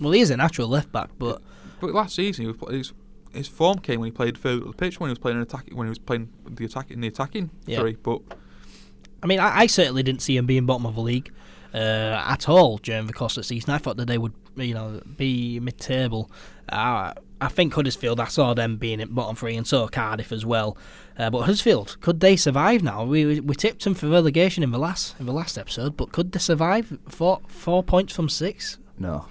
Well, 0.00 0.12
he 0.12 0.20
is 0.20 0.30
a 0.30 0.36
natural 0.36 0.68
left 0.68 0.92
back, 0.92 1.10
but 1.18 1.40
But 1.80 1.92
last 1.94 2.14
season 2.16 2.44
he 2.46 2.52
was 2.52 2.70
his, 2.74 2.92
his 3.32 3.48
form 3.48 3.78
came 3.78 4.00
when 4.00 4.08
he 4.08 4.12
played 4.12 4.36
further 4.38 4.62
up 4.62 4.68
the 4.68 4.76
pitch 4.76 5.00
when 5.00 5.08
he 5.08 5.12
was 5.12 5.18
playing 5.18 5.36
an 5.38 5.42
attack 5.42 5.68
when 5.72 5.86
he 5.86 5.90
was 5.90 5.98
playing 5.98 6.28
the 6.46 6.64
attack 6.64 6.90
in 6.90 7.00
the 7.00 7.08
attacking 7.08 7.50
Yeah. 7.66 7.80
three. 7.80 7.96
But 8.02 8.20
I 9.22 9.26
mean, 9.26 9.40
I, 9.40 9.60
I 9.60 9.66
certainly 9.66 10.02
didn't 10.02 10.22
see 10.22 10.36
them 10.36 10.46
being 10.46 10.66
bottom 10.66 10.86
of 10.86 10.94
the 10.94 11.00
league 11.00 11.32
uh, 11.74 11.76
at 12.26 12.48
all 12.48 12.78
during 12.78 13.06
the 13.06 13.12
course 13.12 13.36
of 13.36 13.42
the 13.42 13.46
season. 13.46 13.70
I 13.70 13.78
thought 13.78 13.96
that 13.96 14.06
they 14.06 14.18
would, 14.18 14.32
you 14.56 14.74
know, 14.74 15.00
be 15.16 15.60
mid-table. 15.60 16.30
Uh, 16.68 17.12
I 17.40 17.48
think 17.48 17.72
Huddersfield, 17.74 18.18
I 18.20 18.26
saw 18.26 18.54
them 18.54 18.76
being 18.76 19.00
at 19.00 19.14
bottom 19.14 19.36
three, 19.36 19.56
and 19.56 19.66
so 19.66 19.86
Cardiff 19.88 20.32
as 20.32 20.44
well. 20.44 20.76
Uh, 21.16 21.30
but 21.30 21.40
Huddersfield, 21.42 21.96
could 22.00 22.20
they 22.20 22.36
survive 22.36 22.82
now? 22.82 23.04
We, 23.04 23.24
we 23.26 23.40
we 23.40 23.54
tipped 23.54 23.84
them 23.84 23.94
for 23.94 24.08
relegation 24.08 24.62
in 24.62 24.70
the 24.72 24.78
last 24.78 25.14
in 25.20 25.26
the 25.26 25.32
last 25.32 25.56
episode, 25.58 25.96
but 25.96 26.12
could 26.12 26.32
they 26.32 26.38
survive? 26.40 26.98
Four 27.08 27.40
four 27.48 27.82
points 27.82 28.14
from 28.14 28.28
six. 28.28 28.78
no. 28.98 29.26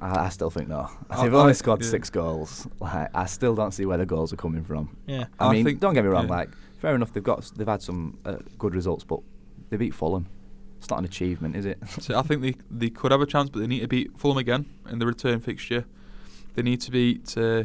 I, 0.00 0.24
I 0.24 0.28
still 0.30 0.50
think 0.50 0.66
no. 0.68 0.90
I- 1.08 1.22
They've 1.22 1.32
only 1.34 1.54
scored 1.54 1.80
yeah. 1.80 1.88
six 1.88 2.10
goals. 2.10 2.66
Like, 2.80 3.08
I 3.14 3.26
still 3.26 3.54
don't 3.54 3.70
see 3.70 3.86
where 3.86 3.98
the 3.98 4.04
goals 4.06 4.32
are 4.32 4.36
coming 4.36 4.64
from. 4.64 4.96
Yeah. 5.06 5.26
I, 5.38 5.46
I 5.46 5.52
mean, 5.52 5.64
think- 5.64 5.78
don't 5.78 5.94
get 5.94 6.02
me 6.02 6.10
wrong. 6.10 6.24
yeah. 6.26 6.30
Like, 6.38 6.50
fair 6.78 6.96
enough, 6.96 7.12
they've 7.12 7.22
got 7.22 7.48
they've 7.56 7.68
had 7.68 7.82
some 7.82 8.18
uh, 8.24 8.38
good 8.58 8.74
results, 8.74 9.04
but 9.04 9.20
they 9.72 9.78
beat 9.78 9.94
Fulham. 9.94 10.26
It's 10.78 10.90
not 10.90 10.98
an 10.98 11.04
achievement, 11.06 11.56
is 11.56 11.64
it? 11.64 11.78
So 12.00 12.18
I 12.18 12.22
think 12.22 12.42
they 12.42 12.54
they 12.70 12.90
could 12.90 13.10
have 13.10 13.20
a 13.22 13.26
chance, 13.26 13.48
but 13.50 13.60
they 13.60 13.66
need 13.66 13.80
to 13.80 13.88
beat 13.88 14.16
Fulham 14.18 14.38
again 14.38 14.66
in 14.90 14.98
the 14.98 15.06
return 15.06 15.40
fixture. 15.40 15.84
They 16.54 16.62
need 16.62 16.80
to 16.82 16.90
beat 16.90 17.36
uh, 17.38 17.64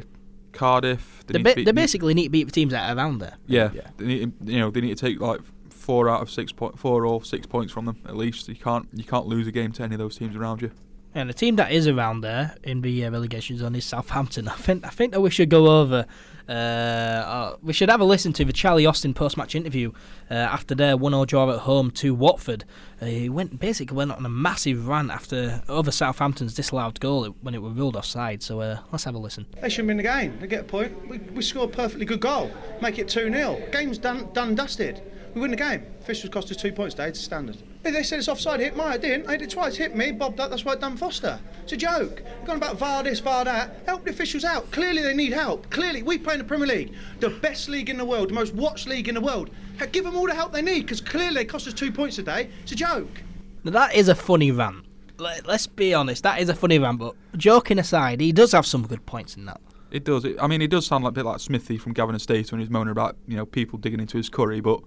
Cardiff. 0.54 1.24
They, 1.28 1.38
need 1.38 1.43
ba- 1.43 1.50
to 1.52 1.56
beat 1.58 1.65
they 1.65 1.72
basically 1.74 2.13
need 2.13 2.24
to 2.26 2.30
beat 2.30 2.46
the 2.46 2.52
teams 2.52 2.72
that 2.72 2.89
are 2.89 2.96
around 2.98 3.20
there. 3.20 3.36
yeah. 3.46 3.72
Yeah. 3.74 3.88
They 3.98 4.06
need 4.06 4.39
to- 4.46 4.52
you 4.54 4.60
know 4.60 4.72
they 4.72 4.82
need 4.82 4.98
to 4.98 5.06
take 5.06 5.20
like 5.20 5.41
four 5.70 6.10
out 6.10 6.22
of 6.22 6.30
six 6.32 6.52
point 6.52 6.80
four 6.80 7.06
or 7.06 7.24
six 7.24 7.46
points 7.46 7.72
from 7.74 7.86
them 7.86 7.98
at 8.06 8.15
least. 8.15 8.48
You 8.48 8.56
can't 8.56 8.88
you 8.93 9.04
can't 9.04 9.26
lose 9.28 9.48
a 9.48 9.52
game 9.52 9.72
to 9.74 9.84
any 9.84 9.96
of 9.96 10.00
those 10.00 10.17
teams 10.17 10.36
around 10.36 10.62
you. 10.62 10.72
And 11.17 11.27
the 11.27 11.34
team 11.34 11.56
that 11.56 11.71
is 11.71 11.88
around 11.88 12.21
there 12.21 12.53
in 12.62 12.82
the 12.82 13.03
uh, 13.03 13.10
relegation 13.10 13.58
zone 13.58 13.73
is 13.73 13.86
Southampton. 13.86 14.47
I 14.47 14.53
think 14.53 14.86
I 14.86 14.89
think 14.89 15.13
that 15.13 15.19
we 15.19 15.32
should 15.32 15.49
go 15.49 15.80
over. 15.82 16.06
Uh, 16.47 16.51
uh, 16.51 17.56
we 17.63 17.73
should 17.73 17.89
have 17.89 17.99
a 17.99 18.06
listen 18.06 18.34
to 18.34 18.45
the 18.45 18.53
Charlie 18.53 18.86
Austin 18.86 19.15
post-match 19.15 19.56
interview 19.56 19.91
uh, 20.30 20.36
after 20.36 20.75
their 20.75 20.95
one-all 20.95 21.25
draw 21.25 21.51
at 21.51 21.62
home 21.62 21.89
to 21.91 22.13
Watford. 22.13 22.65
Uh, 23.01 23.08
he 23.08 23.30
went 23.30 23.60
basically 23.60 23.97
went 23.97 24.12
on 24.12 24.27
a 24.27 24.30
massive 24.30 24.88
rant 24.88 25.10
after 25.10 25.63
over 25.67 25.89
Southampton's 25.89 26.53
disallowed 26.53 26.99
goal 26.99 27.25
when 27.41 27.56
it 27.56 27.63
was 27.63 27.73
ruled 27.73 27.95
offside. 27.95 28.43
So 28.43 28.62
uh, 28.62 28.82
let's 28.91 29.06
have 29.06 29.15
a 29.15 29.17
listen. 29.17 29.47
They 29.60 29.69
shouldn't 29.69 29.88
win 29.88 29.97
the 29.97 30.03
game. 30.03 30.38
They 30.39 30.45
get 30.45 30.60
a 30.60 30.65
point. 30.65 31.10
We, 31.10 31.17
we 31.17 31.41
score 31.41 31.63
a 31.63 31.67
perfectly 31.67 32.06
good 32.06 32.21
goal. 32.21 32.51
Make 32.80 32.99
it 32.99 33.08
2 33.08 33.34
0. 33.34 33.69
Game's 33.71 33.97
done, 33.97 34.30
done 34.34 34.53
dusted. 34.53 35.01
We 35.34 35.41
win 35.41 35.49
the 35.49 35.58
game. 35.58 35.84
Officials 35.99 36.32
cost 36.32 36.51
us 36.51 36.58
two 36.58 36.71
points 36.71 36.93
today. 36.93 37.10
It's 37.10 37.19
standard. 37.19 37.58
If 37.88 37.93
they 37.93 38.04
said 38.04 38.19
it's 38.19 38.28
offside, 38.28 38.60
hit 38.60 38.76
my. 38.76 38.86
I 38.86 38.97
didn't. 38.97 39.28
I 39.28 39.32
hit 39.34 39.43
it 39.43 39.50
twice. 39.50 39.76
Hit 39.78 39.95
me, 39.95 40.12
bobbed 40.12 40.39
up. 40.39 40.50
That's 40.50 40.65
why 40.65 40.73
it 40.73 40.82
done 40.82 40.97
Foster. 40.97 41.39
It's 41.63 41.71
a 41.73 41.78
joke. 41.78 42.21
Gone 42.45 42.58
about 42.58 42.78
VAR 42.78 43.04
this, 43.04 43.19
VAR 43.19 43.45
that. 43.45 43.82
Help 43.86 44.04
the 44.04 44.10
officials 44.12 44.43
out. 44.43 44.69
Clearly 44.71 45.02
they 45.02 45.13
need 45.13 45.32
help. 45.34 45.69
Clearly 45.69 46.04
we 46.04 46.17
play 46.17 46.34
in 46.34 46.39
the 46.39 46.45
Premier 46.45 46.67
League, 46.67 46.93
the 47.19 47.30
best 47.30 47.69
league 47.69 47.89
in 47.89 47.97
the 47.97 48.06
world, 48.06 48.30
the 48.30 48.34
most 48.34 48.54
watched 48.54 48.88
league 48.88 49.08
in 49.08 49.15
the 49.15 49.21
world. 49.21 49.50
Ha- 49.80 49.86
Give 49.91 50.04
them 50.04 50.15
all 50.17 50.28
the 50.28 50.36
help 50.36 50.52
they 50.54 50.62
need 50.62 50.82
because 50.82 51.02
clearly 51.02 51.36
they 51.36 51.45
cost 51.45 51.67
us 51.67 51.73
two 51.73 51.91
points 51.91 52.17
a 52.17 52.23
day. 52.23 52.50
It's 52.63 52.71
a 52.73 52.76
joke. 52.76 53.21
Now, 53.63 53.71
that 53.71 53.95
is 53.95 54.08
a 54.10 54.15
funny 54.15 54.52
rant. 54.52 54.86
Let, 55.17 55.47
let's 55.47 55.67
be 55.67 55.93
honest, 55.93 56.23
that 56.23 56.39
is 56.41 56.50
a 56.50 56.56
funny 56.56 56.80
rant. 56.80 57.00
But 57.00 57.15
joking 57.38 57.80
aside, 57.80 58.19
he 58.21 58.32
does 58.32 58.52
have 58.52 58.65
some 58.65 58.86
good 58.86 59.06
points 59.06 59.36
in 59.36 59.45
that. 59.45 59.62
It 59.91 60.04
does. 60.04 60.26
It, 60.26 60.36
I 60.41 60.47
mean, 60.47 60.62
it 60.62 60.69
does 60.69 60.86
sound 60.86 61.06
like 61.06 61.12
a 61.12 61.15
bit 61.15 61.26
like 61.26 61.39
Smithy 61.39 61.78
from 61.78 61.93
Gavin 61.93 62.13
and 62.13 62.21
Stacey 62.21 62.52
when 62.52 62.60
he's 62.60 62.69
moaning 62.69 62.91
about 62.91 63.15
you 63.28 63.38
know 63.38 63.45
people 63.45 63.80
digging 63.80 64.02
into 64.02 64.17
his 64.17 64.28
curry, 64.30 64.60
but 64.60 64.82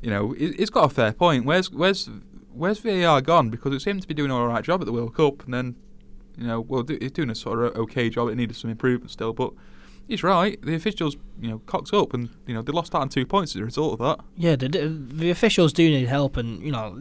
you 0.00 0.10
know 0.10 0.32
it, 0.34 0.54
it's 0.58 0.70
got 0.70 0.84
a 0.84 0.88
fair 0.88 1.12
point. 1.12 1.44
Where's 1.44 1.70
where's 1.70 2.08
where's 2.52 2.78
VAR 2.78 3.20
gone? 3.20 3.50
Because 3.50 3.74
it 3.74 3.80
seemed 3.80 4.02
to 4.02 4.08
be 4.08 4.14
doing 4.14 4.30
all 4.30 4.46
right 4.46 4.64
job 4.64 4.80
at 4.80 4.86
the 4.86 4.92
World 4.92 5.14
Cup, 5.14 5.44
and 5.44 5.54
then 5.54 5.76
you 6.36 6.46
know 6.46 6.60
well 6.60 6.84
it's 6.88 7.12
doing 7.12 7.30
a 7.30 7.34
sort 7.34 7.62
of 7.62 7.76
okay 7.76 8.10
job. 8.10 8.28
It 8.28 8.36
needed 8.36 8.56
some 8.56 8.70
improvement 8.70 9.10
still, 9.10 9.32
but 9.32 9.52
he's 10.08 10.22
right. 10.22 10.60
The 10.62 10.74
officials 10.74 11.16
you 11.40 11.50
know 11.50 11.58
cocked 11.66 11.92
up, 11.94 12.14
and 12.14 12.30
you 12.46 12.54
know 12.54 12.62
they 12.62 12.72
lost 12.72 12.94
out 12.94 13.02
on 13.02 13.08
two 13.08 13.26
points 13.26 13.54
as 13.54 13.60
a 13.60 13.64
result 13.64 14.00
of 14.00 14.18
that. 14.18 14.24
Yeah, 14.36 14.56
the, 14.56 14.68
the 14.68 15.30
officials 15.30 15.72
do 15.72 15.88
need 15.88 16.08
help, 16.08 16.36
and 16.36 16.62
you 16.62 16.72
know, 16.72 16.98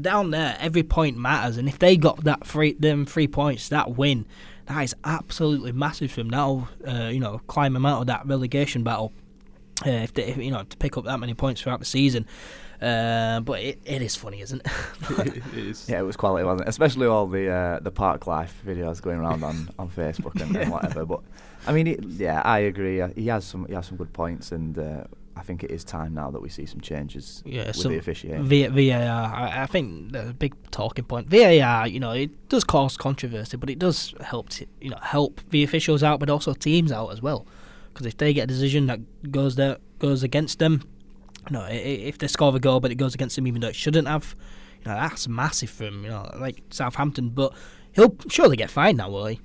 down 0.00 0.30
there 0.30 0.56
every 0.58 0.82
point 0.82 1.16
matters. 1.16 1.56
And 1.56 1.68
if 1.68 1.78
they 1.78 1.96
got 1.96 2.24
that 2.24 2.46
three, 2.46 2.72
them 2.72 3.06
three 3.06 3.28
points, 3.28 3.68
that 3.68 3.96
win, 3.96 4.26
that 4.66 4.82
is 4.82 4.94
absolutely 5.04 5.72
massive 5.72 6.10
for 6.10 6.20
them. 6.20 6.30
That'll, 6.30 6.68
uh, 6.86 7.08
you 7.08 7.20
know, 7.20 7.40
climb 7.46 7.74
them 7.74 7.86
out 7.86 8.00
of 8.00 8.06
that 8.08 8.26
relegation 8.26 8.82
battle. 8.82 9.12
Uh, 9.84 9.90
if 9.90 10.14
they, 10.14 10.24
if, 10.24 10.36
you 10.38 10.50
know, 10.50 10.62
to 10.62 10.76
pick 10.78 10.96
up 10.96 11.04
that 11.04 11.18
many 11.20 11.34
points 11.34 11.60
throughout 11.60 11.80
the 11.80 11.84
season. 11.84 12.26
Uh, 12.80 13.40
but 13.40 13.60
it, 13.60 13.78
it 13.84 14.02
is 14.02 14.14
funny, 14.16 14.40
isn't 14.40 14.62
it? 14.64 14.72
it 15.36 15.54
is. 15.54 15.88
Yeah, 15.88 16.00
it 16.00 16.02
was 16.04 16.16
quality, 16.16 16.44
wasn't 16.44 16.62
it? 16.62 16.68
Especially 16.68 17.06
all 17.06 17.26
the 17.26 17.48
uh, 17.50 17.80
the 17.80 17.90
park 17.90 18.26
life 18.26 18.54
videos 18.66 19.00
going 19.02 19.18
around 19.18 19.42
on, 19.44 19.68
on 19.78 19.88
Facebook 19.88 20.40
and, 20.40 20.54
and 20.56 20.70
whatever. 20.70 21.04
But 21.06 21.20
I 21.66 21.72
mean, 21.72 21.86
it, 21.86 22.04
yeah, 22.04 22.42
I 22.44 22.60
agree. 22.60 23.00
Uh, 23.00 23.08
He 23.16 23.26
has 23.28 23.44
some 23.44 23.66
he 23.66 23.74
has 23.74 23.86
some 23.86 23.96
good 23.96 24.12
points, 24.12 24.52
and 24.52 24.78
uh, 24.78 25.04
I 25.36 25.42
think 25.42 25.62
it 25.64 25.70
is 25.70 25.84
time 25.84 26.14
now 26.14 26.30
that 26.30 26.40
we 26.40 26.48
see 26.48 26.64
some 26.66 26.80
changes 26.80 27.42
Yeah, 27.46 27.66
with 27.68 27.76
some 27.76 27.92
the 27.92 27.98
officiating. 27.98 28.44
V- 28.44 28.68
VAR, 28.90 29.34
I, 29.34 29.62
I 29.62 29.66
think 29.66 30.12
the 30.12 30.34
big 30.38 30.54
talking 30.70 31.04
point. 31.04 31.28
VAR, 31.28 31.86
you 31.86 32.00
know, 32.00 32.12
it 32.12 32.48
does 32.48 32.64
cause 32.64 32.96
controversy, 32.96 33.56
but 33.58 33.68
it 33.70 33.78
does 33.78 34.14
help, 34.22 34.48
t- 34.50 34.66
you 34.80 34.90
know, 34.90 34.98
help 35.02 35.40
the 35.50 35.62
officials 35.64 36.02
out, 36.02 36.20
but 36.20 36.30
also 36.30 36.52
teams 36.54 36.92
out 36.92 37.08
as 37.12 37.20
well. 37.20 37.46
Because 37.96 38.06
if 38.08 38.18
they 38.18 38.34
get 38.34 38.44
a 38.44 38.46
decision 38.48 38.88
that 38.88 39.00
goes 39.32 39.56
there 39.56 39.78
goes 40.00 40.22
against 40.22 40.58
them, 40.58 40.82
you 41.48 41.56
know, 41.56 41.66
if 41.70 42.18
they 42.18 42.26
score 42.26 42.54
a 42.54 42.58
goal 42.60 42.78
but 42.78 42.90
it 42.90 42.96
goes 42.96 43.14
against 43.14 43.36
them 43.36 43.46
even 43.46 43.62
though 43.62 43.68
it 43.68 43.74
shouldn't 43.74 44.06
have, 44.06 44.36
you 44.84 44.90
know, 44.90 44.96
that's 44.96 45.26
massive 45.26 45.70
for 45.70 45.84
him. 45.84 46.04
You 46.04 46.10
know, 46.10 46.30
like 46.38 46.62
Southampton, 46.68 47.30
but 47.30 47.54
he'll 47.94 48.14
surely 48.28 48.58
get 48.58 48.70
fined 48.70 48.98
now, 48.98 49.08
will 49.08 49.24
he? 49.24 49.40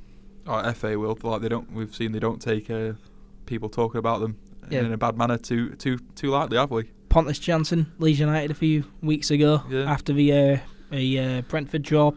Oh, 0.46 0.70
FA 0.74 1.00
will 1.00 1.18
like 1.24 1.42
they 1.42 1.48
don't. 1.48 1.72
We've 1.72 1.96
seen 1.96 2.12
they 2.12 2.20
don't 2.20 2.42
take 2.42 2.70
uh, 2.70 2.92
people 3.46 3.70
talking 3.70 4.00
about 4.00 4.20
them 4.20 4.38
Yeah. 4.70 4.80
in 4.82 4.92
a 4.92 4.98
bad 4.98 5.18
manner 5.18 5.38
too 5.38 5.76
too 5.76 6.00
too 6.16 6.32
lightly, 6.32 6.58
have 6.58 6.72
we? 6.72 6.92
Pontus 7.08 7.40
Jansson, 7.40 7.86
Leeds 8.00 8.20
United, 8.20 8.52
a 8.52 8.54
few 8.54 8.84
weeks 9.02 9.32
ago 9.32 9.64
Yeah. 9.70 9.90
after 9.90 10.12
the 10.12 10.34
uh, 10.34 10.58
a 10.92 11.18
uh, 11.38 11.42
Brentford 11.44 11.84
draw. 11.84 12.12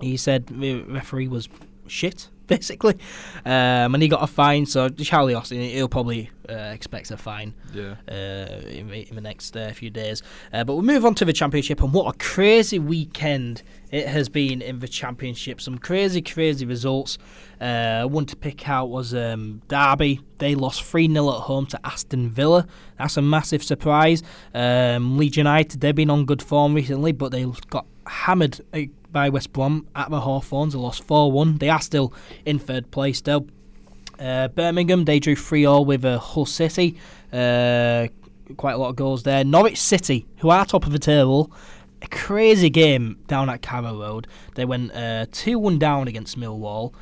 He 0.00 0.16
said 0.16 0.48
the 0.48 0.82
referee 0.82 1.28
was 1.28 1.48
shit, 1.86 2.30
basically, 2.56 2.94
um, 3.44 3.94
and 3.94 4.02
he 4.02 4.08
got 4.08 4.22
a 4.22 4.26
fine. 4.26 4.66
So 4.66 4.88
Charlie 4.88 5.34
Austin, 5.34 5.60
he'll 5.60 5.88
probably 5.88 6.30
uh, 6.48 6.52
expect 6.52 7.10
a 7.10 7.16
fine 7.16 7.54
Yeah. 7.72 7.94
uh, 8.08 8.12
in, 8.68 8.88
the, 8.88 9.08
in 9.08 9.14
the 9.14 9.20
next 9.20 9.56
uh, 9.56 9.72
few 9.72 9.90
days. 9.90 10.22
Uh, 10.52 10.64
but 10.64 10.74
we'll 10.74 10.82
move 10.82 11.04
on 11.04 11.14
to 11.16 11.24
the 11.24 11.32
championship, 11.32 11.82
and 11.82 11.92
what 11.92 12.14
a 12.14 12.18
crazy 12.18 12.78
weekend 12.78 13.62
it 13.90 14.06
has 14.08 14.28
been 14.28 14.62
in 14.62 14.78
the 14.78 14.88
championship. 14.88 15.60
Some 15.60 15.78
crazy, 15.78 16.22
crazy 16.22 16.64
results. 16.64 17.18
Uh, 17.60 18.04
one 18.04 18.26
to 18.26 18.36
pick 18.36 18.68
out 18.68 18.88
was 18.88 19.14
um, 19.14 19.62
Derby. 19.68 20.20
They 20.38 20.54
lost 20.54 20.82
3 20.82 21.12
0 21.12 21.28
at 21.28 21.40
home 21.42 21.66
to 21.66 21.80
Aston 21.84 22.30
Villa. 22.30 22.66
That's 22.98 23.16
a 23.16 23.22
massive 23.22 23.62
surprise. 23.62 24.22
Um, 24.54 25.18
Leeds 25.18 25.36
United, 25.36 25.80
they've 25.80 25.94
been 25.94 26.10
on 26.10 26.24
good 26.24 26.42
form 26.42 26.74
recently, 26.74 27.12
but 27.12 27.30
they 27.32 27.46
got 27.70 27.86
hammered 28.06 28.60
uh, 28.72 28.80
by 29.12 29.28
West 29.28 29.52
Brom 29.52 29.86
at 29.94 30.10
the 30.10 30.20
Hawthorns. 30.20 30.72
They 30.72 30.78
lost 30.78 31.04
4 31.04 31.30
1. 31.30 31.58
They 31.58 31.68
are 31.68 31.80
still 31.80 32.12
in 32.44 32.58
third 32.58 32.90
place 32.90 33.18
still. 33.18 33.46
Uh, 34.18 34.48
Birmingham, 34.48 35.04
they 35.04 35.18
drew 35.18 35.36
3 35.36 35.62
0 35.62 35.80
with 35.82 36.04
uh, 36.04 36.18
Hull 36.18 36.46
City. 36.46 36.96
Uh, 37.32 38.08
quite 38.56 38.72
a 38.72 38.78
lot 38.78 38.90
of 38.90 38.96
goals 38.96 39.22
there. 39.22 39.44
Norwich 39.44 39.78
City, 39.78 40.26
who 40.38 40.50
are 40.50 40.64
top 40.64 40.86
of 40.86 40.92
the 40.92 40.98
table, 40.98 41.52
a 42.02 42.08
crazy 42.08 42.70
game 42.70 43.18
down 43.26 43.48
at 43.48 43.62
Carrow 43.62 44.00
Road. 44.00 44.26
They 44.54 44.64
went 44.64 44.92
uh, 44.92 45.26
2 45.32 45.58
1 45.58 45.78
down 45.78 46.08
against 46.08 46.38
Millwall. 46.38 46.92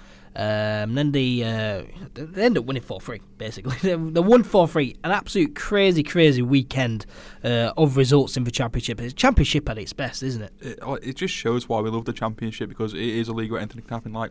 Um, 0.41 0.95
then 0.95 1.13
they, 1.13 1.43
uh, 1.43 1.83
they 2.15 2.45
end 2.45 2.57
up 2.57 2.65
winning 2.65 2.83
4 2.83 2.99
3, 2.99 3.21
basically. 3.37 3.77
they 3.83 3.95
they 3.95 4.21
won 4.21 4.43
4 4.43 4.67
3. 4.67 4.97
An 5.05 5.11
absolute 5.11 5.55
crazy, 5.55 6.03
crazy 6.03 6.41
weekend 6.41 7.05
uh, 7.45 7.75
of 7.77 7.99
results 7.99 8.39
in 8.39 8.45
the 8.45 8.51
Championship. 8.51 9.03
It's 9.03 9.13
Championship 9.13 9.69
at 9.69 9.77
its 9.77 9.93
best, 9.93 10.23
isn't 10.23 10.41
it? 10.41 10.53
It, 10.61 10.79
uh, 10.81 10.93
it 11.03 11.17
just 11.17 11.35
shows 11.35 11.69
why 11.69 11.81
we 11.81 11.91
love 11.91 12.07
the 12.07 12.15
Championship 12.15 12.71
because 12.71 12.95
it 12.95 13.01
is 13.01 13.29
a 13.29 13.35
league 13.35 13.53
where 13.53 13.61
anything 13.61 13.83
can 13.83 13.91
happen. 13.91 14.15
Like 14.15 14.31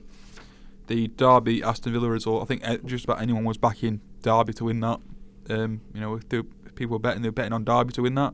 the 0.88 1.10
Derby 1.10 1.62
Aston 1.62 1.94
Villa 1.94 2.10
result, 2.10 2.42
I 2.42 2.46
think 2.46 2.68
uh, 2.68 2.78
just 2.86 3.04
about 3.04 3.22
anyone 3.22 3.44
was 3.44 3.58
backing 3.58 4.02
Derby 4.24 4.54
to 4.54 4.66
win 4.66 4.80
that. 4.80 5.00
Um, 5.52 5.82
you 5.94 6.02
know, 6.02 6.16
if, 6.16 6.28
they, 6.28 6.40
if 6.66 6.74
people 6.74 6.94
were 6.94 7.00
betting, 7.00 7.22
they 7.22 7.28
were 7.28 7.34
betting 7.34 7.54
on 7.54 7.66
Derby 7.66 7.94
to 7.94 8.02
win 8.02 8.16
that. 8.16 8.34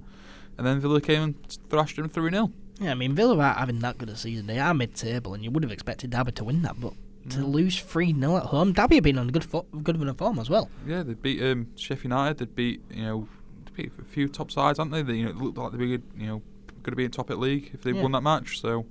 And 0.58 0.66
then 0.66 0.80
Villa 0.80 1.02
came 1.02 1.22
and 1.22 1.58
thrashed 1.70 1.98
them 1.98 2.08
3 2.08 2.32
0. 2.32 2.54
Yeah, 2.80 2.92
I 2.92 2.96
mean, 2.96 3.16
Villa 3.16 3.38
aren't 3.38 3.58
having 3.58 3.80
that 3.80 3.98
good 3.98 4.10
a 4.10 4.16
season. 4.16 4.48
They 4.48 4.60
are 4.60 4.74
mid 4.74 4.96
table, 4.96 5.34
and 5.34 5.44
you 5.44 5.52
would 5.52 5.64
have 5.64 5.74
expected 5.74 6.12
Derby 6.12 6.32
to 6.34 6.46
win 6.46 6.62
that, 6.62 6.80
but 6.80 6.94
to 7.30 7.46
lose 7.46 7.80
3 7.80 8.14
0 8.20 8.38
at 8.38 8.44
home, 8.44 8.74
Derby 8.74 8.96
have 8.96 9.04
been 9.04 9.18
on 9.18 9.30
a 9.30 9.32
good, 9.32 9.44
fo- 9.44 9.66
good 9.84 9.98
run 9.98 10.10
of 10.10 10.18
form 10.18 10.40
as 10.40 10.50
well. 10.50 10.70
Yeah, 10.86 11.04
they 11.04 11.14
beat 11.14 11.42
um, 11.44 11.68
Sheffield 11.76 12.04
United. 12.06 12.38
They 12.38 12.46
beat 12.46 12.82
you 12.92 13.04
know 13.04 13.28
they 13.66 13.84
beat 13.84 13.92
a 14.00 14.06
few 14.06 14.28
top 14.28 14.52
sides, 14.52 14.78
haven't 14.80 14.92
they? 14.92 15.02
They 15.02 15.20
you 15.20 15.26
know, 15.26 15.32
looked 15.32 15.58
like 15.58 15.72
they 15.72 15.78
were 15.78 15.86
good, 15.88 16.04
you 16.18 16.28
know 16.28 16.42
going 16.84 16.92
to 16.92 16.98
be 16.98 17.06
in 17.06 17.10
top 17.10 17.32
at 17.32 17.40
league 17.40 17.72
if 17.74 17.82
they 17.82 17.92
Yeah. 17.92 18.04
won 18.04 18.12
that 18.12 18.22
match. 18.22 18.62
So 18.62 18.86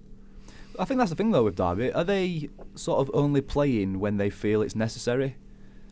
I 0.81 0.85
think 0.85 0.99
that's 0.99 1.11
the 1.11 1.17
thing 1.17 1.31
though 1.31 1.45
with 1.45 1.55
Derby. 1.55 1.93
Are 1.93 2.03
they 2.03 2.49
sort 2.75 2.99
of 2.99 3.09
only 3.15 3.41
playing 3.41 4.01
when 4.01 4.17
they 4.17 4.31
feel 4.31 4.63
it's 4.63 4.75
necessary? 4.75 5.37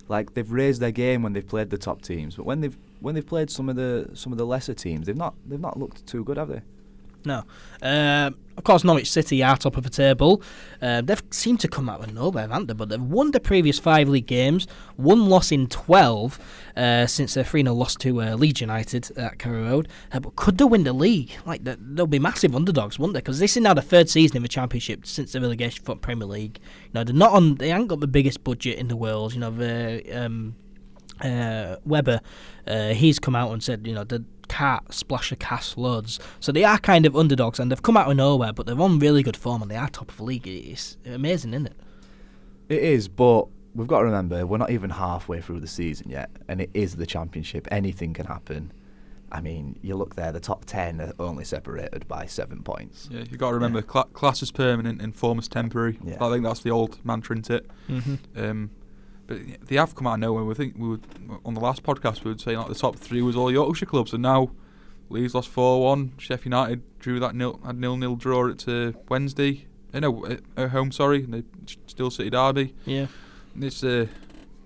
Like 0.09 0.35
they've 0.35 0.51
raised 0.51 0.81
their 0.81 0.91
game 0.91 1.23
when 1.23 1.33
they've 1.33 1.47
played 1.47 1.71
the 1.71 1.79
top 1.79 2.03
teams, 2.03 2.35
but 2.35 2.45
when 2.45 2.61
they've 2.61 2.77
when 2.99 3.15
they've 3.15 3.25
played 3.25 3.51
some 3.51 3.69
of 3.69 3.77
the 3.77 4.11
some 4.15 4.33
of 4.33 4.39
the 4.39 4.45
lesser 4.45 4.75
teams, 4.75 5.07
they've 5.07 5.17
not 5.17 5.35
they've 5.47 5.61
not 5.61 5.79
looked 5.79 6.05
too 6.09 6.25
good, 6.25 6.37
have 6.39 6.49
they? 6.49 6.63
No. 7.25 7.45
Um, 7.81 8.37
of 8.57 8.65
course, 8.65 8.85
Norwich 8.85 9.11
City 9.11 9.43
are 9.43 9.57
top 9.57 9.77
of 9.79 9.85
the 9.85 9.91
table. 9.91 10.43
Uh, 10.81 11.01
they've 11.01 11.23
seemed 11.31 11.59
to 11.61 11.69
come 11.69 11.89
out 11.89 12.05
of 12.05 12.13
nowhere, 12.13 12.47
haven't 12.49 12.67
they? 12.67 12.75
But 12.75 12.91
they've 12.91 13.01
won 13.01 13.31
the 13.31 13.41
previous 13.41 13.79
five 13.79 14.09
league 14.09 14.27
games, 14.27 14.67
one 14.97 15.27
loss 15.29 15.51
in 15.53 15.69
12 15.69 16.39
uh, 16.77 17.07
since 17.07 17.35
their 17.35 17.45
3 17.45 17.63
0 17.63 17.75
loss 17.75 17.95
to 17.97 18.21
uh, 18.21 18.35
Leeds 18.35 18.61
United 18.61 19.11
at 19.17 19.39
Carrow 19.39 19.63
Road. 19.63 19.89
Uh, 20.13 20.21
but 20.21 20.37
could 20.37 20.59
they 20.59 20.65
win 20.65 20.85
the 20.85 20.93
league? 20.93 21.31
Like, 21.47 21.65
they- 21.65 21.77
they'll 21.81 22.07
be 22.07 22.19
massive 22.19 22.55
underdogs, 22.55 22.99
won't 22.99 23.15
they? 23.15 23.21
Because 23.21 23.39
this 23.39 23.57
is 23.57 23.63
now 23.63 23.73
the 23.75 23.83
third 23.83 24.11
season 24.11 24.37
in 24.37 24.43
the 24.43 24.49
Championship 24.49 25.07
since 25.07 25.33
the 25.33 25.41
relegation 25.41 25.83
from 25.85 25.99
Premier 26.01 26.27
League. 26.29 26.59
You 26.85 26.91
know, 26.95 27.05
they're 27.05 27.15
not 27.15 27.33
on, 27.33 27.55
they 27.55 27.71
haven't 27.71 27.87
got 27.87 28.01
the 28.01 28.07
biggest 28.07 28.45
budget 28.45 28.79
in 28.79 28.89
the 28.89 28.97
world. 28.97 29.33
You 29.33 29.41
know, 29.41 29.51
the. 29.51 30.03
Um, 30.13 30.57
uh, 31.21 31.77
Webber, 31.85 32.21
uh, 32.67 32.89
he's 32.89 33.21
come 33.21 33.37
out 33.37 33.53
and 33.53 33.63
said, 33.63 33.87
you 33.87 33.95
know, 33.95 34.03
the 34.03 34.25
can't 34.53 34.93
splash 34.93 35.33
a 35.33 35.37
cast 35.37 35.79
loads. 35.79 36.21
So 36.39 36.53
they 36.53 36.65
are 36.65 36.79
kind 36.79 37.07
of 37.07 37.17
underdogs 37.17 37.59
and 37.59 37.71
they've 37.71 37.83
come 37.83 37.97
out 37.97 38.11
of 38.11 38.17
nowhere, 38.17 38.53
but 38.53 38.67
they're 38.67 38.81
on 38.81 38.99
really 38.99 39.23
good 39.23 39.37
form 39.37 39.63
and 39.63 39.71
they 39.71 39.77
are 39.77 39.89
top 39.89 40.11
of 40.11 40.19
the 40.19 40.25
league. 40.25 40.47
It's 40.47 40.99
amazing, 41.07 41.55
isn't 41.55 41.67
it? 41.69 41.77
It 42.69 42.83
is, 42.83 43.09
but 43.09 43.49
we've 43.75 43.89
got 43.89 44.01
to 44.01 44.05
remember 44.05 44.47
we're 44.47 44.59
not 44.59 44.71
even 44.71 44.91
halfway 44.91 45.41
through 45.41 45.61
the 45.61 45.67
season 45.67 46.11
yet, 46.11 46.31
and 46.49 46.61
it 46.61 46.71
is 46.75 46.97
the 46.97 47.07
championship. 47.07 47.67
Anything 47.71 48.13
can 48.13 48.27
happen. 48.27 48.73
I 49.31 49.41
mean, 49.41 49.79
you 49.81 49.97
look 49.97 50.15
there; 50.17 50.31
the 50.33 50.41
top 50.41 50.67
ten 50.67 51.01
are 51.01 51.13
only 51.19 51.45
separated 51.45 52.07
by 52.07 52.27
seven 52.27 52.63
points. 52.63 53.09
yeah, 53.11 53.21
you've 53.21 53.39
got 53.39 53.49
to 53.49 53.55
remember 53.55 53.81
cla- 53.81 54.05
class 54.13 54.43
is 54.43 54.53
permanent 54.53 55.01
and 55.01 55.15
form 55.15 55.39
is 55.39 55.49
temporary. 55.49 55.99
Yeah. 56.05 56.19
I 56.21 56.31
think 56.31 56.45
that's 56.45 56.61
the 56.61 56.71
old 56.71 57.03
mantra, 57.05 57.37
isn't 57.37 57.51
it? 57.51 57.71
Mm-hmm. 57.89 58.15
Um, 58.45 58.71
but 59.33 59.69
they 59.69 59.77
have 59.77 59.95
come 59.95 60.07
out 60.07 60.15
of 60.15 60.21
nowhere. 60.21 60.45
We 60.45 60.55
think 60.55 60.75
we 60.77 60.89
would 60.89 61.07
on 61.45 61.55
the 61.55 61.61
last 61.61 61.83
podcast 61.83 62.25
we 62.25 62.31
would 62.31 62.41
say 62.41 62.57
like 62.57 62.69
the 62.69 62.75
top 62.75 62.97
three 62.97 63.23
was 63.23 63.37
all 63.37 63.51
Yorkshire 63.51 63.87
clubs, 63.87 64.13
and 64.13 64.23
now 64.23 64.51
Leeds 65.09 65.35
lost 65.35 65.49
four 65.49 65.83
one. 65.83 66.13
Sheffield 66.19 66.47
United 66.47 66.99
drew 66.99 67.19
that 67.21 67.35
nil 67.35 67.61
had 67.65 67.79
nil 67.79 67.97
nil 67.97 68.17
draw 68.17 68.51
at 68.51 68.69
uh, 68.69 68.93
Wednesday. 69.09 69.67
Uh, 69.95 70.01
no, 70.01 70.27
at, 70.27 70.41
at 70.57 70.71
home. 70.71 70.93
Sorry, 70.93 71.25
and 71.25 71.35
they 71.35 71.43
still 71.87 72.11
City 72.11 72.31
Derby. 72.31 72.75
Yeah. 72.85 73.07
It's 73.59 73.83
a 73.83 74.09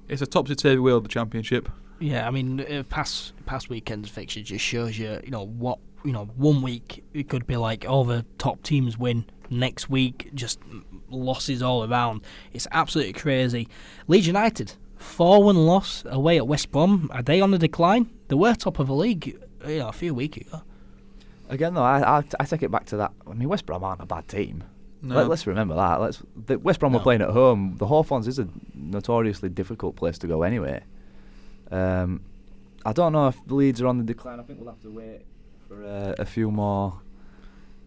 it's 0.09 0.23
a 0.23 0.27
topsy 0.27 0.55
turvy 0.55 0.79
world 0.79 1.05
the 1.05 1.09
championship. 1.09 1.69
Yeah, 1.99 2.27
I 2.27 2.31
mean, 2.31 2.61
uh, 2.61 2.83
past 2.89 3.33
past 3.47 3.69
weekend's 3.69 4.09
fixture 4.09 4.43
just 4.43 4.65
shows 4.65 4.99
you, 4.99 5.21
you 5.25 5.31
know, 5.31 5.47
what 5.47 5.79
you 6.05 6.13
know. 6.13 6.27
One 6.37 6.63
week 6.63 7.05
it 7.15 7.29
could 7.29 7.47
be 7.47 7.57
like 7.57 7.87
all 7.89 8.05
the 8.05 8.25
top 8.39 8.63
teams 8.63 8.99
win. 8.99 9.25
Next 9.51 9.89
week, 9.89 10.31
just 10.35 10.59
losses 11.11 11.63
all 11.63 11.91
around. 11.91 12.23
It's 12.53 12.67
absolutely 12.73 13.13
crazy. 13.13 13.69
Leeds 14.09 14.27
United 14.27 14.75
four 14.97 15.43
one 15.43 15.57
loss 15.67 16.05
away 16.07 16.37
at 16.37 16.47
West 16.49 16.73
Brom. 16.73 17.11
Are 17.13 17.23
they 17.23 17.41
on 17.41 17.51
the 17.51 17.59
decline? 17.59 18.11
They 18.29 18.35
were 18.35 18.55
top 18.55 18.79
of 18.79 18.87
the 18.89 18.95
league, 18.95 19.39
you 19.67 19.79
know, 19.79 19.89
a 19.89 19.93
few 19.93 20.15
weeks 20.15 20.39
ago. 20.39 20.63
Again, 21.49 21.75
though, 21.75 21.83
I, 21.83 22.19
I, 22.19 22.25
I 22.41 22.45
take 22.45 22.63
it 22.63 22.71
back 22.71 22.87
to 22.87 22.97
that. 22.97 23.13
I 23.29 23.35
mean, 23.35 23.49
West 23.49 23.67
Brom 23.67 23.85
aren't 23.85 24.01
a 24.01 24.07
bad 24.07 24.27
team. 24.27 24.65
No. 25.03 25.15
Let, 25.15 25.31
us 25.31 25.47
remember 25.47 25.75
that. 25.77 26.01
Let's 26.01 26.23
the 26.47 26.59
West 26.59 26.81
Brom 26.81 26.93
No. 26.93 26.99
were 26.99 27.03
playing 27.05 27.23
at 27.23 27.31
home. 27.31 27.77
The 27.79 27.87
Hawthorns 27.87 28.27
is 28.27 28.39
a 28.39 28.49
notoriously 28.75 29.49
difficult 29.49 29.95
place 29.95 30.19
to 30.19 30.27
go 30.27 30.43
anyway. 30.43 30.83
Um, 31.71 32.23
I 32.85 32.93
don't 32.93 33.13
know 33.13 33.29
if 33.29 33.37
the 33.47 33.55
Leeds 33.55 33.81
are 33.83 33.87
on 33.87 33.99
the 33.99 34.05
decline. 34.05 34.41
I 34.41 34.43
think 34.43 34.59
we'll 34.59 34.71
have 34.71 34.81
to 34.83 34.91
wait 34.91 35.23
for 35.69 35.85
uh, 35.85 36.15
a 36.19 36.25
few 36.25 36.51
more, 36.51 37.01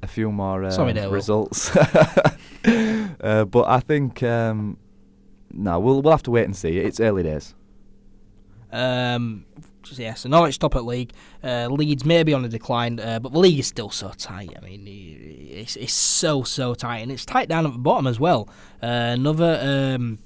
a 0.01 0.07
few 0.07 0.31
more 0.31 0.63
uh, 0.63 0.71
Sorry 0.71 0.93
there, 0.93 1.09
results. 1.09 1.75
uh, 1.75 3.45
but 3.45 3.67
I 3.67 3.79
think 3.79 4.23
um, 4.23 4.77
no, 5.51 5.79
we'll 5.79 6.01
we'll 6.01 6.11
have 6.11 6.23
to 6.23 6.31
wait 6.31 6.45
and 6.45 6.55
see. 6.55 6.77
It's 6.77 6.99
early 6.99 7.23
days. 7.23 7.55
Um, 8.71 9.45
yeah, 9.93 10.13
so 10.13 10.29
Norwich 10.29 10.59
top 10.59 10.75
at 10.75 10.85
league. 10.85 11.13
Uh, 11.43 11.67
Leeds 11.69 12.05
maybe 12.05 12.33
on 12.33 12.43
the 12.43 12.49
decline, 12.49 12.99
uh, 12.99 13.19
but 13.19 13.31
the 13.31 13.39
league 13.39 13.59
is 13.59 13.67
still 13.67 13.89
so 13.89 14.09
tight. 14.09 14.51
I 14.55 14.63
mean, 14.63 14.85
it's, 14.85 15.75
it's 15.75 15.93
so 15.93 16.43
so 16.43 16.73
tight, 16.73 16.99
and 16.99 17.11
it's 17.11 17.25
tight 17.25 17.49
down 17.49 17.65
at 17.65 17.73
the 17.73 17.79
bottom 17.79 18.05
as 18.07 18.19
well. 18.19 18.47
Uh, 18.83 19.15
another 19.17 19.59
um, 19.95 20.19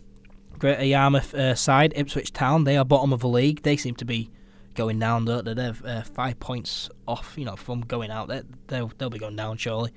Greater 0.60 0.84
Yarmouth 0.84 1.34
uh, 1.34 1.56
side, 1.56 1.94
Ipswich 1.96 2.34
Town, 2.34 2.64
they 2.64 2.78
are 2.78 2.86
bottom 2.86 3.14
of 3.14 3.22
the 3.22 3.30
league. 3.30 3.62
They 3.64 3.78
seem 3.78 3.96
to 3.96 4.06
be 4.06 4.30
going 4.74 5.00
down. 5.00 5.26
Though 5.26 5.42
they're 5.42 5.74
uh, 5.86 6.02
five 6.04 6.40
points 6.40 6.90
off, 7.08 7.34
you 7.38 7.46
know, 7.46 7.56
from 7.56 7.82
going 7.82 8.12
out. 8.12 8.28
They 8.28 8.42
they'll 8.68 8.92
they'll 8.98 9.10
be 9.10 9.20
going 9.20 9.36
down 9.36 9.58
surely. 9.58 9.92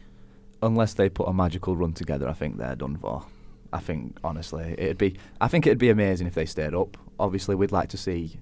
unless 0.63 0.95
they 0.95 1.09
put 1.09 1.29
a 1.29 1.33
magical 1.33 1.77
run 1.77 1.93
together, 1.93 2.29
I 2.29 2.33
think 2.33 2.59
they're 2.59 2.77
done 2.77 2.97
for. 2.97 3.25
I 3.73 3.81
think 3.81 4.17
honestly, 4.25 4.75
it'd 4.79 4.99
be. 4.99 5.17
I 5.41 5.49
think 5.49 5.67
it'd 5.67 5.79
be 5.79 5.91
amazing 5.91 6.27
if 6.27 6.35
they 6.35 6.47
stayed 6.47 6.75
up. 6.75 6.97
Obviously, 7.19 7.55
we'd 7.55 7.73
like 7.73 7.89
to 7.91 7.97
see. 7.97 8.39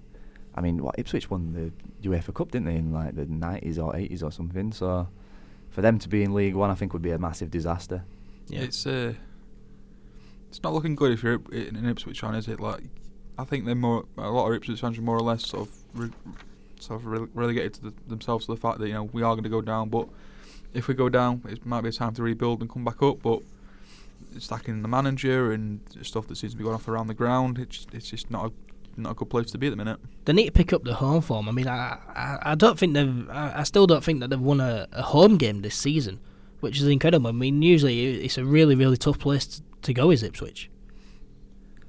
I 0.54 0.60
mean, 0.60 0.82
what 0.82 0.98
Ipswich 0.98 1.30
won 1.30 1.52
the 1.52 2.08
UEFA 2.08 2.32
Cup, 2.32 2.52
didn't 2.52 2.66
they, 2.66 2.76
in 2.76 2.92
like 2.92 3.16
the 3.16 3.26
nineties 3.26 3.78
or 3.78 3.96
eighties 3.96 4.22
or 4.22 4.30
something? 4.30 4.72
So, 4.72 5.08
for 5.70 5.82
them 5.82 5.98
to 5.98 6.08
be 6.08 6.22
in 6.22 6.34
League 6.34 6.54
One, 6.54 6.70
I 6.70 6.74
think 6.74 6.92
would 6.92 7.02
be 7.02 7.10
a 7.10 7.18
massive 7.18 7.50
disaster. 7.50 8.04
Yeah. 8.48 8.60
It's 8.60 8.86
uh, 8.86 9.14
it's 10.50 10.62
not 10.62 10.72
looking 10.72 10.94
good 10.94 11.12
if 11.12 11.22
you're 11.22 11.40
in 11.50 11.76
an 11.76 11.88
Ipswich 11.88 12.20
fan, 12.20 12.34
is 12.34 12.46
it? 12.46 12.60
Like, 12.60 12.82
I 13.38 13.44
think 13.44 13.64
they're 13.64 13.74
more 13.74 14.04
a 14.16 14.30
lot 14.30 14.48
of 14.48 14.54
Ipswich 14.54 14.80
fans 14.80 14.98
are 14.98 15.02
more 15.02 15.16
or 15.16 15.22
less 15.22 15.46
sort 15.46 15.68
of 15.68 15.74
re- 15.94 16.10
sort 16.80 17.00
of 17.00 17.06
rele- 17.06 17.28
relegated 17.34 17.74
to 17.74 17.82
the, 17.82 17.92
themselves 18.08 18.46
to 18.46 18.52
the 18.52 18.60
fact 18.60 18.78
that 18.78 18.88
you 18.88 18.94
know 18.94 19.04
we 19.04 19.22
are 19.22 19.34
going 19.34 19.44
to 19.44 19.50
go 19.50 19.60
down, 19.60 19.88
but 19.88 20.08
if 20.72 20.88
we 20.88 20.94
go 20.94 21.08
down, 21.08 21.42
it 21.48 21.64
might 21.64 21.82
be 21.82 21.88
a 21.88 21.92
time 21.92 22.14
to 22.14 22.22
rebuild 22.22 22.60
and 22.60 22.70
come 22.70 22.84
back 22.84 23.02
up. 23.02 23.22
But 23.22 23.40
stacking 24.38 24.82
the 24.82 24.88
manager 24.88 25.52
and 25.52 25.80
stuff 26.02 26.26
that 26.28 26.36
seems 26.36 26.52
to 26.52 26.58
be 26.58 26.64
going 26.64 26.74
off 26.74 26.88
around 26.88 27.06
the 27.06 27.14
ground, 27.14 27.58
it's 27.58 27.86
it's 27.92 28.10
just 28.10 28.30
not 28.30 28.46
a 28.46 28.52
not 29.00 29.12
a 29.12 29.14
good 29.14 29.30
place 29.30 29.50
to 29.50 29.58
be 29.58 29.66
at 29.66 29.70
the 29.70 29.76
minute. 29.76 29.98
They 30.24 30.32
need 30.32 30.46
to 30.46 30.52
pick 30.52 30.72
up 30.72 30.84
the 30.84 30.94
home 30.94 31.20
form. 31.20 31.48
I 31.48 31.52
mean, 31.52 31.68
I 31.68 31.98
I, 32.14 32.38
I 32.42 32.54
don't 32.54 32.78
think 32.78 32.94
they've. 32.94 33.30
I, 33.30 33.60
I 33.60 33.62
still 33.62 33.86
don't 33.86 34.04
think 34.04 34.20
that 34.20 34.30
they've 34.30 34.40
won 34.40 34.60
a, 34.60 34.88
a 34.92 35.02
home 35.02 35.36
game 35.36 35.62
this 35.62 35.76
season, 35.76 36.20
which 36.60 36.80
is 36.80 36.86
incredible. 36.86 37.28
I 37.28 37.32
mean, 37.32 37.62
usually 37.62 38.24
it's 38.24 38.38
a 38.38 38.44
really 38.44 38.74
really 38.74 38.96
tough 38.96 39.18
place 39.18 39.46
to, 39.46 39.62
to 39.82 39.94
go. 39.94 40.10
Is 40.10 40.22
Ipswich? 40.22 40.70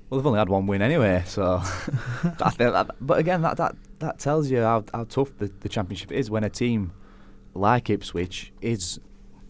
Well, 0.09 0.19
they've 0.19 0.27
only 0.27 0.39
had 0.39 0.49
one 0.49 0.67
win 0.67 0.83
anyway, 0.83 1.23
so. 1.25 1.61
I 2.39 2.53
that, 2.57 2.95
but 3.01 3.17
again, 3.17 3.41
that, 3.41 3.57
that 3.57 3.75
that 3.99 4.19
tells 4.19 4.49
you 4.49 4.61
how, 4.61 4.83
how 4.93 5.05
tough 5.05 5.37
the, 5.37 5.51
the 5.61 5.69
championship 5.69 6.11
is 6.11 6.29
when 6.29 6.43
a 6.43 6.49
team 6.49 6.93
like 7.53 7.89
Ipswich 7.89 8.51
is 8.61 8.99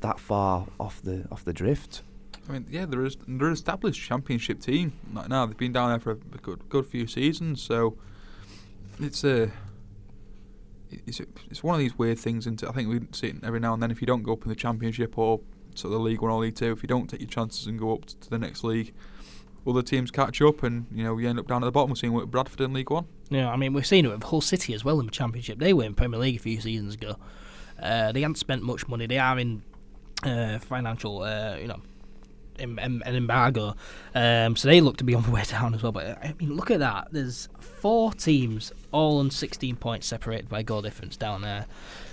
that 0.02 0.20
far 0.20 0.68
off 0.80 1.02
the 1.02 1.28
off 1.32 1.44
the 1.44 1.54
drift. 1.54 2.04
I 2.48 2.54
mean, 2.54 2.68
yeah, 2.70 2.86
they're 2.86 3.10
they're 3.28 3.48
an 3.48 3.54
established 3.54 4.02
championship 4.02 4.60
team. 4.62 4.94
Like 5.14 5.30
now, 5.30 5.46
they've 5.46 5.58
been 5.58 5.74
down 5.74 5.90
there 5.90 6.00
for 6.00 6.12
a 6.12 6.16
good 6.16 6.70
good 6.70 6.86
few 6.86 7.08
seasons, 7.08 7.62
so 7.62 7.98
it's 9.00 9.24
a 9.24 9.52
it's 10.92 11.20
it's 11.50 11.64
one 11.64 11.76
of 11.76 11.80
these 11.80 11.98
weird 11.98 12.20
things. 12.20 12.46
And 12.46 12.62
I 12.68 12.72
think 12.72 12.90
we 12.90 13.02
see 13.12 13.28
it 13.28 13.38
every 13.44 13.60
now 13.60 13.74
and 13.74 13.82
then. 13.82 13.90
If 13.90 14.02
you 14.02 14.08
don't 14.08 14.24
go 14.24 14.34
up 14.34 14.44
in 14.44 14.50
the 14.50 14.56
championship 14.56 15.18
or 15.18 15.42
sort 15.74 15.94
of 15.94 16.00
the 16.00 16.04
League 16.04 16.22
One 16.22 16.32
or 16.32 16.40
League 16.40 16.56
Two, 16.56 16.72
if 16.72 16.84
you 16.84 16.88
don't 16.88 17.10
take 17.10 17.22
your 17.22 17.30
chances 17.30 17.66
and 17.66 17.80
go 17.80 17.94
up 17.94 18.06
to 18.06 18.30
the 18.30 18.38
next 18.38 18.64
league, 18.64 18.94
other 19.68 19.82
teams 19.82 20.12
catch 20.12 20.42
up, 20.42 20.64
and 20.64 20.86
you 20.92 21.04
know 21.04 21.14
we 21.14 21.26
end 21.28 21.40
up 21.40 21.48
down 21.48 21.64
at 21.64 21.66
the 21.66 21.72
bottom. 21.72 21.90
We're 21.92 21.96
seeing 21.96 22.14
it 22.14 22.16
with 22.16 22.32
Bradford 22.32 22.62
in 22.62 22.74
League 22.74 22.90
One. 22.90 23.06
Yeah, 23.30 23.50
I 23.50 23.56
mean, 23.56 23.74
we've 23.74 23.86
seen 23.86 24.06
it 24.06 24.10
with 24.10 24.24
Hull 24.24 24.42
City 24.42 24.74
as 24.74 24.84
well 24.84 25.00
in 25.00 25.06
the 25.06 25.12
Championship. 25.12 25.60
They 25.60 25.74
were 25.74 25.84
in 25.84 25.96
Premier 25.96 26.20
League 26.20 26.36
a 26.38 26.40
few 26.40 26.62
seasons 26.62 26.94
ago. 26.94 27.18
Uh, 27.82 28.12
they 28.12 28.22
haven't 28.22 28.38
spent 28.38 28.64
much 28.64 28.88
money. 28.88 29.08
They 29.08 29.18
are 29.18 29.38
in 29.40 29.64
uh, 30.24 30.60
financial, 30.60 31.24
uh, 31.24 31.56
you 31.58 31.68
know, 31.68 31.82
an 32.60 33.04
embargo. 33.06 33.76
Um, 34.14 34.56
so 34.56 34.68
they 34.68 34.82
look 34.82 34.98
to 34.98 35.04
be 35.04 35.16
on 35.16 35.24
the 35.24 35.32
way 35.32 35.44
down 35.44 35.74
as 35.74 35.84
well. 35.84 35.92
But 35.92 36.24
I 36.24 36.34
mean, 36.40 36.56
look 36.56 36.72
at 36.72 36.80
that. 36.80 37.10
There's 37.12 37.50
four 37.60 38.14
teams, 38.14 38.72
all 38.92 39.20
on 39.20 39.32
16 39.32 39.76
points, 39.78 40.08
separated 40.08 40.50
by 40.50 40.64
goal 40.64 40.82
difference 40.82 41.18
down 41.18 41.42
there. 41.42 41.66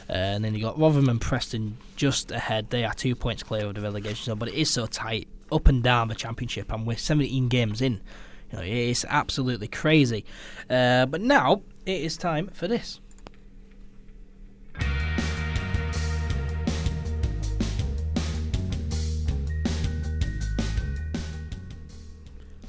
Uh, 0.09 0.13
and 0.13 0.45
then 0.45 0.55
you 0.55 0.63
got 0.63 0.79
Rotherham 0.79 1.09
and 1.09 1.21
Preston 1.21 1.77
just 1.97 2.31
ahead. 2.31 2.71
They 2.71 2.85
are 2.85 2.93
two 2.93 3.15
points 3.15 3.43
clear 3.43 3.67
of 3.67 3.75
the 3.75 3.81
relegation 3.81 4.25
zone, 4.25 4.39
but 4.39 4.49
it 4.49 4.55
is 4.55 4.69
so 4.69 4.87
tight 4.87 5.29
up 5.53 5.69
and 5.69 5.83
down 5.83 6.09
the 6.09 6.15
championship, 6.15 6.73
and 6.73 6.87
we're 6.87 6.97
17 6.97 7.49
games 7.49 7.83
in. 7.83 8.01
You 8.51 8.59
know, 8.59 8.65
it's 8.65 9.05
absolutely 9.09 9.69
crazy. 9.69 10.25
Uh, 10.69 11.07
but 11.07 11.21
now 11.21 11.63
it 11.87 12.01
is 12.01 12.17
time 12.17 12.49
for 12.49 12.69
this. 12.69 13.01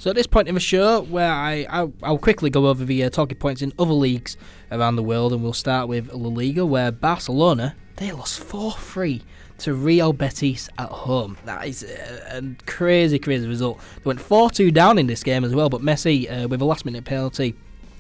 So 0.04 0.10
at 0.10 0.18
this 0.18 0.28
point 0.28 0.50
in 0.50 0.56
the 0.56 0.60
show, 0.60 1.04
where 1.04 1.32
I 1.32 1.66
I'll, 1.70 1.94
I'll 2.04 2.18
quickly 2.18 2.50
go 2.50 2.68
over 2.68 2.84
the 2.84 3.06
uh, 3.06 3.10
talking 3.10 3.38
points 3.38 3.62
in 3.62 3.72
other 3.80 3.94
leagues 3.94 4.36
around 4.70 4.98
the 4.98 5.04
world, 5.04 5.32
and 5.32 5.42
we'll 5.42 5.54
start 5.54 5.88
with 5.88 6.12
La 6.12 6.28
Liga, 6.28 6.66
where 6.66 6.92
Barcelona 6.92 7.74
they 7.96 8.12
lost 8.12 8.42
four 8.42 8.74
three 8.74 9.22
to 9.64 9.74
Real 9.74 10.14
Betis 10.14 10.70
at 10.78 10.90
home. 10.90 11.38
That 11.46 11.66
is 11.68 11.84
a, 11.84 12.38
a 12.38 12.66
crazy, 12.66 13.18
crazy 13.18 13.48
result. 13.48 13.80
They 13.98 14.04
went 14.06 14.22
four 14.22 14.50
two 14.50 14.72
down 14.72 14.98
in 14.98 15.08
this 15.08 15.24
game 15.24 15.44
as 15.44 15.56
well, 15.56 15.70
but 15.70 15.82
Messi 15.82 16.30
uh, 16.30 16.48
with 16.48 16.62
a 16.62 16.66
last 16.66 16.86
minute 16.86 17.06
penalty, 17.06 17.56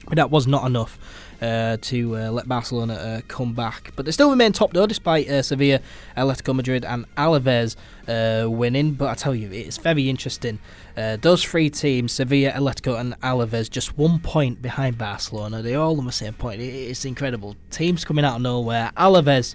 but 0.08 0.16
that 0.16 0.30
was 0.30 0.46
not 0.48 0.66
enough. 0.66 1.00
Uh, 1.42 1.76
to 1.82 2.16
uh, 2.16 2.32
let 2.32 2.48
Barcelona 2.48 2.94
uh, 2.94 3.22
come 3.28 3.52
back. 3.54 3.92
But 3.98 4.06
they 4.06 4.14
still 4.14 4.30
remain 4.30 4.54
top 4.54 4.72
though, 4.72 4.88
despite 4.88 5.30
uh, 5.30 5.42
Sevilla, 5.42 5.82
Atletico 6.16 6.56
Madrid, 6.56 6.86
and 6.86 7.06
Alaves 7.16 7.76
uh, 8.08 8.50
winning. 8.50 8.94
But 8.94 9.10
I 9.10 9.14
tell 9.16 9.36
you, 9.36 9.52
it's 9.52 9.76
very 9.76 10.10
interesting. 10.10 10.60
Uh, 10.96 11.18
those 11.18 11.44
three 11.44 11.70
teams, 11.70 12.14
Sevilla, 12.14 12.54
Atletico, 12.54 12.98
and 12.98 13.20
Alaves, 13.20 13.70
just 13.70 13.98
one 13.98 14.20
point 14.20 14.62
behind 14.62 14.98
Barcelona. 14.98 15.62
They're 15.62 15.82
all 15.82 16.00
on 16.00 16.06
the 16.06 16.14
same 16.14 16.34
point. 16.34 16.62
It's 16.62 17.04
incredible. 17.04 17.58
Teams 17.72 18.06
coming 18.06 18.24
out 18.24 18.38
of 18.38 18.42
nowhere. 18.42 18.94
Alaves, 18.96 19.54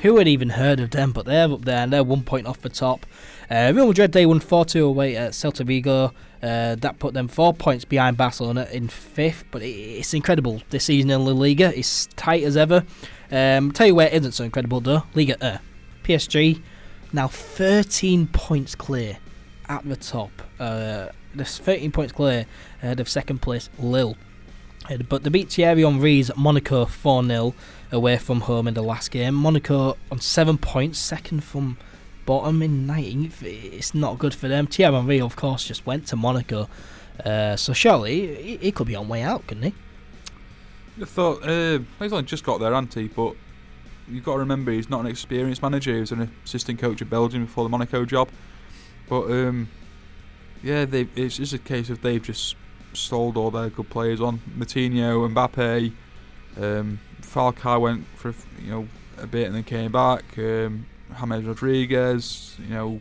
who 0.00 0.18
had 0.18 0.28
even 0.28 0.50
heard 0.50 0.80
of 0.80 0.90
them? 0.90 1.12
But 1.12 1.26
they're 1.26 1.50
up 1.50 1.64
there 1.64 1.78
and 1.78 1.92
they're 1.92 2.04
one 2.04 2.22
point 2.22 2.46
off 2.46 2.60
the 2.60 2.68
top. 2.68 3.06
Real 3.50 3.86
Madrid, 3.86 4.12
they 4.12 4.26
won 4.26 4.40
4 4.40 4.64
2 4.64 4.84
away 4.84 5.16
at 5.16 5.32
Celta 5.32 5.64
Vigo. 5.64 6.12
Uh, 6.42 6.76
that 6.76 6.98
put 6.98 7.14
them 7.14 7.28
four 7.28 7.54
points 7.54 7.84
behind 7.84 8.16
Barcelona 8.16 8.68
in 8.70 8.88
fifth, 8.88 9.44
but 9.50 9.62
it's 9.62 10.12
incredible 10.12 10.62
this 10.70 10.84
season 10.84 11.10
in 11.10 11.24
La 11.24 11.32
Liga. 11.32 11.76
It's 11.76 12.06
tight 12.14 12.42
as 12.44 12.56
ever. 12.56 12.84
Um, 13.30 13.72
tell 13.72 13.86
you 13.86 13.94
where 13.94 14.06
it 14.06 14.12
isn't 14.12 14.32
so 14.32 14.44
incredible 14.44 14.80
though. 14.80 15.02
Liga 15.14 15.42
uh, 15.44 15.58
PSG 16.04 16.62
now 17.12 17.26
13 17.26 18.28
points 18.28 18.74
clear 18.74 19.18
at 19.68 19.88
the 19.88 19.96
top. 19.96 20.30
Uh, 20.60 21.08
there's 21.34 21.58
13 21.58 21.90
points 21.90 22.12
clear 22.12 22.46
ahead 22.82 23.00
of 23.00 23.08
second 23.08 23.40
place 23.40 23.68
Lille. 23.78 24.16
Uh, 24.88 24.98
but 24.98 25.24
they 25.24 25.30
beat 25.30 25.50
Thierry 25.50 25.82
Henry's 25.82 26.30
Monaco 26.36 26.84
4 26.84 27.24
0 27.24 27.54
away 27.92 28.18
from 28.18 28.42
home 28.42 28.68
in 28.68 28.74
the 28.74 28.82
last 28.82 29.10
game. 29.10 29.34
Monaco 29.34 29.96
on 30.10 30.20
seven 30.20 30.58
points, 30.58 30.98
second 30.98 31.44
from 31.44 31.78
bottom 32.24 32.62
in 32.62 32.86
19th. 32.86 33.42
It's 33.42 33.94
not 33.94 34.18
good 34.18 34.34
for 34.34 34.48
them. 34.48 34.66
Thierry 34.66 34.94
Henry, 34.94 35.20
of 35.20 35.36
course, 35.36 35.64
just 35.64 35.86
went 35.86 36.06
to 36.08 36.16
Monaco. 36.16 36.68
Uh, 37.24 37.56
so 37.56 37.72
surely 37.72 38.36
he, 38.42 38.56
he, 38.58 38.72
could 38.72 38.86
be 38.86 38.94
on 38.94 39.08
way 39.08 39.22
out, 39.22 39.46
couldn't 39.46 39.62
he? 39.62 39.74
I 41.00 41.04
thought 41.06 41.42
uh, 41.42 41.78
he's 41.98 42.12
only 42.12 42.24
just 42.24 42.44
got 42.44 42.60
there, 42.60 42.72
hasn't 42.72 42.94
he? 42.94 43.08
But 43.08 43.34
you've 44.08 44.24
got 44.24 44.34
to 44.34 44.38
remember 44.40 44.70
he's 44.72 44.90
not 44.90 45.00
an 45.00 45.06
experienced 45.06 45.62
manager. 45.62 45.94
He 45.94 46.00
was 46.00 46.12
an 46.12 46.30
assistant 46.44 46.78
coach 46.78 47.00
at 47.00 47.08
Belgium 47.08 47.46
before 47.46 47.64
the 47.64 47.70
Monaco 47.70 48.04
job. 48.04 48.28
But 49.08 49.30
um, 49.30 49.68
yeah, 50.62 50.84
they, 50.84 51.08
it's 51.14 51.36
just 51.36 51.52
a 51.52 51.58
case 51.58 51.90
of 51.90 52.02
they've 52.02 52.22
just 52.22 52.56
sold 52.92 53.36
all 53.36 53.50
their 53.50 53.70
good 53.70 53.88
players 53.88 54.20
on. 54.20 54.40
Moutinho, 54.58 55.32
Mbappe, 55.32 55.92
um, 56.60 56.98
Falcao 57.22 57.80
went 57.80 58.06
for 58.16 58.34
you 58.62 58.70
know 58.70 58.88
a 59.18 59.26
bit 59.26 59.46
and 59.46 59.54
then 59.54 59.64
came 59.64 59.92
back. 59.92 60.24
Um, 60.38 60.86
James 61.18 61.44
Rodriguez, 61.44 62.56
you 62.58 62.74
know, 62.74 63.00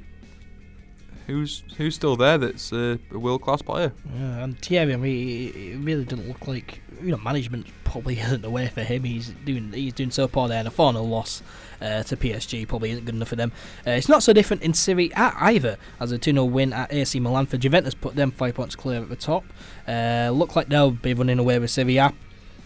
who's 1.28 1.64
who's 1.78 1.96
still 1.96 2.16
there 2.16 2.38
that's 2.38 2.72
a 2.72 3.00
world 3.12 3.42
class 3.42 3.62
player. 3.62 3.94
Yeah, 4.14 4.44
and 4.44 4.60
Thierry 4.60 4.92
Henry, 4.92 5.46
it 5.48 5.80
really 5.80 6.06
didn't 6.06 6.28
look 6.28 6.48
like 6.48 6.82
you 7.02 7.12
know 7.12 7.18
management 7.18 7.68
probably 7.84 8.20
isn't 8.20 8.42
the 8.42 8.50
way 8.50 8.68
for 8.68 8.84
him. 8.84 9.04
He's 9.04 9.30
doing 9.46 9.72
he's 9.74 9.94
doing 9.94 10.12
so 10.12 10.28
poor 10.28 10.48
there, 10.48 10.60
and 10.60 10.68
a 10.68 10.72
4 10.72 10.94
loss 10.94 11.42
uh, 11.82 12.04
to 12.04 12.18
PSG 12.18 12.68
probably 12.68 12.92
isn't 12.92 13.06
good 13.06 13.16
enough 13.16 13.30
for 13.30 13.36
them. 13.36 13.52
Uh, 13.86 13.92
it's 13.92 14.10
not 14.10 14.24
so 14.24 14.34
different 14.34 14.64
in 14.64 14.74
Serie 14.74 15.12
A 15.16 15.34
either, 15.38 15.78
as 16.00 16.12
a 16.12 16.18
2 16.18 16.32
0 16.32 16.46
win 16.46 16.74
at 16.74 16.92
AC 16.94 17.20
Milan 17.20 17.46
for 17.46 17.58
Juventus 17.58 17.94
put 17.94 18.16
them 18.16 18.32
five 18.32 18.56
points 18.56 18.76
clear 18.76 19.02
at 19.02 19.10
the 19.10 19.16
top. 19.16 19.44
Uh, 19.88 20.32
look 20.34 20.56
like 20.56 20.68
they'll 20.68 20.92
be 20.92 21.14
running 21.14 21.40
away 21.40 21.60
with 21.60 21.70
Serie 21.70 21.98
A. 21.98 22.14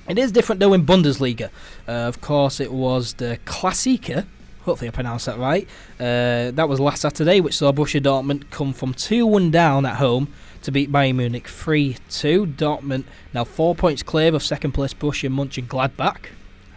It 0.10 0.18
is 0.18 0.32
different 0.32 0.60
though 0.60 0.74
in 0.74 0.86
Bundesliga. 0.86 1.50
Uh, 1.88 1.92
of 1.92 2.20
course, 2.20 2.60
it 2.60 2.74
was 2.74 3.14
the 3.14 3.40
Klassiker 3.46 4.26
hopefully 4.70 4.90
I 4.90 4.92
pronounced 4.92 5.26
that 5.26 5.40
right. 5.40 5.68
Uh, 6.00 6.52
that 6.52 6.70
was 6.70 6.80
last 6.80 7.02
Saturday, 7.02 7.42
which 7.42 7.58
saw 7.58 7.72
Borussia 7.72 8.02
Dortmund 8.02 8.50
come 8.52 8.72
from 8.74 8.94
2 8.94 9.26
1 9.26 9.52
down 9.52 9.86
at 9.86 9.96
home 9.96 10.32
to 10.62 10.72
beat 10.72 10.92
Bayern 10.92 11.16
Munich 11.16 11.48
3 11.48 11.98
2. 12.10 12.46
Dortmund 12.46 13.06
now 13.34 13.44
four 13.44 13.76
points 13.76 14.04
clear 14.04 14.34
of 14.36 14.44
second 14.44 14.74
place 14.74 14.94
Borussia 14.94 15.30
Mönchengladbach. 15.30 16.28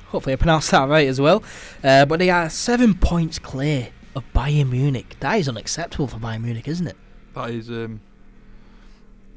Hopefully 0.09 0.33
I 0.33 0.37
pronounced 0.37 0.71
that 0.71 0.89
right 0.89 1.09
as 1.09 1.21
well. 1.21 1.43
Uh, 1.83 2.05
but 2.07 2.19
they 2.19 2.31
are 2.31 2.49
seven 2.49 2.95
points 2.95 3.39
clear 3.39 3.89
of 4.15 4.25
Bayern 4.35 4.71
Munich. 4.71 5.17
That 5.21 5.39
is 5.39 5.49
unacceptable 5.49 6.07
for 6.07 6.19
Bayern 6.19 6.43
Munich, 6.43 6.69
isn't 6.69 6.87
it? 6.87 6.97
That 7.35 7.51
is. 7.51 7.69
Um, 7.69 8.01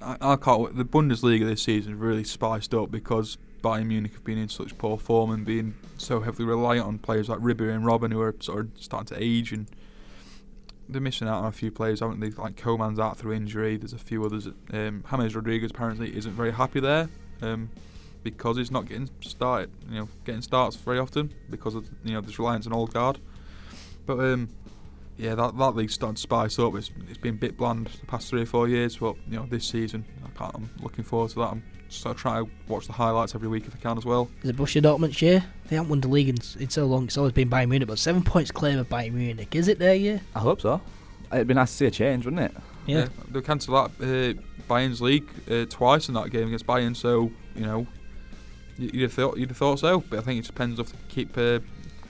I, 0.01 0.17
I 0.21 0.35
can't. 0.35 0.75
The 0.77 0.85
Bundesliga 0.85 1.45
this 1.45 1.63
season 1.63 1.99
really 1.99 2.23
spiced 2.23 2.73
up 2.73 2.91
because 2.91 3.37
Bayern 3.65 3.87
Munich 3.87 4.13
have 4.13 4.23
been 4.23 4.37
in 4.37 4.47
such 4.47 4.77
poor 4.77 4.95
form 4.95 5.31
and 5.31 5.43
being 5.43 5.73
so 5.97 6.19
heavily 6.21 6.45
reliant 6.45 6.85
on 6.85 6.99
players 6.99 7.29
like 7.29 7.39
Ribery 7.39 7.73
and 7.73 7.83
Robben, 7.83 8.11
who 8.11 8.21
are 8.21 8.35
sort 8.39 8.59
of 8.59 8.71
starting 8.79 9.17
to 9.17 9.23
age 9.23 9.51
and 9.51 9.67
they're 10.87 11.01
missing 11.01 11.27
out 11.27 11.41
on 11.41 11.47
a 11.47 11.51
few 11.51 11.71
players, 11.71 12.01
haven't 12.01 12.19
they? 12.19 12.29
Like 12.29 12.57
Coman's 12.57 12.99
out 12.99 13.17
through 13.17 13.33
injury. 13.33 13.77
There's 13.77 13.93
a 13.93 13.97
few 13.97 14.23
others. 14.23 14.45
Um, 14.71 15.03
James 15.09 15.35
Rodriguez 15.35 15.71
apparently 15.71 16.15
isn't 16.15 16.33
very 16.33 16.51
happy 16.51 16.79
there 16.79 17.09
um, 17.41 17.71
because 18.21 18.57
he's 18.57 18.69
not 18.69 18.87
getting 18.87 19.09
started. 19.21 19.71
You 19.89 20.01
know, 20.01 20.09
getting 20.25 20.43
starts 20.43 20.75
very 20.75 20.99
often 20.99 21.33
because 21.49 21.73
of 21.73 21.89
you 22.03 22.13
know 22.13 22.21
this 22.21 22.37
reliance 22.37 22.67
on 22.67 22.73
old 22.73 22.93
guard. 22.93 23.17
But 24.05 24.19
um, 24.19 24.49
yeah, 25.17 25.33
that 25.33 25.57
that 25.57 25.75
league's 25.75 25.95
starting 25.95 26.17
to 26.17 26.21
spice 26.21 26.59
up. 26.59 26.75
It's 26.75 26.91
it's 27.09 27.17
been 27.17 27.33
a 27.33 27.39
bit 27.39 27.57
bland 27.57 27.87
the 27.87 28.05
past 28.05 28.29
three 28.29 28.43
or 28.43 28.45
four 28.45 28.67
years, 28.67 28.97
but 28.97 29.15
you 29.27 29.39
know 29.39 29.47
this 29.49 29.65
season 29.65 30.05
I 30.39 30.51
I'm 30.53 30.69
looking 30.83 31.03
forward 31.03 31.31
to 31.31 31.39
that. 31.39 31.51
I'm 31.53 31.63
so 31.89 32.11
I 32.11 32.13
try 32.13 32.39
to 32.39 32.49
watch 32.67 32.87
the 32.87 32.93
highlights 32.93 33.35
every 33.35 33.47
week 33.47 33.65
if 33.67 33.75
I 33.75 33.79
can 33.79 33.97
as 33.97 34.05
well. 34.05 34.29
Is 34.43 34.49
it 34.49 34.57
Borussia 34.57 34.81
Dortmund's 34.81 35.21
year? 35.21 35.43
They 35.67 35.75
haven't 35.75 35.89
won 35.89 36.01
the 36.01 36.07
league 36.07 36.29
in, 36.29 36.37
in 36.59 36.69
so 36.69 36.85
long. 36.85 37.05
It's 37.05 37.17
always 37.17 37.33
been 37.33 37.49
Bayern 37.49 37.69
Munich, 37.69 37.87
but 37.87 37.99
seven 37.99 38.23
points 38.23 38.51
clear 38.51 38.79
of 38.79 38.89
Bayern 38.89 39.13
Munich. 39.13 39.55
Is 39.55 39.67
it 39.67 39.79
their 39.79 39.95
year? 39.95 40.21
I 40.35 40.39
hope 40.39 40.61
so. 40.61 40.81
It'd 41.31 41.47
be 41.47 41.53
nice 41.53 41.71
to 41.71 41.77
see 41.77 41.85
a 41.85 41.91
change, 41.91 42.25
wouldn't 42.25 42.43
it? 42.43 42.61
Yeah. 42.85 42.97
yeah 42.99 43.07
they 43.29 43.41
cancelled 43.41 43.91
that 43.99 44.05
uh, 44.05 44.41
Bayern's 44.67 45.01
league 45.01 45.27
uh, 45.49 45.65
twice 45.65 46.07
in 46.07 46.13
that 46.15 46.29
game 46.29 46.47
against 46.47 46.67
Bayern, 46.67 46.95
so 46.95 47.31
you 47.55 47.65
know 47.65 47.87
you'd 48.77 49.03
have 49.03 49.13
thought 49.13 49.37
you'd 49.37 49.49
have 49.49 49.57
thought 49.57 49.79
so. 49.79 50.01
But 50.01 50.19
I 50.19 50.21
think 50.21 50.39
it 50.39 50.47
depends 50.47 50.79
if 50.79 50.91
they 50.91 50.97
keep 51.09 51.37
uh, 51.37 51.59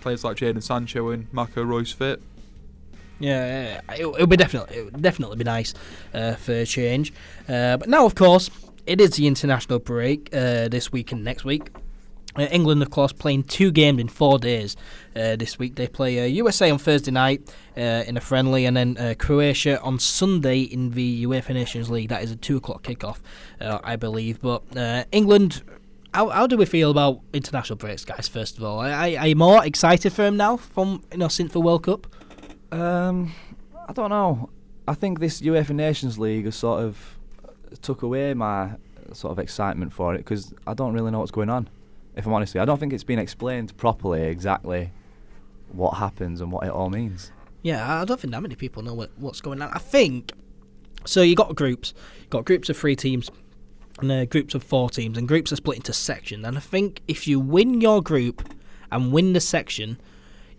players 0.02 0.24
like 0.24 0.38
Jadon 0.38 0.62
Sancho 0.62 1.10
and 1.10 1.32
Marco 1.34 1.64
Reus 1.64 1.92
fit. 1.92 2.22
Yeah, 3.20 3.80
it, 3.98 4.06
will 4.06 4.28
be 4.28 4.36
definitely 4.36 4.76
it 4.76 5.02
definitely 5.02 5.38
be 5.38 5.46
nice 5.46 5.74
uh, 6.14 6.36
for 6.36 6.52
a 6.52 6.66
change. 6.66 7.14
Uh, 7.48 7.78
but 7.78 7.88
now, 7.88 8.06
of 8.06 8.16
course, 8.16 8.50
it 8.86 9.02
is 9.02 9.12
the 9.12 9.28
international 9.28 9.80
break 9.80 10.30
uh, 10.34 10.68
this 10.68 10.92
week 10.92 11.12
and 11.12 11.24
next 11.24 11.44
week. 11.44 11.70
Uh, 12.38 12.44
England, 12.52 12.82
of 12.82 12.90
course, 12.90 13.14
playing 13.14 13.44
two 13.44 13.72
games 13.72 14.00
in 14.00 14.10
four 14.10 14.38
days 14.38 14.76
uh, 15.16 15.38
this 15.38 15.58
week. 15.58 15.76
They 15.76 15.88
play 15.88 16.20
uh, 16.20 16.26
USA 16.26 16.70
uh, 16.70 16.74
on 16.74 16.80
Thursday 16.80 17.12
night 17.12 17.50
uh, 17.78 18.04
in 18.06 18.18
a 18.18 18.22
friendly, 18.22 18.66
and 18.66 18.76
then 18.76 18.98
uh, 18.98 19.14
Croatia 19.18 19.80
on 19.82 20.00
Sunday 20.00 20.62
in 20.62 20.92
the 20.92 21.26
UEFA 21.26 21.54
Nations 21.54 21.90
League. 21.90 22.10
That 22.10 22.24
is 22.24 22.32
a 22.32 22.36
two 22.36 22.58
o'clock 22.58 22.84
kickoff, 22.84 23.20
I 23.62 23.96
believe. 23.96 24.42
But 24.42 24.64
England, 25.14 25.64
how, 26.14 26.28
how 26.30 26.46
do 26.46 26.58
we 26.58 26.66
feel 26.66 26.92
about 26.92 27.22
international 27.32 27.78
breaks, 27.78 28.04
guys? 28.04 28.28
First 28.28 28.58
of 28.58 28.66
all, 28.66 28.82
are, 28.82 28.92
are 28.92 29.28
you 29.28 29.36
more 29.36 29.66
excited 29.66 30.12
for 30.12 30.24
them 30.24 30.36
now 30.36 30.58
from 30.58 31.04
you 31.14 31.20
know 31.20 31.30
since 31.30 31.54
the 31.54 31.62
World 31.62 31.84
Cup? 31.84 32.08
Um, 32.74 33.34
I 33.88 33.94
don't 33.94 34.10
know. 34.10 34.50
I 34.88 34.94
think 34.94 35.20
this 35.20 35.42
UEFA 35.42 35.72
Nations 35.72 36.20
League 36.20 36.46
has 36.46 36.56
sort 36.56 36.84
of 36.84 37.15
took 37.82 38.02
away 38.02 38.34
my 38.34 38.72
sort 39.14 39.32
of 39.32 39.40
excitement 39.40 39.94
for 39.94 40.16
it 40.16 40.20
because 40.20 40.54
I 40.66 40.74
don't 40.74 40.94
really 40.94 41.12
know 41.12 41.20
what's 41.20 41.32
going 41.32 41.50
on. 41.50 41.70
If 42.16 42.26
I'm 42.26 42.34
honest 42.34 42.52
with 42.52 42.56
you, 42.56 42.62
I 42.62 42.66
don't 42.66 42.80
think 42.80 42.94
it's 42.94 43.04
been 43.04 43.20
explained 43.20 43.76
properly 43.78 44.24
exactly 44.24 44.92
what 45.72 45.96
happens 45.98 46.42
and 46.42 46.52
what 46.52 46.64
it 46.66 46.70
all 46.70 46.90
means. 46.90 47.32
Yeah, 47.62 48.02
I 48.02 48.06
don't 48.06 48.20
think 48.20 48.32
that 48.32 48.42
many 48.42 48.56
people 48.56 48.84
know 48.84 48.94
what, 48.94 49.12
what's 49.18 49.42
going 49.42 49.62
on. 49.62 49.70
I 49.74 49.80
think 49.80 50.32
so. 51.04 51.22
You 51.22 51.36
got 51.36 51.56
groups, 51.56 51.94
you 52.22 52.28
got 52.30 52.46
groups 52.46 52.70
of 52.70 52.78
three 52.78 52.96
teams, 52.96 53.30
and 54.00 54.12
uh, 54.12 54.26
groups 54.26 54.56
of 54.56 54.64
four 54.64 54.90
teams, 54.90 55.18
and 55.18 55.28
groups 55.28 55.52
are 55.52 55.58
split 55.58 55.78
into 55.78 55.92
sections. 55.92 56.46
And 56.46 56.58
I 56.58 56.62
think 56.62 57.02
if 57.08 57.28
you 57.28 57.40
win 57.40 57.82
your 57.82 58.02
group 58.02 58.48
and 58.92 59.12
win 59.12 59.34
the 59.34 59.40
section, 59.40 60.00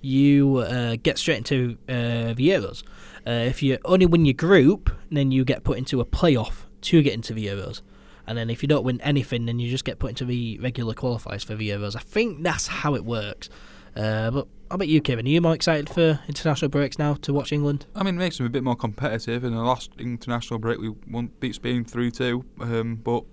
you 0.03 0.59
uh, 0.59 0.97
get 1.03 1.17
straight 1.19 1.39
into 1.39 1.79
uh, 1.89 2.35
the 2.35 2.49
Euros. 2.49 2.83
Uh, 3.27 3.31
if 3.31 3.63
you 3.63 3.79
only 3.85 4.07
win 4.07 4.25
your 4.25 4.35
group, 4.35 4.91
then 5.11 5.31
you 5.31 5.45
get 5.45 5.65
put 5.65 5.79
into 5.79 6.01
a 6.01 6.05
playoff 6.05 6.66
to 6.87 7.03
get 7.03 7.15
into 7.15 7.33
the 7.35 7.47
Euros. 7.47 7.83
And 8.27 8.37
then 8.37 8.51
if 8.51 8.63
you 8.63 8.69
don't 8.69 8.85
win 8.85 9.01
anything, 9.03 9.47
then 9.47 9.59
you 9.59 9.71
just 9.71 9.85
get 9.85 9.99
put 9.99 10.11
into 10.11 10.25
the 10.25 10.59
regular 10.59 10.95
qualifiers 10.95 11.45
for 11.45 11.55
the 11.55 11.71
Euros. 11.71 11.95
I 11.95 12.01
think 12.01 12.43
that's 12.43 12.67
how 12.67 12.95
it 12.95 13.05
works. 13.05 13.49
Uh, 13.95 14.31
but 14.31 14.49
how 14.69 14.75
about 14.75 14.89
you, 14.89 15.01
Kieran? 15.01 15.27
Are 15.27 15.29
you 15.29 15.41
more 15.41 15.55
excited 15.55 15.89
for 15.89 16.21
international 16.29 16.69
breaks 16.69 16.99
now 16.99 17.15
to 17.15 17.33
watch 17.33 17.53
England? 17.53 17.87
I 17.95 18.03
mean, 18.03 18.17
it 18.17 18.19
makes 18.19 18.37
them 18.37 18.47
a 18.47 18.51
bit 18.51 18.65
more 18.65 18.77
competitive. 18.77 19.45
In 19.45 19.55
the 19.55 19.63
last 19.63 19.91
international 19.99 20.59
break, 20.59 20.79
we 20.79 20.91
won, 21.09 21.31
beat 21.41 21.55
Spain 21.55 21.85
3 21.85 22.11
2. 22.11 22.45
Um, 22.61 22.97
but 22.97 23.25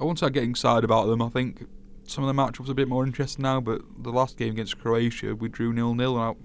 I 0.00 0.04
won't 0.04 0.18
say 0.18 0.30
getting 0.30 0.50
excited 0.50 0.82
about 0.82 1.06
them. 1.06 1.22
I 1.22 1.28
think 1.28 1.66
some 2.04 2.24
of 2.24 2.34
the 2.34 2.42
matchups 2.42 2.68
are 2.68 2.72
a 2.72 2.74
bit 2.74 2.88
more 2.88 3.04
interesting 3.04 3.42
now. 3.42 3.60
But 3.60 3.82
the 4.02 4.10
last 4.10 4.36
game 4.36 4.52
against 4.52 4.78
Croatia, 4.78 5.36
we 5.36 5.48
drew 5.48 5.72
nil 5.72 5.94
nil. 5.94 6.18
And 6.18 6.36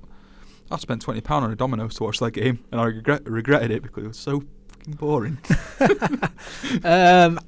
I, 0.70 0.76
I 0.76 0.78
spent 0.78 1.04
£20 1.04 1.32
on 1.32 1.52
a 1.52 1.56
Domino's 1.56 1.96
to 1.96 2.04
watch 2.04 2.20
that 2.20 2.32
game. 2.32 2.64
And 2.72 2.82
I 2.82 2.86
regret, 2.86 3.28
regretted 3.28 3.72
it 3.72 3.82
because 3.82 4.04
it 4.04 4.08
was 4.08 4.20
so 4.20 4.44
fucking 4.90 4.98
boring. 4.98 5.38
um, 6.84 7.40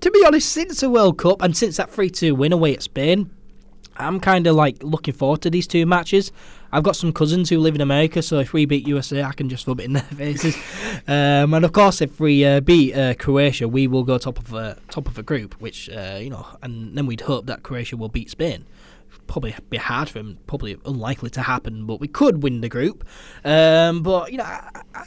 to 0.00 0.10
be 0.10 0.24
honest, 0.24 0.50
since 0.50 0.80
the 0.80 0.90
World 0.90 1.18
Cup 1.18 1.42
and 1.42 1.56
since 1.56 1.76
that 1.76 1.90
3 1.90 2.10
2 2.10 2.34
win 2.34 2.52
away 2.52 2.74
at 2.74 2.82
Spain, 2.82 3.30
I'm 3.96 4.20
kind 4.20 4.46
of 4.46 4.54
like 4.54 4.82
looking 4.82 5.14
forward 5.14 5.42
to 5.42 5.50
these 5.50 5.66
two 5.66 5.86
matches. 5.86 6.30
I've 6.72 6.82
got 6.82 6.96
some 6.96 7.12
cousins 7.12 7.48
who 7.48 7.58
live 7.58 7.74
in 7.74 7.80
America, 7.80 8.20
so 8.20 8.40
if 8.40 8.52
we 8.52 8.66
beat 8.66 8.86
USA, 8.86 9.22
I 9.22 9.32
can 9.32 9.48
just 9.48 9.66
rub 9.66 9.80
it 9.80 9.84
in 9.84 9.94
their 9.94 10.02
faces. 10.16 10.56
um, 11.08 11.54
and 11.54 11.64
of 11.64 11.72
course, 11.72 12.02
if 12.02 12.20
we 12.20 12.44
uh, 12.44 12.60
beat 12.60 12.94
uh, 12.94 13.14
Croatia, 13.14 13.68
we 13.68 13.86
will 13.86 14.04
go 14.04 14.18
top 14.18 14.38
of 14.38 14.52
a 14.52 14.76
top 14.90 15.08
of 15.08 15.18
a 15.18 15.22
group, 15.22 15.54
which 15.60 15.88
uh, 15.88 16.18
you 16.20 16.28
know, 16.28 16.46
and 16.62 16.96
then 16.96 17.06
we'd 17.06 17.22
hope 17.22 17.46
that 17.46 17.62
Croatia 17.62 17.96
will 17.96 18.08
beat 18.10 18.30
Spain. 18.30 18.66
Probably 19.26 19.56
be 19.70 19.78
hard 19.78 20.08
for 20.08 20.18
them, 20.18 20.38
probably 20.46 20.76
unlikely 20.84 21.30
to 21.30 21.42
happen, 21.42 21.86
but 21.86 21.98
we 21.98 22.06
could 22.06 22.42
win 22.42 22.60
the 22.60 22.68
group. 22.68 23.04
Um, 23.44 24.02
but 24.02 24.30
you 24.30 24.38
know, 24.38 24.44
I, 24.44 24.82
I, 24.94 25.06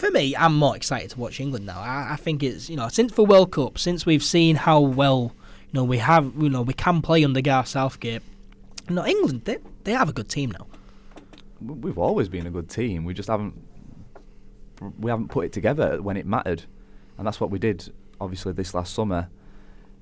for 0.00 0.10
me, 0.10 0.34
I'm 0.34 0.56
more 0.56 0.74
excited 0.74 1.10
to 1.10 1.18
watch 1.18 1.40
England 1.40 1.66
now. 1.66 1.80
I, 1.80 2.12
I 2.12 2.16
think 2.16 2.42
it's 2.42 2.68
you 2.68 2.76
know 2.76 2.88
since 2.88 3.12
the 3.12 3.24
World 3.24 3.52
Cup, 3.52 3.78
since 3.78 4.06
we've 4.06 4.24
seen 4.24 4.56
how 4.56 4.80
well 4.80 5.32
you 5.66 5.74
know 5.74 5.84
we 5.84 5.98
have, 5.98 6.32
you 6.38 6.48
know 6.48 6.62
we 6.62 6.74
can 6.74 7.02
play 7.02 7.24
under 7.24 7.40
Gareth 7.40 7.68
Southgate. 7.68 8.22
You 8.88 8.94
know 8.96 9.06
England, 9.06 9.42
they 9.44 9.58
they 9.84 9.92
have 9.92 10.08
a 10.08 10.12
good 10.12 10.28
team 10.28 10.50
now. 10.52 10.66
We've 11.60 11.98
always 11.98 12.28
been 12.28 12.46
a 12.46 12.50
good 12.50 12.70
team. 12.70 13.04
We 13.04 13.14
just 13.14 13.28
haven't 13.28 13.54
we 14.98 15.10
haven't 15.10 15.28
put 15.28 15.44
it 15.44 15.52
together 15.52 16.00
when 16.02 16.16
it 16.16 16.26
mattered, 16.26 16.64
and 17.18 17.26
that's 17.26 17.40
what 17.40 17.50
we 17.50 17.58
did. 17.58 17.92
Obviously, 18.20 18.52
this 18.52 18.74
last 18.74 18.94
summer. 18.94 19.28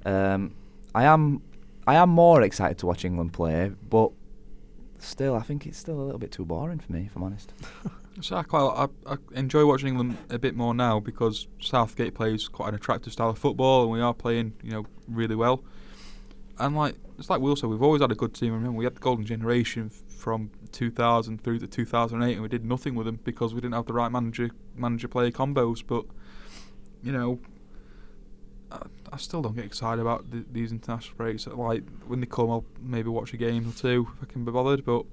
Um, 0.04 0.54
I 0.94 1.04
am 1.04 1.42
I 1.86 1.96
am 1.96 2.10
more 2.10 2.42
excited 2.42 2.78
to 2.78 2.86
watch 2.86 3.04
England 3.04 3.32
play, 3.32 3.72
but 3.90 4.12
still, 4.98 5.34
I 5.34 5.42
think 5.42 5.66
it's 5.66 5.78
still 5.78 6.00
a 6.00 6.04
little 6.04 6.18
bit 6.18 6.32
too 6.32 6.44
boring 6.44 6.78
for 6.78 6.92
me, 6.92 7.04
if 7.06 7.16
I'm 7.16 7.22
honest. 7.22 7.52
So 8.20 8.36
I 8.36 8.42
quite 8.42 8.88
I, 9.06 9.12
I 9.12 9.16
enjoy 9.34 9.64
watching 9.64 9.88
England 9.88 10.16
a 10.30 10.38
bit 10.38 10.56
more 10.56 10.74
now 10.74 10.98
because 10.98 11.46
Southgate 11.60 12.14
plays 12.14 12.48
quite 12.48 12.70
an 12.70 12.74
attractive 12.74 13.12
style 13.12 13.30
of 13.30 13.38
football, 13.38 13.82
and 13.82 13.92
we 13.92 14.00
are 14.00 14.14
playing 14.14 14.54
you 14.62 14.70
know 14.70 14.86
really 15.06 15.36
well. 15.36 15.62
And 16.58 16.76
like 16.76 16.96
it's 17.18 17.30
like 17.30 17.40
Will 17.40 17.54
said, 17.54 17.70
we've 17.70 17.82
always 17.82 18.02
had 18.02 18.10
a 18.10 18.16
good 18.16 18.34
team. 18.34 18.52
Remember, 18.52 18.76
we 18.76 18.84
had 18.84 18.96
the 18.96 19.00
golden 19.00 19.24
generation 19.24 19.90
from 19.90 20.50
2000 20.72 21.42
through 21.42 21.60
to 21.60 21.66
2008, 21.66 22.32
and 22.32 22.42
we 22.42 22.48
did 22.48 22.64
nothing 22.64 22.94
with 22.94 23.06
them 23.06 23.20
because 23.22 23.54
we 23.54 23.60
didn't 23.60 23.74
have 23.74 23.86
the 23.86 23.92
right 23.92 24.10
manager 24.10 24.50
manager 24.74 25.08
player 25.08 25.30
combos. 25.30 25.84
But 25.86 26.04
you 27.02 27.12
know, 27.12 27.38
I, 28.72 28.82
I 29.12 29.16
still 29.16 29.42
don't 29.42 29.54
get 29.54 29.64
excited 29.64 30.00
about 30.00 30.30
th- 30.32 30.46
these 30.50 30.72
international 30.72 31.16
breaks. 31.16 31.46
Like 31.46 31.84
when 32.06 32.20
they 32.20 32.26
come, 32.26 32.50
I'll 32.50 32.64
maybe 32.80 33.10
watch 33.10 33.32
a 33.32 33.36
game 33.36 33.68
or 33.68 33.72
two 33.72 34.08
if 34.16 34.28
I 34.28 34.32
can 34.32 34.44
be 34.44 34.50
bothered. 34.50 34.84
But 34.84 35.06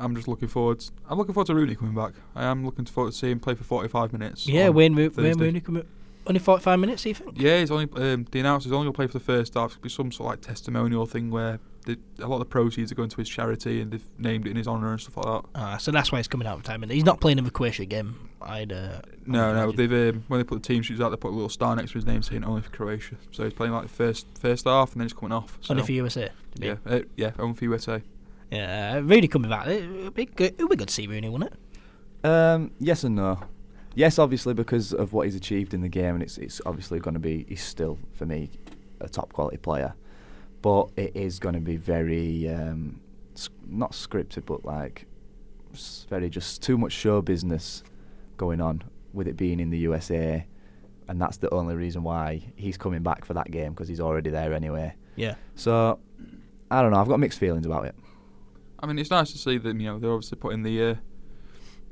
I'm 0.00 0.14
just 0.16 0.26
looking 0.28 0.48
forward. 0.48 0.84
I'm 1.08 1.18
looking 1.18 1.34
forward 1.34 1.46
to 1.48 1.54
Rooney 1.54 1.74
coming 1.76 1.94
back. 1.94 2.12
I 2.34 2.44
am 2.44 2.64
looking 2.64 2.86
forward 2.86 3.12
to 3.12 3.16
seeing 3.18 3.32
him 3.32 3.40
play 3.40 3.54
for 3.54 3.64
45 3.64 4.12
minutes. 4.12 4.46
Yeah, 4.48 4.70
Wayne, 4.70 4.94
Ro- 4.96 5.10
Wayne. 5.16 5.38
Rooney 5.38 5.60
come 5.60 5.82
only 6.26 6.38
45 6.38 6.78
minutes, 6.78 7.04
you 7.06 7.14
think? 7.14 7.32
Yeah, 7.40 7.58
he's 7.60 7.70
only 7.70 7.88
um, 7.96 8.26
the 8.30 8.40
announcer 8.40 8.68
is 8.68 8.72
only 8.72 8.84
going 8.84 8.92
to 8.92 8.96
play 8.96 9.06
for 9.06 9.14
the 9.14 9.20
first 9.24 9.54
half. 9.54 9.72
It'll 9.72 9.82
be 9.82 9.88
some 9.88 10.12
sort 10.12 10.26
of 10.26 10.30
like 10.32 10.40
testimonial 10.42 11.06
thing 11.06 11.30
where 11.30 11.58
the, 11.86 11.98
a 12.18 12.26
lot 12.26 12.36
of 12.36 12.40
the 12.40 12.44
proceeds 12.46 12.92
are 12.92 12.94
going 12.94 13.08
to 13.08 13.16
his 13.16 13.28
charity 13.28 13.80
and 13.80 13.90
they've 13.90 14.04
named 14.18 14.46
it 14.46 14.50
in 14.50 14.56
his 14.56 14.68
honour 14.68 14.90
and 14.92 15.00
stuff 15.00 15.16
like 15.16 15.26
that. 15.26 15.48
Ah, 15.54 15.76
so 15.78 15.90
that's 15.90 16.12
why 16.12 16.18
he's 16.18 16.28
coming 16.28 16.46
out 16.46 16.54
of 16.54 16.60
retirement. 16.60 16.92
He's 16.92 17.04
not 17.04 17.20
playing 17.20 17.38
in 17.38 17.44
the 17.44 17.50
Croatia 17.50 17.86
game. 17.86 18.28
I'd. 18.42 18.70
Uh, 18.72 19.00
No, 19.26 19.54
no, 19.54 19.72
they've 19.72 20.14
um, 20.14 20.24
when 20.28 20.38
they 20.40 20.44
put 20.44 20.62
the 20.62 20.66
team 20.66 20.82
sheets 20.82 21.00
out, 21.00 21.08
they 21.08 21.16
put 21.16 21.30
a 21.30 21.34
little 21.34 21.48
star 21.48 21.74
next 21.74 21.92
to 21.92 21.98
his 21.98 22.06
name 22.06 22.22
saying 22.22 22.44
only 22.44 22.60
for 22.62 22.70
Croatia. 22.70 23.16
So 23.32 23.44
he's 23.44 23.54
playing 23.54 23.72
like 23.72 23.82
the 23.84 23.88
first 23.88 24.26
first 24.38 24.66
half 24.66 24.92
and 24.92 25.00
then 25.00 25.06
he's 25.06 25.14
coming 25.14 25.32
off. 25.32 25.58
So, 25.62 25.72
only 25.72 25.84
for 25.84 25.92
USA. 25.92 26.28
yeah, 26.56 26.76
uh, 26.86 27.00
yeah, 27.16 27.32
only 27.38 27.54
for 27.54 27.64
USA. 27.64 28.02
Yeah, 28.50 28.94
uh, 28.96 29.00
Rooney 29.00 29.28
coming 29.28 29.50
back. 29.50 29.66
It 29.66 29.88
would 29.88 30.14
be 30.14 30.26
good. 30.26 30.54
It 30.58 30.62
would 30.62 30.70
be 30.70 30.76
good 30.76 30.88
to 30.88 30.94
see 30.94 31.06
Rooney, 31.06 31.28
wouldn't 31.28 31.52
it? 31.52 32.26
Um, 32.26 32.72
yes 32.78 33.04
and 33.04 33.16
no. 33.16 33.40
Yes, 33.94 34.18
obviously 34.18 34.54
because 34.54 34.92
of 34.92 35.12
what 35.12 35.26
he's 35.26 35.34
achieved 35.34 35.74
in 35.74 35.80
the 35.80 35.88
game, 35.88 36.14
and 36.14 36.22
it's 36.22 36.38
it's 36.38 36.60
obviously 36.66 37.00
going 37.00 37.14
to 37.14 37.20
be 37.20 37.44
he's 37.48 37.62
still 37.62 37.98
for 38.12 38.26
me 38.26 38.50
a 39.00 39.08
top 39.08 39.32
quality 39.32 39.56
player, 39.56 39.94
but 40.62 40.90
it 40.96 41.12
is 41.14 41.38
going 41.38 41.54
to 41.54 41.60
be 41.60 41.76
very 41.76 42.48
um, 42.48 43.00
not 43.66 43.92
scripted, 43.92 44.46
but 44.46 44.64
like 44.64 45.06
very 46.08 46.28
just 46.28 46.62
too 46.62 46.76
much 46.76 46.92
show 46.92 47.22
business 47.22 47.82
going 48.36 48.60
on 48.60 48.82
with 49.12 49.28
it 49.28 49.36
being 49.36 49.60
in 49.60 49.70
the 49.70 49.78
USA, 49.78 50.46
and 51.08 51.20
that's 51.20 51.36
the 51.38 51.52
only 51.52 51.74
reason 51.74 52.02
why 52.02 52.42
he's 52.56 52.76
coming 52.76 53.02
back 53.02 53.24
for 53.24 53.34
that 53.34 53.50
game 53.50 53.72
because 53.72 53.88
he's 53.88 54.00
already 54.00 54.30
there 54.30 54.52
anyway. 54.52 54.94
Yeah. 55.16 55.34
So 55.54 55.98
I 56.70 56.82
don't 56.82 56.92
know. 56.92 57.00
I've 57.00 57.08
got 57.08 57.18
mixed 57.18 57.38
feelings 57.38 57.66
about 57.66 57.86
it. 57.86 57.94
I 58.80 58.86
mean, 58.86 58.98
it's 58.98 59.10
nice 59.10 59.32
to 59.32 59.38
see 59.38 59.58
them. 59.58 59.80
You 59.80 59.92
know, 59.92 59.98
they're 59.98 60.12
obviously 60.12 60.38
putting 60.38 60.62
the 60.62 60.82
uh, 60.82 60.94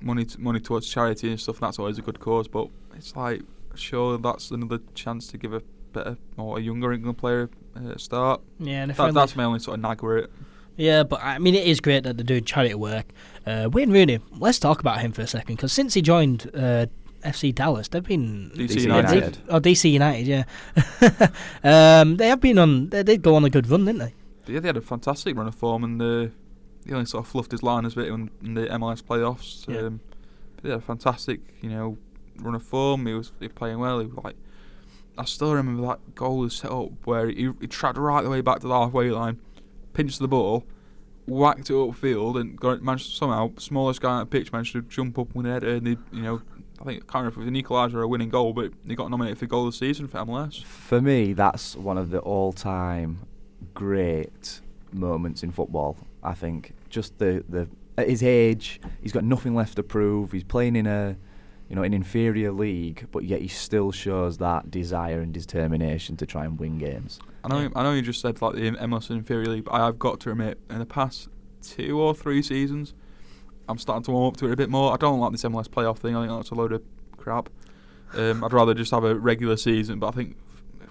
money 0.00 0.24
t- 0.24 0.38
money 0.38 0.60
towards 0.60 0.88
charity 0.88 1.30
and 1.30 1.40
stuff. 1.40 1.56
And 1.56 1.66
that's 1.66 1.78
always 1.78 1.98
a 1.98 2.02
good 2.02 2.20
cause. 2.20 2.48
But 2.48 2.68
it's 2.96 3.14
like, 3.14 3.42
sure, 3.74 4.18
that's 4.18 4.50
another 4.50 4.80
chance 4.94 5.26
to 5.28 5.38
give 5.38 5.52
a 5.52 5.62
better 5.92 6.16
or 6.36 6.58
a 6.58 6.60
younger 6.60 6.92
England 6.92 7.18
player 7.18 7.50
uh, 7.76 7.90
a 7.90 7.98
start. 7.98 8.40
Yeah, 8.58 8.82
and 8.82 8.90
if 8.90 8.96
That, 8.96 9.14
that's 9.14 9.36
my 9.36 9.44
only 9.44 9.60
sort 9.60 9.76
of 9.76 9.82
nag 9.82 10.02
with 10.02 10.24
it. 10.24 10.30
Yeah, 10.76 11.02
but 11.02 11.20
I 11.22 11.38
mean, 11.38 11.54
it 11.56 11.66
is 11.66 11.80
great 11.80 12.04
that 12.04 12.16
they're 12.16 12.24
doing 12.24 12.44
charity 12.44 12.74
work. 12.74 13.06
Uh, 13.44 13.68
Wayne 13.72 13.90
Rooney, 13.90 14.20
let's 14.38 14.60
talk 14.60 14.80
about 14.80 15.00
him 15.00 15.10
for 15.12 15.22
a 15.22 15.26
second, 15.26 15.56
because 15.56 15.72
since 15.72 15.94
he 15.94 16.02
joined 16.02 16.48
uh, 16.54 16.86
FC 17.24 17.52
Dallas, 17.52 17.88
they've 17.88 18.04
been 18.04 18.52
DC 18.54 18.68
DC 18.68 18.80
United. 18.82 19.14
United. 19.14 19.38
Oh, 19.48 19.60
DC 19.60 19.90
United, 19.90 20.26
yeah. 20.26 20.44
um, 22.00 22.16
they 22.16 22.28
have 22.28 22.40
been 22.40 22.58
on. 22.58 22.90
They 22.90 23.02
did 23.02 23.22
go 23.22 23.34
on 23.34 23.44
a 23.44 23.50
good 23.50 23.68
run, 23.68 23.86
didn't 23.86 23.98
they? 23.98 24.14
Yeah, 24.46 24.60
they 24.60 24.68
had 24.68 24.76
a 24.76 24.80
fantastic 24.80 25.36
run 25.36 25.48
of 25.48 25.54
form, 25.56 25.82
and 25.82 26.00
uh, 26.00 26.28
he 26.88 26.94
only 26.94 27.06
sort 27.06 27.24
of 27.24 27.30
fluffed 27.30 27.52
his 27.52 27.62
line 27.62 27.84
a 27.84 27.90
bit 27.90 28.08
in, 28.08 28.30
in 28.42 28.54
the 28.54 28.66
MLS 28.66 29.02
playoffs. 29.02 29.68
Yeah. 29.68 29.82
Um, 29.82 30.00
but 30.56 30.64
they 30.64 30.70
had 30.70 30.78
a 30.78 30.82
fantastic, 30.82 31.40
you 31.60 31.68
know, 31.68 31.98
run 32.40 32.54
of 32.54 32.62
form. 32.62 33.06
He 33.06 33.12
was, 33.12 33.32
he 33.38 33.46
was 33.46 33.54
playing 33.54 33.78
well. 33.78 34.00
He 34.00 34.06
was 34.06 34.24
like, 34.24 34.36
I 35.18 35.24
still 35.24 35.52
remember 35.54 35.86
that 35.86 36.14
goal 36.14 36.38
was 36.38 36.56
set 36.56 36.70
up 36.70 36.90
where 37.04 37.28
he, 37.28 37.52
he 37.60 37.66
tracked 37.66 37.98
right 37.98 38.22
the 38.22 38.30
way 38.30 38.40
back 38.40 38.60
to 38.60 38.68
the 38.68 38.74
halfway 38.74 39.10
line, 39.10 39.38
pinched 39.92 40.18
the 40.18 40.28
ball, 40.28 40.64
whacked 41.26 41.70
it 41.70 41.74
upfield, 41.74 42.40
and 42.40 42.58
got 42.58 42.82
managed 42.82 43.14
somehow 43.16 43.50
smallest 43.58 44.00
guy 44.00 44.12
on 44.12 44.20
the 44.20 44.26
pitch 44.26 44.50
managed 44.52 44.72
to 44.72 44.82
jump 44.82 45.18
up 45.18 45.34
with 45.34 45.46
a 45.46 45.50
header, 45.50 45.74
and 45.74 45.86
he, 45.86 45.98
you 46.12 46.22
know. 46.22 46.42
I 46.80 46.84
think 46.84 47.02
I 47.02 47.12
can't 47.12 47.14
remember 47.14 47.28
if 47.30 47.36
it 47.36 47.40
was 47.40 47.48
an 47.48 47.54
equaliser 47.54 47.94
or 47.94 48.02
a 48.02 48.08
winning 48.08 48.28
goal, 48.28 48.52
but 48.52 48.70
he 48.86 48.94
got 48.94 49.10
nominated 49.10 49.38
for 49.38 49.46
goal 49.46 49.66
of 49.66 49.72
the 49.72 49.76
season 49.76 50.06
for 50.06 50.18
MLS. 50.18 50.62
For 50.62 51.00
me, 51.00 51.32
that's 51.32 51.74
one 51.74 51.98
of 51.98 52.10
the 52.10 52.20
all-time 52.20 53.18
great 53.74 54.60
moments 54.92 55.42
in 55.42 55.50
football. 55.50 55.96
I 56.22 56.34
think 56.34 56.74
just 56.88 57.18
the 57.18 57.44
the 57.48 57.68
at 57.96 58.08
his 58.08 58.22
age, 58.22 58.80
he's 59.02 59.12
got 59.12 59.24
nothing 59.24 59.54
left 59.54 59.76
to 59.76 59.82
prove. 59.82 60.32
He's 60.32 60.44
playing 60.44 60.76
in 60.76 60.86
a 60.86 61.16
you 61.68 61.76
know 61.76 61.82
an 61.82 61.92
inferior 61.92 62.52
league, 62.52 63.08
but 63.10 63.24
yet 63.24 63.40
he 63.40 63.48
still 63.48 63.92
shows 63.92 64.38
that 64.38 64.70
desire 64.70 65.20
and 65.20 65.32
determination 65.34 66.16
to 66.16 66.26
try 66.26 66.44
and 66.44 66.58
win 66.58 66.78
games. 66.78 67.18
I 67.44 67.48
know. 67.48 67.70
I 67.74 67.82
know 67.82 67.92
you 67.92 68.02
just 68.02 68.20
said 68.20 68.40
like 68.40 68.54
the 68.54 68.70
MLS 68.70 69.10
inferior 69.10 69.46
league, 69.46 69.64
but 69.64 69.74
I 69.74 69.84
have 69.84 69.98
got 69.98 70.20
to 70.20 70.30
admit, 70.30 70.58
in 70.70 70.78
the 70.78 70.86
past 70.86 71.28
two 71.62 72.00
or 72.00 72.14
three 72.14 72.42
seasons, 72.42 72.94
I'm 73.68 73.78
starting 73.78 74.04
to 74.04 74.12
warm 74.12 74.28
up 74.28 74.36
to 74.38 74.46
it 74.46 74.52
a 74.52 74.56
bit 74.56 74.70
more. 74.70 74.92
I 74.92 74.96
don't 74.96 75.20
like 75.20 75.32
this 75.32 75.42
MLS 75.42 75.68
playoff 75.68 75.98
thing. 75.98 76.16
I 76.16 76.26
think 76.26 76.38
that's 76.38 76.50
a 76.50 76.54
load 76.54 76.72
of 76.72 76.82
crap. 77.16 77.50
Um, 78.14 78.42
I'd 78.42 78.52
rather 78.52 78.72
just 78.72 78.90
have 78.92 79.04
a 79.04 79.14
regular 79.14 79.56
season, 79.56 79.98
but 79.98 80.08
I 80.08 80.10
think 80.12 80.36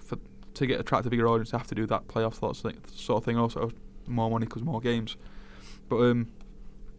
for, 0.00 0.18
to 0.54 0.66
get 0.66 0.78
attract 0.78 1.06
a 1.06 1.10
bigger 1.10 1.26
audience, 1.26 1.52
you 1.52 1.58
have 1.58 1.66
to 1.68 1.74
do 1.74 1.86
that 1.86 2.06
playoff 2.06 2.34
sort 2.34 3.18
of 3.18 3.24
thing. 3.24 3.36
Also, 3.36 3.72
more 4.06 4.30
money 4.30 4.46
because 4.46 4.62
more 4.62 4.80
games. 4.80 5.16
But 5.88 5.96
um, 5.96 6.28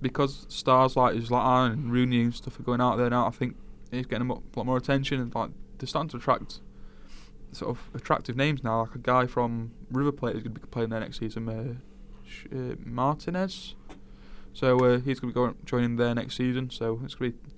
because 0.01 0.45
stars 0.49 0.95
like 0.95 1.15
Aaron 1.15 1.71
and 1.71 1.91
Rooney 1.91 2.21
and 2.21 2.33
stuff 2.33 2.59
are 2.59 2.63
going 2.63 2.81
out 2.81 2.97
there 2.97 3.09
now, 3.09 3.27
I 3.27 3.31
think 3.31 3.55
he's 3.91 4.05
getting 4.05 4.29
a 4.29 4.33
lot 4.33 4.65
more 4.65 4.77
attention 4.77 5.19
and 5.19 5.33
like 5.33 5.51
they're 5.77 5.87
starting 5.87 6.09
to 6.09 6.17
attract 6.17 6.59
sort 7.51 7.71
of 7.71 7.89
attractive 7.93 8.35
names 8.35 8.63
now. 8.63 8.81
Like 8.81 8.95
a 8.95 8.99
guy 8.99 9.25
from 9.25 9.71
River 9.91 10.11
Plate 10.11 10.35
is 10.35 10.43
going 10.43 10.53
to 10.53 10.59
be 10.59 10.67
playing 10.67 10.89
there 10.89 10.99
next 10.99 11.19
season, 11.19 11.49
uh, 11.49 12.55
uh, 12.55 12.75
Martinez. 12.85 13.75
So 14.53 14.77
uh, 14.79 14.99
he's 14.99 15.19
going 15.19 15.33
to 15.33 15.33
be 15.33 15.33
going 15.33 15.55
joining 15.65 15.95
there 15.95 16.13
next 16.13 16.35
season. 16.35 16.69
So 16.69 16.99
it's 17.03 17.15
going 17.15 17.31
to 17.31 17.37
be, 17.37 17.53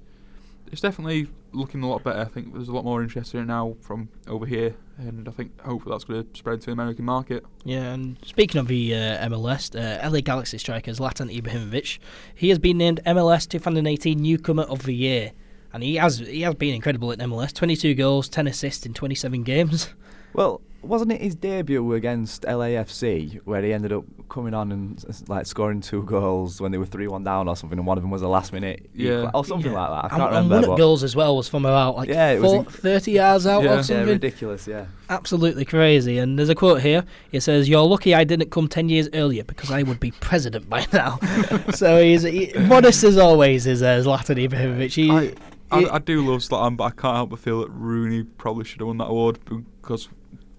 it's 0.72 0.82
definitely 0.82 1.28
looking 1.52 1.84
a 1.84 1.90
lot 1.90 2.04
better. 2.04 2.20
I 2.20 2.26
think 2.26 2.54
there's 2.54 2.70
a 2.70 2.74
lot 2.74 2.86
more 2.86 3.04
interest 3.04 3.34
in 3.34 3.42
it 3.42 3.46
now 3.46 3.76
from 3.82 4.10
over 4.28 4.46
here, 4.46 4.76
and 4.98 5.28
I 5.28 5.32
think 5.32 5.60
hopefully 5.62 5.94
that's 5.94 6.06
going 6.06 6.26
to 6.26 6.38
spread 6.38 6.62
to 6.62 6.68
the 6.68 6.72
American 6.72 7.06
market. 7.06 7.46
Yeah, 7.66 7.92
and 7.94 8.18
speaking 8.24 8.60
of 8.60 8.68
the 8.68 8.96
uh, 8.96 9.30
MLS, 9.30 9.76
uh, 9.76 10.10
LA 10.10 10.22
Galaxy 10.22 10.58
striker 10.58 10.92
Zlatan 10.92 11.36
Ibrahimovic, 11.36 12.00
he 12.34 12.50
has 12.50 12.60
been 12.60 12.78
named 12.78 13.02
MLS 13.06 13.48
2018 13.48 14.20
Newcomer 14.20 14.64
of 14.64 14.84
the 14.84 14.96
Year, 14.96 15.34
and 15.74 15.84
he 15.84 15.96
has 15.96 16.20
he 16.20 16.42
has 16.42 16.56
been 16.56 16.74
incredible 16.74 17.12
at 17.12 17.20
MLS. 17.20 17.54
22 17.54 17.94
goals, 17.96 18.30
10 18.30 18.48
assists 18.48 18.86
in 18.86 18.94
27 18.94 19.44
games. 19.44 19.90
Well, 20.34 20.62
wasn't 20.84 21.12
it 21.12 21.22
his 21.22 21.36
debut 21.36 21.94
against 21.94 22.44
LAFC 22.44 23.40
where 23.46 23.62
he 23.62 23.72
ended 23.74 23.92
up 23.94 24.04
coming 24.30 24.54
on 24.54 24.72
and 24.72 25.04
like 25.28 25.46
scoring 25.46 25.82
two 25.82 26.04
goals 26.04 26.60
when 26.62 26.72
they 26.72 26.78
were 26.78 26.86
three 26.86 27.08
one 27.08 27.24
down 27.24 27.48
or 27.48 27.56
something, 27.56 27.78
and 27.78 27.86
one 27.88 27.98
of 27.98 28.04
them 28.04 28.10
was 28.12 28.22
a 28.22 28.28
last 28.28 28.52
minute 28.54 28.90
Yeah. 28.96 29.30
or 29.34 29.44
something 29.46 29.72
Yeah. 29.72 29.80
like 29.88 29.90
that. 29.90 29.98
I 29.98 30.02
And, 30.02 30.10
can't 30.10 30.22
and 30.22 30.46
remember. 30.46 30.56
one 30.56 30.64
of 30.64 30.70
the 30.72 30.76
goals 30.84 31.04
as 31.04 31.16
well 31.16 31.36
was 31.38 31.48
from 31.50 31.66
about 31.66 31.98
like 31.98 32.10
Yeah, 32.10 32.40
four- 32.40 32.64
inc- 32.66 32.72
30 32.72 33.12
yards 33.12 33.46
out 33.46 33.64
Yeah. 33.64 33.70
or 33.70 33.72
Yeah, 33.72 33.76
yeah, 33.78 33.82
something. 33.84 34.08
ridiculous. 34.08 34.68
Yeah. 34.68 34.86
Absolutely 35.10 35.66
crazy. 35.66 36.18
And 36.18 36.40
there's 36.40 36.50
a 36.50 36.56
quote 36.56 36.82
here. 36.82 37.04
It 37.32 37.42
says, 37.42 37.68
"You're 37.68 37.84
lucky 37.86 38.16
I 38.16 38.24
didn't 38.24 38.50
come 38.50 38.68
ten 38.68 38.88
years 38.90 39.10
earlier 39.14 39.44
because 39.44 39.70
I 39.70 39.84
would 39.84 40.00
be 40.00 40.12
president 40.12 40.70
by 40.70 40.86
now." 40.94 41.20
so 41.74 42.02
he's 42.02 42.24
he, 42.24 42.54
modest 42.68 43.04
as 43.04 43.18
always. 43.18 43.68
Is 43.68 43.84
uh, 43.84 44.02
Zlatan 44.06 44.48
Ibrahimovic. 44.48 44.94
He, 44.94 45.12
I, 45.12 45.34
I, 45.70 45.80
he- 45.82 45.90
I 45.90 46.00
do 46.00 46.26
love 46.32 46.40
Zlatan, 46.40 46.78
but 46.78 46.84
I 46.86 46.90
can't 46.92 47.16
help 47.18 47.30
but 47.32 47.40
feel 47.40 47.60
that 47.60 47.70
Rooney 47.70 48.24
probably 48.24 48.64
should 48.64 48.80
have 48.80 48.88
won 48.88 48.98
that 49.00 49.10
award 49.10 49.40
because 49.82 50.08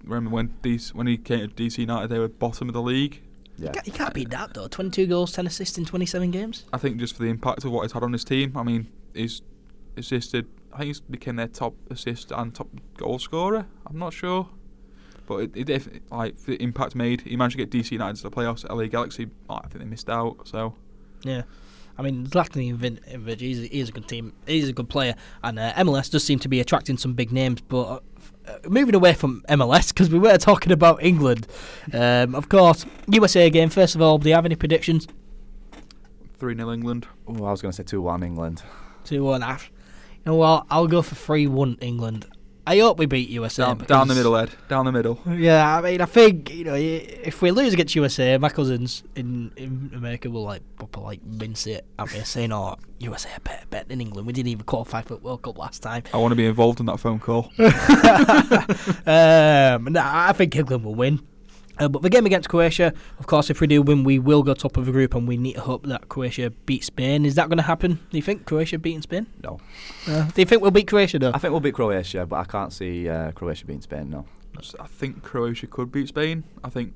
remember 0.05 0.30
when 0.30 0.48
DC, 0.62 0.94
when 0.94 1.07
he 1.07 1.16
came 1.16 1.48
to 1.48 1.55
DC 1.55 1.78
United, 1.78 2.09
they 2.09 2.18
were 2.18 2.28
bottom 2.28 2.68
of 2.68 2.74
the 2.74 2.82
league. 2.82 3.22
he 3.57 3.64
Yeah. 3.64 3.72
can't, 3.72 3.86
he 3.86 3.90
can't 3.92 4.14
beat 4.14 4.30
that 4.30 4.55
though. 4.55 4.68
22 4.68 5.07
goals, 5.07 5.32
10 5.32 5.46
assists 5.46 5.78
in 5.78 5.84
27 5.84 6.30
games. 6.30 6.64
I 6.72 6.78
think 6.78 6.98
just 6.98 7.16
for 7.16 7.22
the 7.22 7.28
impact 7.28 7.64
of 7.64 7.70
what 7.72 7.82
he's 7.82 7.92
had 7.92 8.03
on 8.03 8.12
his 8.12 8.24
team. 8.24 8.57
I 8.57 8.62
mean, 8.62 8.88
he's 9.14 9.42
assisted. 9.96 10.46
I 10.72 10.78
think 10.78 10.86
he's 10.88 11.00
became 11.00 11.36
their 11.36 11.48
top 11.48 11.74
assist 11.90 12.32
and 12.32 12.55
top 12.55 12.68
goal 12.96 13.18
scorer. 13.18 13.66
I'm 13.86 13.98
not 13.98 14.12
sure, 14.14 14.48
but 15.26 15.36
it, 15.38 15.50
it 15.55 15.64
def- 15.64 15.88
like 16.11 16.36
the 16.44 16.61
impact 16.62 16.94
made. 16.94 17.20
He 17.22 17.36
managed 17.36 17.59
to 17.59 17.64
get 17.64 17.70
DC 17.70 17.90
United 17.92 18.16
to 18.16 18.22
the 18.22 18.30
playoffs. 18.30 18.68
LA 18.68 18.86
Galaxy, 18.86 19.28
oh, 19.50 19.57
I 19.57 19.68
think 19.68 19.78
they 19.80 19.84
missed 19.84 20.09
out. 20.09 20.48
So 20.48 20.74
Yeah. 21.24 21.42
I 21.98 22.00
mean, 22.00 22.26
Zlatan 22.26 22.74
Ibrahimovic, 22.78 23.38
he's, 23.40 23.61
a- 23.61 23.66
he's 23.66 23.90
a 23.90 23.92
good 23.92 24.09
team. 24.09 24.32
He's 24.46 24.66
a 24.66 24.72
good 24.72 24.88
player. 24.88 25.14
And 25.44 25.59
uh, 25.59 25.74
MLS 25.74 26.11
does 26.11 26.24
seem 26.24 26.38
to 26.38 26.48
be 26.48 26.59
attracting 26.59 26.96
some 26.96 27.12
big 27.12 27.30
names. 27.32 27.61
But 27.61 27.82
f- 27.82 27.90
uh, 27.90 28.00
moving 28.68 28.95
away 28.95 29.14
from 29.14 29.43
MLS, 29.49 29.88
because 29.88 30.11
we 30.11 30.18
were 30.18 30.36
talking 30.38 30.72
about 30.72 31.03
England. 31.03 31.47
Um, 31.93 32.34
of 32.34 32.49
course, 32.49 32.86
USA 33.09 33.49
game. 33.51 33.68
First 33.68 33.95
of 33.95 34.03
all, 34.03 34.18
do 34.18 34.28
you 34.28 34.34
have 34.34 34.45
any 34.47 34.57
predictions? 34.57 35.07
three 36.38 36.57
0 36.57 36.72
England. 36.72 37.07
Oh, 37.28 37.45
I 37.45 37.53
was 37.53 37.62
going 37.62 37.70
to 37.70 37.76
say 37.76 37.84
two 37.84 38.03
one 38.03 38.22
England. 38.24 38.62
2 39.05 39.22
1 39.24 39.43
Ash. 39.43 39.70
You 40.24 40.32
know 40.32 40.36
what? 40.36 40.66
I'll 40.70 40.86
go 40.88 41.03
for 41.03 41.14
3 41.14 41.47
1 41.47 41.78
England. 41.80 42.26
I 42.64 42.78
hope 42.78 42.96
we 42.98 43.06
beat 43.06 43.28
USA. 43.30 43.64
Down, 43.64 43.78
down 43.78 44.06
the 44.08 44.14
middle, 44.14 44.36
Ed. 44.36 44.50
Down 44.68 44.84
the 44.84 44.92
middle. 44.92 45.18
Yeah, 45.26 45.78
I 45.78 45.80
mean, 45.80 46.00
I 46.00 46.04
think 46.04 46.54
you 46.54 46.62
know, 46.64 46.76
if 46.76 47.42
we 47.42 47.50
lose 47.50 47.72
against 47.72 47.96
USA, 47.96 48.38
my 48.38 48.50
cousins 48.50 49.02
in, 49.16 49.50
in 49.56 49.90
America 49.94 50.30
will 50.30 50.44
like 50.44 50.62
proper 50.76 51.00
like 51.00 51.24
mince 51.24 51.66
it 51.66 51.84
at 51.98 52.12
me, 52.12 52.20
saying, 52.20 52.52
"Oh, 52.52 52.76
USA 53.00 53.32
are 53.32 53.40
better, 53.40 53.66
better 53.68 53.88
than 53.88 54.00
England. 54.00 54.28
We 54.28 54.32
didn't 54.32 54.50
even 54.50 54.64
qualify 54.64 55.02
for 55.02 55.16
the 55.16 55.22
World 55.22 55.42
Cup 55.42 55.58
last 55.58 55.82
time." 55.82 56.04
I 56.14 56.18
want 56.18 56.30
to 56.32 56.36
be 56.36 56.46
involved 56.46 56.78
in 56.78 56.86
that 56.86 57.00
phone 57.00 57.18
call. 57.18 57.50
um, 57.58 57.72
no, 59.92 60.00
I 60.04 60.32
think 60.36 60.54
England 60.54 60.84
will 60.84 60.94
win. 60.94 61.26
Uh, 61.78 61.88
but 61.88 62.02
the 62.02 62.10
game 62.10 62.26
against 62.26 62.48
Croatia, 62.48 62.92
of 63.18 63.26
course, 63.26 63.50
if 63.50 63.60
we 63.60 63.66
do 63.66 63.82
win, 63.82 64.04
we 64.04 64.18
will 64.18 64.42
go 64.42 64.54
top 64.54 64.76
of 64.76 64.86
the 64.86 64.92
group, 64.92 65.14
and 65.14 65.26
we 65.26 65.36
need 65.36 65.54
to 65.54 65.62
hope 65.62 65.86
that 65.86 66.08
Croatia 66.08 66.50
beat 66.66 66.84
Spain. 66.84 67.24
Is 67.24 67.34
that 67.36 67.48
going 67.48 67.56
to 67.56 67.62
happen? 67.62 67.94
Do 68.10 68.16
you 68.16 68.22
think 68.22 68.44
Croatia 68.44 68.78
beating 68.78 69.02
Spain? 69.02 69.26
No. 69.42 69.58
Uh, 70.06 70.24
do 70.30 70.42
you 70.42 70.46
think 70.46 70.62
we'll 70.62 70.70
beat 70.70 70.88
Croatia 70.88 71.18
though? 71.18 71.32
I 71.32 71.38
think 71.38 71.52
we'll 71.52 71.60
beat 71.60 71.74
Croatia, 71.74 72.26
but 72.26 72.36
I 72.36 72.44
can't 72.44 72.72
see 72.72 73.08
uh, 73.08 73.32
Croatia 73.32 73.66
beating 73.66 73.82
Spain. 73.82 74.10
No. 74.10 74.26
I 74.78 74.86
think 74.86 75.22
Croatia 75.22 75.66
could 75.66 75.90
beat 75.90 76.08
Spain. 76.08 76.44
I 76.62 76.68
think 76.68 76.92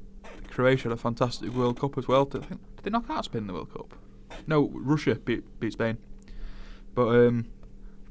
Croatia 0.50 0.84
had 0.84 0.92
a 0.92 0.96
fantastic 0.96 1.50
World 1.52 1.80
Cup 1.80 1.96
as 1.96 2.06
well. 2.06 2.26
Did, 2.26 2.42
I 2.42 2.46
think, 2.46 2.60
did 2.76 2.84
they 2.84 2.90
knock 2.90 3.06
out 3.08 3.24
Spain 3.24 3.42
in 3.42 3.46
the 3.46 3.54
World 3.54 3.72
Cup? 3.72 3.94
No, 4.46 4.70
Russia 4.74 5.14
beat, 5.14 5.44
beat 5.58 5.72
Spain. 5.72 5.96
But 6.94 7.08
um, 7.08 7.46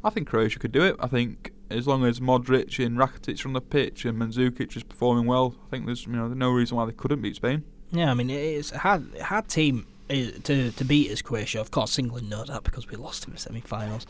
I 0.06 0.12
think 0.12 0.28
Croatia 0.28 0.60
could 0.60 0.72
do 0.72 0.84
it. 0.84 0.96
I 1.00 1.08
think 1.08 1.52
as 1.72 1.88
long 1.88 2.06
as 2.06 2.20
Modric 2.20 2.84
and 2.86 2.98
Rakitic 2.98 3.44
are 3.44 3.50
on 3.50 3.54
the 3.54 3.62
pitch 3.62 4.06
and 4.06 4.18
Mandzukic 4.18 4.78
is 4.78 4.84
performing 4.84 5.26
well, 5.26 5.56
I 5.66 5.70
think 5.72 5.88
there's 5.88 6.06
you 6.06 6.14
know 6.14 6.28
no 6.28 6.52
reason 6.52 6.78
why 6.78 6.86
they 6.86 6.92
couldn't 6.92 7.22
beat 7.22 7.36
Spain. 7.36 7.64
Yeah, 7.92 8.12
I 8.12 8.14
mean 8.14 8.30
it's 8.30 8.72
a 8.72 8.78
hard, 8.78 9.18
hard 9.20 9.48
team 9.48 9.88
uh, 10.10 10.14
to 10.44 10.72
to 10.72 10.86
beat 10.86 11.10
is 11.10 11.22
Croatia. 11.24 11.60
Of 11.60 11.72
course, 11.72 11.98
England 11.98 12.30
know 12.30 12.46
that 12.46 12.64
because 12.64 12.88
we 12.88 12.96
lost 12.98 13.26
in 13.26 13.34
the 13.34 13.40
semi-finals. 13.40 14.06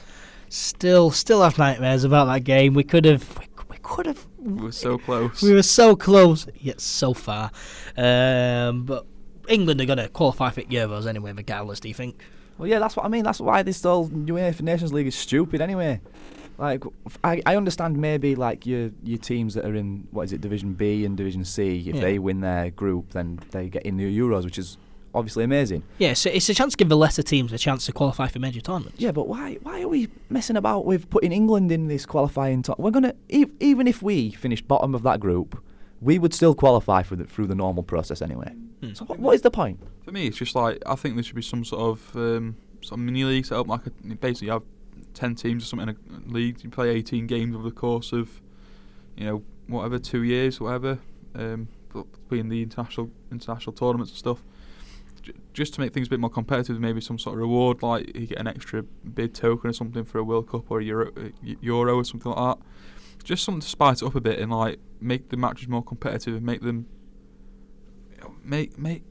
Still, 0.49 1.09
still 1.11 1.41
have 1.41 1.57
nightmares 1.57 2.03
about 2.03 2.25
that 2.25 2.43
game. 2.43 2.73
We 2.75 2.83
could 2.83 3.05
have, 3.05 3.37
we, 3.39 3.47
we 3.67 3.77
could 3.81 4.05
have, 4.05 4.27
We 4.37 4.61
were 4.63 4.71
so 4.71 4.97
close. 4.99 5.41
we 5.41 5.53
were 5.53 5.63
so 5.63 5.95
close 5.95 6.45
yet 6.55 6.79
so 6.79 7.13
far. 7.15 7.51
Um, 7.97 8.83
but 8.83 9.07
England 9.47 9.81
are 9.81 9.85
going 9.85 9.97
to 9.97 10.07
qualify 10.09 10.51
for 10.51 10.61
Euros 10.61 11.07
anyway, 11.07 11.33
regardless. 11.33 11.79
Do 11.79 11.87
you 11.87 11.95
think? 11.95 12.21
Well, 12.57 12.67
yeah, 12.69 12.79
that's 12.79 12.95
what 12.95 13.05
I 13.05 13.09
mean. 13.09 13.23
That's 13.23 13.39
why 13.41 13.63
this 13.63 13.81
whole 13.83 14.07
UEFA 14.09 14.61
Nations 14.61 14.93
League 14.93 15.07
is 15.07 15.15
stupid 15.15 15.61
anyway. 15.61 15.99
Like, 16.57 16.83
I, 17.23 17.41
I 17.45 17.57
understand 17.57 17.97
maybe 17.97 18.33
like 18.35 18.65
your 18.65 18.91
your 19.03 19.17
teams 19.17 19.55
that 19.55 19.65
are 19.65 19.75
in 19.75 20.07
what 20.11 20.23
is 20.23 20.31
it 20.33 20.39
Division 20.39 20.73
B 20.73 21.03
and 21.05 21.17
Division 21.17 21.43
C. 21.43 21.79
If 21.89 21.95
Yeah. 21.95 22.01
they 22.01 22.17
win 22.19 22.39
their 22.39 22.71
group, 22.71 23.11
then 23.11 23.39
they 23.51 23.67
get 23.67 23.83
in 23.83 23.97
the 23.97 24.17
Euros, 24.19 24.45
which 24.45 24.57
is 24.57 24.77
obviously 25.13 25.43
amazing. 25.43 25.83
Yeah, 25.97 26.13
so 26.13 26.29
it's 26.29 26.47
a 26.47 26.53
chance 26.53 26.71
to 26.73 26.77
give 26.77 26.87
the 26.87 26.95
lesser 26.97 27.23
teams 27.23 27.51
a 27.51 27.57
chance 27.57 27.85
to 27.87 27.91
qualify 27.91 28.27
for 28.27 28.39
major 28.39 28.61
tournaments. 28.61 28.99
Yeah, 29.01 29.11
but 29.11 29.27
why 29.27 29.55
why 29.63 29.81
are 29.81 29.89
we 29.89 30.07
messing 30.29 30.55
about 30.55 30.85
with 30.85 31.09
putting 31.09 31.33
England 31.33 31.73
in 31.73 31.87
this 31.89 32.05
qualifying? 32.05 32.61
To- 32.63 32.75
we're 32.77 32.91
gonna 32.91 33.15
ev- 33.29 33.51
even 33.59 33.85
if 33.85 34.01
we 34.01 34.31
finish 34.31 34.61
bottom 34.61 34.95
of 34.95 35.03
that 35.03 35.19
group, 35.19 35.61
we 35.99 36.19
would 36.19 36.33
still 36.33 36.55
qualify 36.55 37.03
for 37.03 37.17
the, 37.17 37.25
through 37.25 37.47
the 37.47 37.55
normal 37.55 37.83
process 37.83 38.21
anyway. 38.21 38.53
Hmm. 38.87 38.93
So 38.93 39.05
what, 39.05 39.19
what 39.19 39.35
is 39.35 39.41
the 39.41 39.51
point? 39.51 39.79
For 40.03 40.11
me, 40.11 40.27
it's 40.27 40.37
just 40.37 40.55
like 40.55 40.81
I 40.85 40.95
think 40.95 41.15
there 41.15 41.23
should 41.23 41.35
be 41.35 41.41
some 41.41 41.63
sort 41.65 41.81
of 41.81 42.15
um, 42.15 42.57
some 42.81 43.05
mini 43.05 43.23
league 43.23 43.45
set 43.45 43.57
up. 43.57 43.67
Like 43.67 43.85
a, 43.87 43.89
basically, 44.15 44.47
you 44.47 44.53
have 44.53 44.63
ten 45.13 45.35
teams 45.35 45.63
or 45.63 45.67
something 45.67 45.89
in 45.89 46.25
a 46.29 46.33
league. 46.33 46.63
You 46.63 46.69
play 46.69 46.89
eighteen 46.89 47.27
games 47.27 47.55
over 47.55 47.63
the 47.63 47.75
course 47.75 48.11
of, 48.11 48.41
you 49.15 49.25
know, 49.25 49.43
whatever 49.67 49.97
two 49.99 50.23
years, 50.23 50.59
whatever, 50.59 50.99
um, 51.35 51.67
between 51.91 52.49
the 52.49 52.61
international 52.63 53.09
international 53.31 53.73
tournaments 53.73 54.11
and 54.11 54.17
stuff. 54.17 54.43
J- 55.21 55.33
Just 55.53 55.73
to 55.75 55.79
make 55.81 55.93
things 55.93 56.07
a 56.07 56.09
bit 56.09 56.19
more 56.19 56.29
competitive, 56.29 56.79
maybe 56.79 57.01
some 57.01 57.17
sort 57.17 57.35
of 57.35 57.39
reward, 57.39 57.81
like 57.81 58.15
you 58.15 58.27
get 58.27 58.39
an 58.39 58.47
extra 58.47 58.83
bid 58.83 59.33
token 59.33 59.69
or 59.69 59.73
something 59.73 60.03
for 60.03 60.19
a 60.19 60.23
World 60.23 60.49
Cup 60.49 60.69
or 60.69 60.79
a 60.79 60.83
Euro, 60.83 61.11
a 61.17 61.31
Euro 61.61 61.95
or 61.95 62.03
something 62.03 62.31
like 62.31 62.57
that. 62.57 62.65
Just 63.23 63.43
something 63.43 63.61
to 63.61 63.67
spice 63.67 64.03
it 64.03 64.05
up 64.05 64.13
a 64.13 64.21
bit 64.21 64.37
and 64.37 64.51
like 64.51 64.77
make 65.01 65.29
the 65.29 65.37
matches 65.37 65.67
more 65.67 65.81
competitive 65.83 66.35
and 66.35 66.45
make 66.45 66.61
them 66.61 66.85
you 66.85 66.94
know, 68.25 68.35
make 68.43 68.77
make 68.77 69.03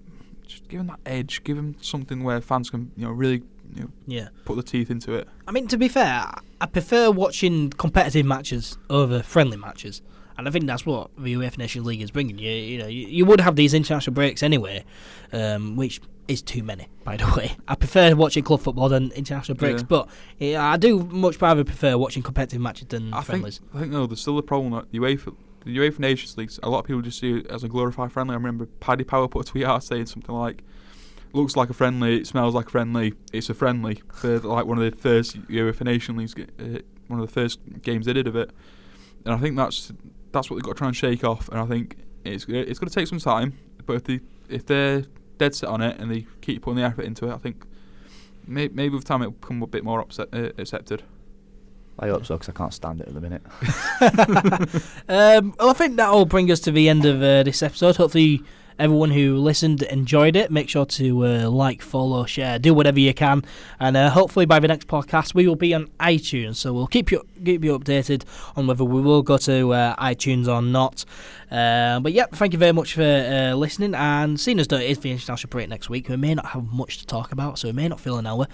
just 0.46 0.68
give 0.68 0.78
them 0.80 0.88
that 0.88 1.00
edge, 1.06 1.42
give 1.44 1.56
them 1.56 1.74
something 1.80 2.22
where 2.22 2.40
fans 2.40 2.70
can 2.70 2.90
you 2.96 3.04
know 3.06 3.10
really 3.12 3.42
you 3.74 3.82
know 3.82 3.90
Yeah. 4.06 4.28
put 4.44 4.56
the 4.56 4.62
teeth 4.62 4.90
into 4.90 5.14
it. 5.14 5.26
I 5.48 5.52
mean, 5.52 5.66
to 5.68 5.76
be 5.78 5.88
fair, 5.88 6.26
I 6.60 6.66
prefer 6.66 7.10
watching 7.10 7.70
competitive 7.70 8.26
matches 8.26 8.76
over 8.90 9.22
friendly 9.22 9.56
matches, 9.56 10.02
and 10.36 10.46
I 10.46 10.50
think 10.50 10.66
that's 10.66 10.84
what 10.86 11.10
the 11.16 11.34
UEFA 11.34 11.58
Nations 11.58 11.86
League 11.86 12.02
is 12.02 12.10
bringing. 12.10 12.38
You, 12.38 12.50
you 12.50 12.78
know, 12.78 12.86
you, 12.86 13.06
you 13.08 13.24
would 13.24 13.40
have 13.40 13.56
these 13.56 13.72
international 13.74 14.14
breaks 14.14 14.42
anyway, 14.42 14.84
um, 15.32 15.76
which 15.76 16.00
is 16.28 16.40
too 16.40 16.62
many, 16.62 16.88
by 17.04 17.16
the 17.16 17.26
way. 17.36 17.56
I 17.68 17.74
prefer 17.74 18.14
watching 18.14 18.44
club 18.44 18.60
football 18.60 18.88
than 18.88 19.10
international 19.12 19.56
breaks, 19.56 19.82
Yeah. 19.82 19.86
but 19.88 20.08
yeah, 20.38 20.64
I 20.72 20.76
do 20.76 21.00
much 21.00 21.40
rather 21.42 21.64
prefer 21.64 21.98
watching 21.98 22.22
competitive 22.22 22.60
matches 22.60 22.86
than 22.88 23.12
I 23.12 23.18
think 23.18 23.26
friendlies. 23.26 23.60
I 23.74 23.80
think 23.80 23.92
no, 23.92 24.06
there's 24.06 24.20
still 24.20 24.38
a 24.38 24.42
problem 24.42 24.72
that 24.72 24.90
UEFA 24.92 25.34
the 25.64 25.76
UEFA 25.76 25.98
Nations 25.98 26.36
League. 26.36 26.50
A 26.62 26.68
lot 26.68 26.80
of 26.80 26.84
people 26.86 27.02
just 27.02 27.18
see 27.18 27.38
it 27.38 27.46
as 27.48 27.64
a 27.64 27.68
glorified 27.68 28.12
friendly. 28.12 28.32
I 28.32 28.36
remember 28.36 28.66
Paddy 28.80 29.04
Power 29.04 29.28
put 29.28 29.48
a 29.48 29.50
tweet 29.50 29.64
out 29.64 29.82
saying 29.84 30.06
something 30.06 30.34
like. 30.34 30.62
Looks 31.32 31.56
like 31.56 31.68
a 31.68 31.72
friendly, 31.72 32.18
it 32.18 32.28
smells 32.28 32.54
like 32.54 32.68
a 32.68 32.70
friendly. 32.70 33.14
It's 33.32 33.50
a 33.50 33.54
friendly 33.54 34.00
for 34.12 34.38
like 34.38 34.66
one 34.66 34.78
of 34.78 34.88
the 34.88 34.96
first 34.96 35.36
UEFA 35.48 35.82
Nation 35.82 36.16
Leagues, 36.16 36.32
uh, 36.36 36.78
one 37.08 37.18
of 37.18 37.26
the 37.26 37.32
first 37.32 37.58
games 37.82 38.06
they 38.06 38.12
did 38.12 38.28
of 38.28 38.36
it, 38.36 38.52
and 39.24 39.34
I 39.34 39.38
think 39.38 39.56
that's 39.56 39.92
that's 40.30 40.48
what 40.48 40.54
they've 40.56 40.62
got 40.62 40.74
to 40.74 40.78
try 40.78 40.86
and 40.86 40.96
shake 40.96 41.24
off. 41.24 41.48
And 41.48 41.58
I 41.58 41.66
think 41.66 41.96
it's 42.24 42.44
it's 42.48 42.78
going 42.78 42.88
to 42.88 42.94
take 42.94 43.08
some 43.08 43.18
time, 43.18 43.58
but 43.84 43.94
if 43.94 44.04
they 44.04 44.20
if 44.48 44.64
they're 44.66 45.04
dead 45.38 45.54
set 45.54 45.68
on 45.68 45.80
it 45.80 45.98
and 45.98 46.10
they 46.10 46.26
keep 46.40 46.62
putting 46.62 46.76
the 46.76 46.84
effort 46.84 47.04
into 47.04 47.28
it, 47.28 47.34
I 47.34 47.38
think 47.38 47.64
may, 48.46 48.68
maybe 48.68 48.94
with 48.94 49.04
time 49.04 49.22
it'll 49.22 49.32
become 49.32 49.62
a 49.62 49.66
bit 49.66 49.84
more 49.84 50.00
upset, 50.00 50.28
uh, 50.32 50.50
accepted. 50.58 51.02
I 51.98 52.08
hope 52.08 52.26
so 52.26 52.34
because 52.36 52.48
I 52.48 52.52
can't 52.52 52.74
stand 52.74 53.00
it 53.00 53.08
at 53.08 53.14
the 53.14 53.20
minute. 53.20 53.42
Um, 55.06 55.54
well, 55.58 55.70
I 55.70 55.72
think 55.74 55.96
that'll 55.96 56.24
bring 56.24 56.50
us 56.50 56.60
to 56.60 56.70
the 56.70 56.88
end 56.88 57.04
of 57.04 57.22
uh, 57.22 57.42
this 57.42 57.62
episode. 57.62 57.96
Hopefully, 57.96 58.42
everyone 58.78 59.10
who 59.10 59.36
listened 59.36 59.82
enjoyed 59.82 60.36
it. 60.36 60.50
Make 60.50 60.68
sure 60.68 60.86
to 60.86 61.26
uh, 61.26 61.50
like, 61.50 61.82
follow, 61.82 62.24
share, 62.24 62.58
do 62.58 62.74
whatever 62.74 62.98
you 62.98 63.14
can, 63.14 63.44
and 63.78 63.96
uh, 63.96 64.10
hopefully 64.10 64.46
by 64.46 64.58
the 64.60 64.68
next 64.68 64.88
podcast 64.88 65.34
we 65.34 65.46
will 65.46 65.56
be 65.56 65.74
on 65.74 65.88
iTunes. 66.00 66.56
So 66.56 66.72
we'll 66.72 66.86
keep 66.86 67.10
you 67.12 67.26
keep 67.44 67.64
you 67.64 67.78
updated 67.78 68.24
on 68.56 68.66
whether 68.66 68.84
we 68.84 69.00
will 69.00 69.22
go 69.22 69.36
to 69.38 69.72
uh, 69.72 69.96
iTunes 69.96 70.48
or 70.48 70.62
not. 70.62 71.04
Uh, 71.50 72.00
but 72.00 72.12
yeah, 72.12 72.26
thank 72.32 72.52
you 72.52 72.58
very 72.58 72.72
much 72.72 72.94
for 72.94 73.02
uh, 73.02 73.54
listening. 73.54 73.94
And 73.94 74.38
seeing 74.38 74.58
as 74.58 74.68
though 74.68 74.76
it 74.78 74.90
is 74.90 74.98
the 75.00 75.10
international 75.10 75.50
break 75.50 75.68
next 75.68 75.90
week, 75.90 76.08
we 76.08 76.16
may 76.16 76.34
not 76.34 76.46
have 76.46 76.72
much 76.72 76.98
to 76.98 77.06
talk 77.06 77.32
about, 77.32 77.58
so 77.58 77.68
we 77.68 77.72
may 77.72 77.88
not 77.88 78.00
fill 78.00 78.18
an 78.18 78.26
hour, 78.26 78.46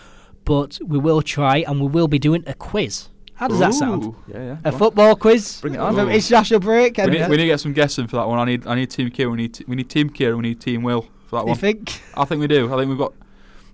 but 0.45 0.79
we 0.85 0.99
will 0.99 1.23
try, 1.23 1.59
and 1.59 1.81
we 1.81 1.87
will 1.87 2.09
be 2.09 2.19
doing 2.19 2.45
a 2.47 2.55
quiz. 2.55 3.10
How 3.41 3.49
does 3.49 3.59
that 3.59 3.73
sound? 3.73 4.15
Yeah, 4.29 4.37
yeah. 4.37 4.57
A 4.65 4.71
go 4.71 4.71
on. 4.75 4.79
football 4.79 5.17
quiz 5.17 5.61
Bring 5.63 5.75
it 5.75 5.81
on. 5.81 5.95
from 5.95 6.09
Ooh. 6.09 6.13
international 6.13 6.61
break. 6.61 6.99
We 6.99 7.07
need, 7.07 7.23
we 7.31 7.37
need 7.39 7.45
to 7.45 7.47
get 7.47 7.61
some 7.61 7.73
guessing 7.73 8.07
for 8.07 8.17
that 8.17 8.29
one. 8.29 8.39
I 8.39 8.45
need 8.45 8.67
I 8.67 8.75
need 8.75 8.91
Team 8.91 9.09
Kira. 9.11 9.31
We 9.31 9.39
need 9.39 9.55
t- 9.55 9.65
we 9.67 9.77
need 9.77 9.89
Team 9.89 10.11
Kira. 10.11 10.37
We 10.37 10.43
need 10.43 10.61
Team 10.61 10.83
Will 10.83 11.03
for 11.27 11.37
that 11.37 11.43
you 11.45 11.47
one. 11.47 11.49
You 11.49 11.55
think? 11.55 12.03
I 12.15 12.27
think 12.27 12.41
we 12.41 12.47
do. 12.47 12.73
I 12.73 12.77
think 12.77 12.91
we've 12.91 12.99
got 12.99 13.15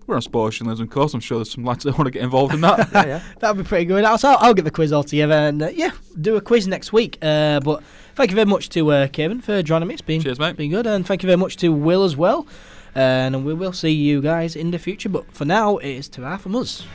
We're 0.07 0.15
on 0.15 0.23
sports 0.23 0.57
journalism 0.59 0.87
course. 0.87 1.15
I'm 1.15 1.21
sure 1.21 1.39
there's 1.39 1.51
some 1.51 1.65
lads 1.65 1.83
that 1.83 1.99
want 1.99 2.07
to 2.07 2.13
get 2.13 2.23
involved 2.23 2.55
in 2.55 2.61
that. 2.61 2.89
yeah, 2.93 3.07
yeah. 3.07 3.23
That'd 3.41 3.57
be 3.65 3.69
pretty 3.69 3.87
good. 3.87 4.05
I'll, 4.05 4.19
so 4.19 4.37
I'll 4.39 4.55
get 4.55 4.65
the 4.65 4.71
quiz 4.71 4.93
all 4.93 5.03
together 5.03 5.35
and 5.35 5.61
uh, 5.61 5.69
yeah, 5.71 5.91
do 6.21 6.37
a 6.37 6.41
quiz 6.41 6.69
next 6.69 6.93
week. 6.93 7.19
Uh, 7.21 7.59
but 7.59 7.83
thank 8.15 8.31
you 8.31 8.37
very 8.37 8.47
much 8.47 8.69
to 8.69 8.93
uh, 8.93 9.07
Kieran 9.09 9.41
for 9.41 9.63
joining 9.65 9.89
me. 9.89 9.95
It's 9.95 10.03
been 10.03 10.23
Cheers, 10.23 10.39
mate. 10.39 10.57
been 10.57 10.71
good, 10.71 10.87
and 10.87 11.05
thank 11.05 11.25
you 11.25 11.27
very 11.27 11.39
much 11.39 11.57
to 11.57 11.73
Will 11.73 12.05
as 12.05 12.17
well. 12.17 12.47
and 12.95 13.45
we 13.45 13.53
will 13.53 13.73
see 13.73 13.91
you 13.91 14.23
guys 14.23 14.55
in 14.55 14.71
the 14.71 14.79
future. 14.79 15.09
But 15.09 15.33
for 15.35 15.45
now, 15.45 15.79
it 15.79 15.91
is 15.91 16.09
to 16.11 16.39
from 16.39 16.55
us. 16.55 16.87